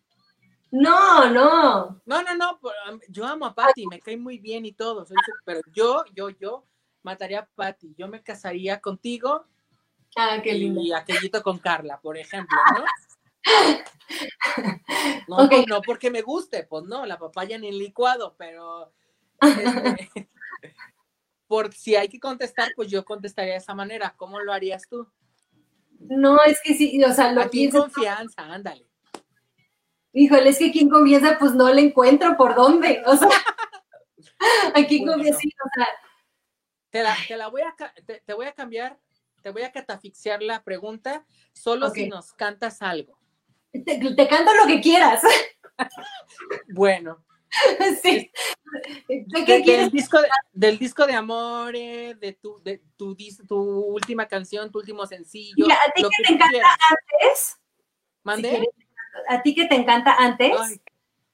[0.72, 2.02] No, no.
[2.06, 2.60] No, no, no.
[3.08, 5.06] Yo amo a Patty, me cae muy bien y todo.
[5.46, 6.66] Pero yo, yo, yo
[7.04, 7.94] mataría a Patty.
[7.98, 9.46] Yo me casaría contigo.
[10.16, 10.82] Ah, qué lindo.
[10.82, 12.84] Y aquellito con Carla, por ejemplo, ¿no?
[15.28, 18.94] No, no porque me guste, pues no, la papaya ni el licuado, pero
[19.42, 20.10] este,
[21.48, 24.14] por si hay que contestar, pues yo contestaría de esa manera.
[24.18, 25.08] ¿Cómo lo harías tú?
[26.00, 28.88] No, es que sí, o sea, lo Aquí confianza, ándale.
[30.14, 33.30] Híjole, es que quien comienza, pues no le encuentro por dónde, o sea,
[34.76, 35.88] aquí comienza, o sea,
[36.94, 37.76] te la, voy a,
[38.06, 39.00] te, voy a cambiar,
[39.42, 43.18] te voy a catafixiar la pregunta solo si nos cantas algo.
[43.72, 45.24] Te, canto lo que quieras.
[46.68, 47.26] bueno.
[48.04, 48.32] Sí.
[49.08, 49.86] ¿De qué quieres?
[49.86, 53.18] Del disco de, del disco de amor, de tu, de tu,
[53.48, 55.66] tu última canción, tu último sencillo.
[55.66, 57.60] ¿A ti que, te encanta antes?
[58.22, 58.68] ¿Mande?
[59.30, 60.80] ¿A ti que te encanta antes?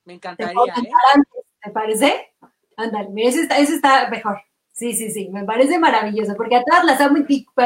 [0.05, 0.91] me encantaría, ¿eh?
[1.13, 2.33] Antes, ¿Te parece?
[2.77, 4.41] Ándale, ese está, ese está mejor.
[4.79, 7.17] Sí, sí, sí, me parece maravilloso, porque a todas las amo,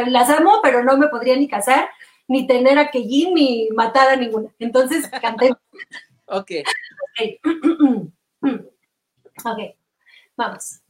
[0.07, 1.87] las amo, pero no me podría ni casar,
[2.27, 4.49] ni tener a Keyin, ni matar a ninguna.
[4.57, 5.51] Entonces, canté.
[6.25, 6.51] ok.
[9.45, 9.59] Ok,
[10.35, 10.81] vamos.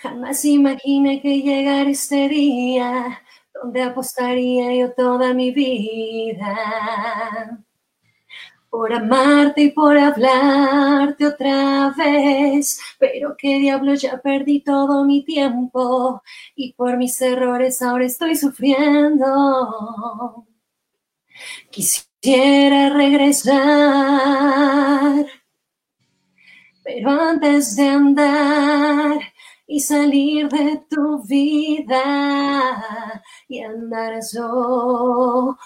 [0.00, 3.20] Jamás imaginé que llegara este día
[3.52, 6.46] donde apostaría yo toda mi vida
[8.72, 16.22] por amarte y por hablarte otra vez, pero qué diablo ya perdí todo mi tiempo
[16.56, 19.26] y por mis errores ahora estoy sufriendo.
[21.70, 23.52] Quisiera regresar,
[26.82, 29.20] pero antes de andar
[29.66, 32.02] y salir de tu vida
[33.48, 35.58] y andar sola.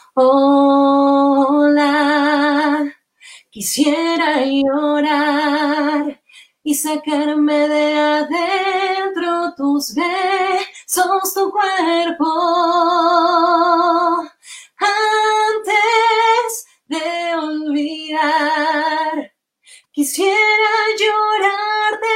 [3.57, 6.21] Quisiera llorar
[6.63, 12.27] y sacarme de adentro tus besos, tu cuerpo.
[14.77, 19.33] Antes de olvidar,
[19.91, 22.09] quisiera llorarte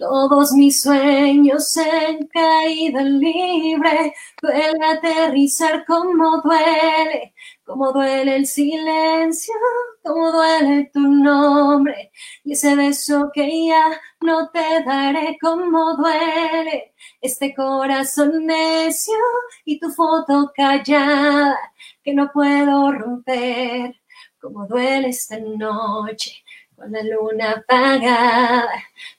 [0.00, 7.34] Todos mis sueños en caída libre, duele aterrizar como duele,
[7.66, 9.54] como duele el silencio,
[10.02, 12.12] como duele tu nombre,
[12.44, 16.94] y ese beso que ya no te daré, como duele.
[17.20, 19.18] Este corazón necio
[19.66, 21.58] y tu foto callada
[22.02, 24.00] que no puedo romper,
[24.40, 26.42] como duele esta noche
[26.80, 28.70] con la luna apagada,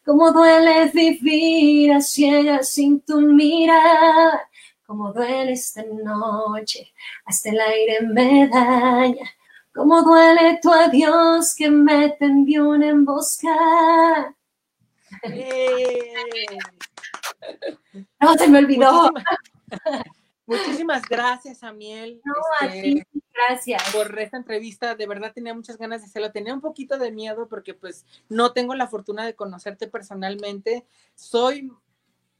[0.04, 4.50] como duele vivir a ciegas sin tu mirada,
[4.84, 6.92] como duele esta noche,
[7.24, 9.30] hasta el aire me daña,
[9.76, 14.36] como duele tu adiós que me tendió una emboscada.
[18.20, 19.12] No, se me olvidó.
[19.12, 20.04] Muchísimas
[21.10, 22.22] gracias, Amiel.
[22.24, 23.84] No, este, gracias.
[23.94, 26.32] Por esta entrevista, de verdad tenía muchas ganas de hacerlo.
[26.32, 30.86] Tenía un poquito de miedo porque pues no tengo la fortuna de conocerte personalmente.
[31.16, 31.72] Soy,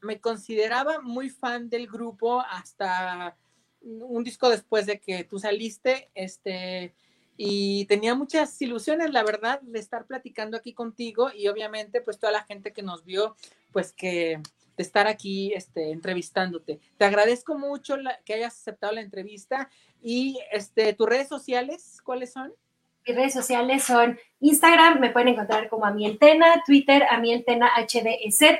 [0.00, 3.36] me consideraba muy fan del grupo hasta
[3.82, 6.94] un disco después de que tú saliste, este,
[7.36, 12.32] y tenía muchas ilusiones, la verdad, de estar platicando aquí contigo y obviamente pues toda
[12.32, 13.36] la gente que nos vio,
[13.72, 14.40] pues que
[14.76, 16.80] de estar aquí este, entrevistándote.
[16.96, 19.68] Te agradezco mucho que hayas aceptado la entrevista
[20.02, 22.52] y este, tus redes sociales, ¿cuáles son?
[23.06, 28.58] Mis redes sociales son Instagram, me pueden encontrar como Amieltena, Twitter, Amieltena HDZ,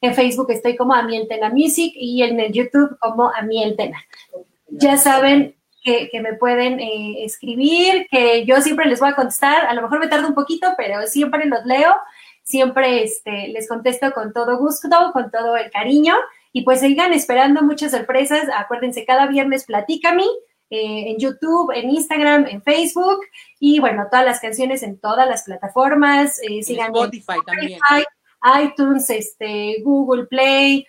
[0.00, 4.04] en Facebook estoy como Amieltena Music y en el YouTube como Amieltena.
[4.68, 9.74] Ya saben que, me pueden eh, escribir, que yo siempre les voy a contestar, a
[9.74, 11.94] lo mejor me tardo un poquito, pero siempre los leo
[12.42, 16.14] siempre este, les contesto con todo gusto, con todo el cariño.
[16.52, 18.48] Y pues sigan esperando muchas sorpresas.
[18.54, 20.24] Acuérdense, cada viernes Platícame
[20.70, 23.20] eh, en YouTube, en Instagram, en Facebook.
[23.58, 26.40] Y bueno, todas las canciones en todas las plataformas.
[26.42, 27.80] Eh, Spotify también.
[28.64, 30.86] iTunes, este, Google Play,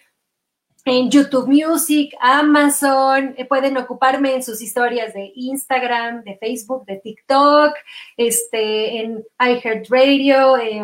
[0.86, 6.98] en YouTube Music, Amazon, eh, pueden ocuparme en sus historias de Instagram, de Facebook, de
[6.98, 7.74] TikTok,
[8.18, 10.82] este, en iHeartRadio, eh,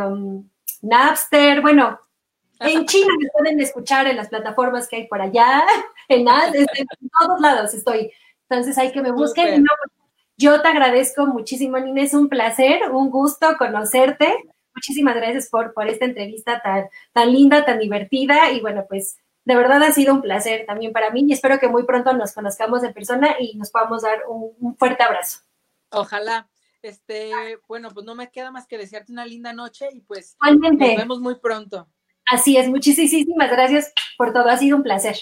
[0.81, 1.99] Napster, bueno,
[2.60, 5.64] en China me pueden escuchar en las plataformas que hay por allá,
[6.07, 6.68] en, en
[7.19, 8.11] todos lados estoy.
[8.49, 9.65] Entonces hay que me busquen.
[10.38, 14.35] yo te agradezco muchísimo, Nina, es un placer, un gusto conocerte.
[14.73, 19.56] Muchísimas gracias por, por esta entrevista tan, tan linda, tan divertida y bueno, pues de
[19.56, 22.84] verdad ha sido un placer también para mí y espero que muy pronto nos conozcamos
[22.84, 25.39] en persona y nos podamos dar un, un fuerte abrazo.
[25.91, 26.47] Ojalá.
[26.81, 27.31] Este,
[27.68, 31.19] bueno, pues no me queda más que desearte una linda noche y pues nos vemos
[31.19, 31.89] muy pronto.
[32.26, 35.18] Así es, muchísimas gracias por todo, ha sido un placer.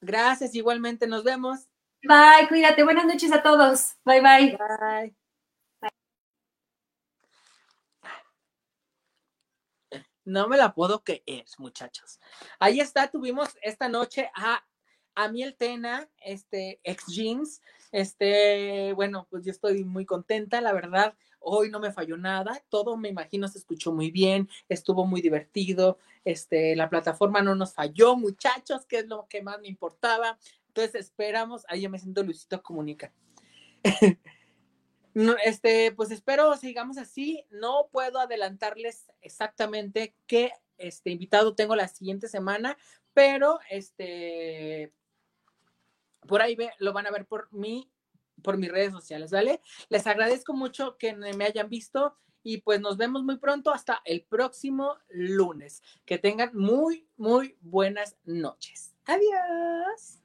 [0.00, 1.68] Gracias, igualmente, nos vemos.
[2.02, 3.94] Bye, cuídate, buenas noches a todos.
[4.04, 4.58] Bye, bye.
[4.58, 5.16] Bye.
[10.26, 12.18] No me la puedo creer, muchachos.
[12.58, 14.64] Ahí está, tuvimos esta noche a,
[15.14, 17.62] a Miel Tena, este, ex jeans,
[17.92, 21.14] este, bueno, pues yo estoy muy contenta, la verdad.
[21.38, 25.98] Hoy no me falló nada, todo me imagino se escuchó muy bien, estuvo muy divertido,
[26.24, 30.38] este, la plataforma no nos falló, muchachos, que es lo que más me importaba.
[30.68, 33.12] Entonces esperamos, ahí yo me siento Luisito Comunica.
[35.44, 37.44] este, pues espero sigamos así.
[37.50, 42.76] No puedo adelantarles exactamente qué este invitado tengo la siguiente semana,
[43.12, 44.92] pero este
[46.26, 47.90] por ahí lo van a ver por mí,
[48.42, 49.60] por mis redes sociales, ¿vale?
[49.88, 54.22] Les agradezco mucho que me hayan visto y pues nos vemos muy pronto hasta el
[54.22, 55.82] próximo lunes.
[56.04, 58.94] Que tengan muy, muy buenas noches.
[59.06, 60.23] Adiós.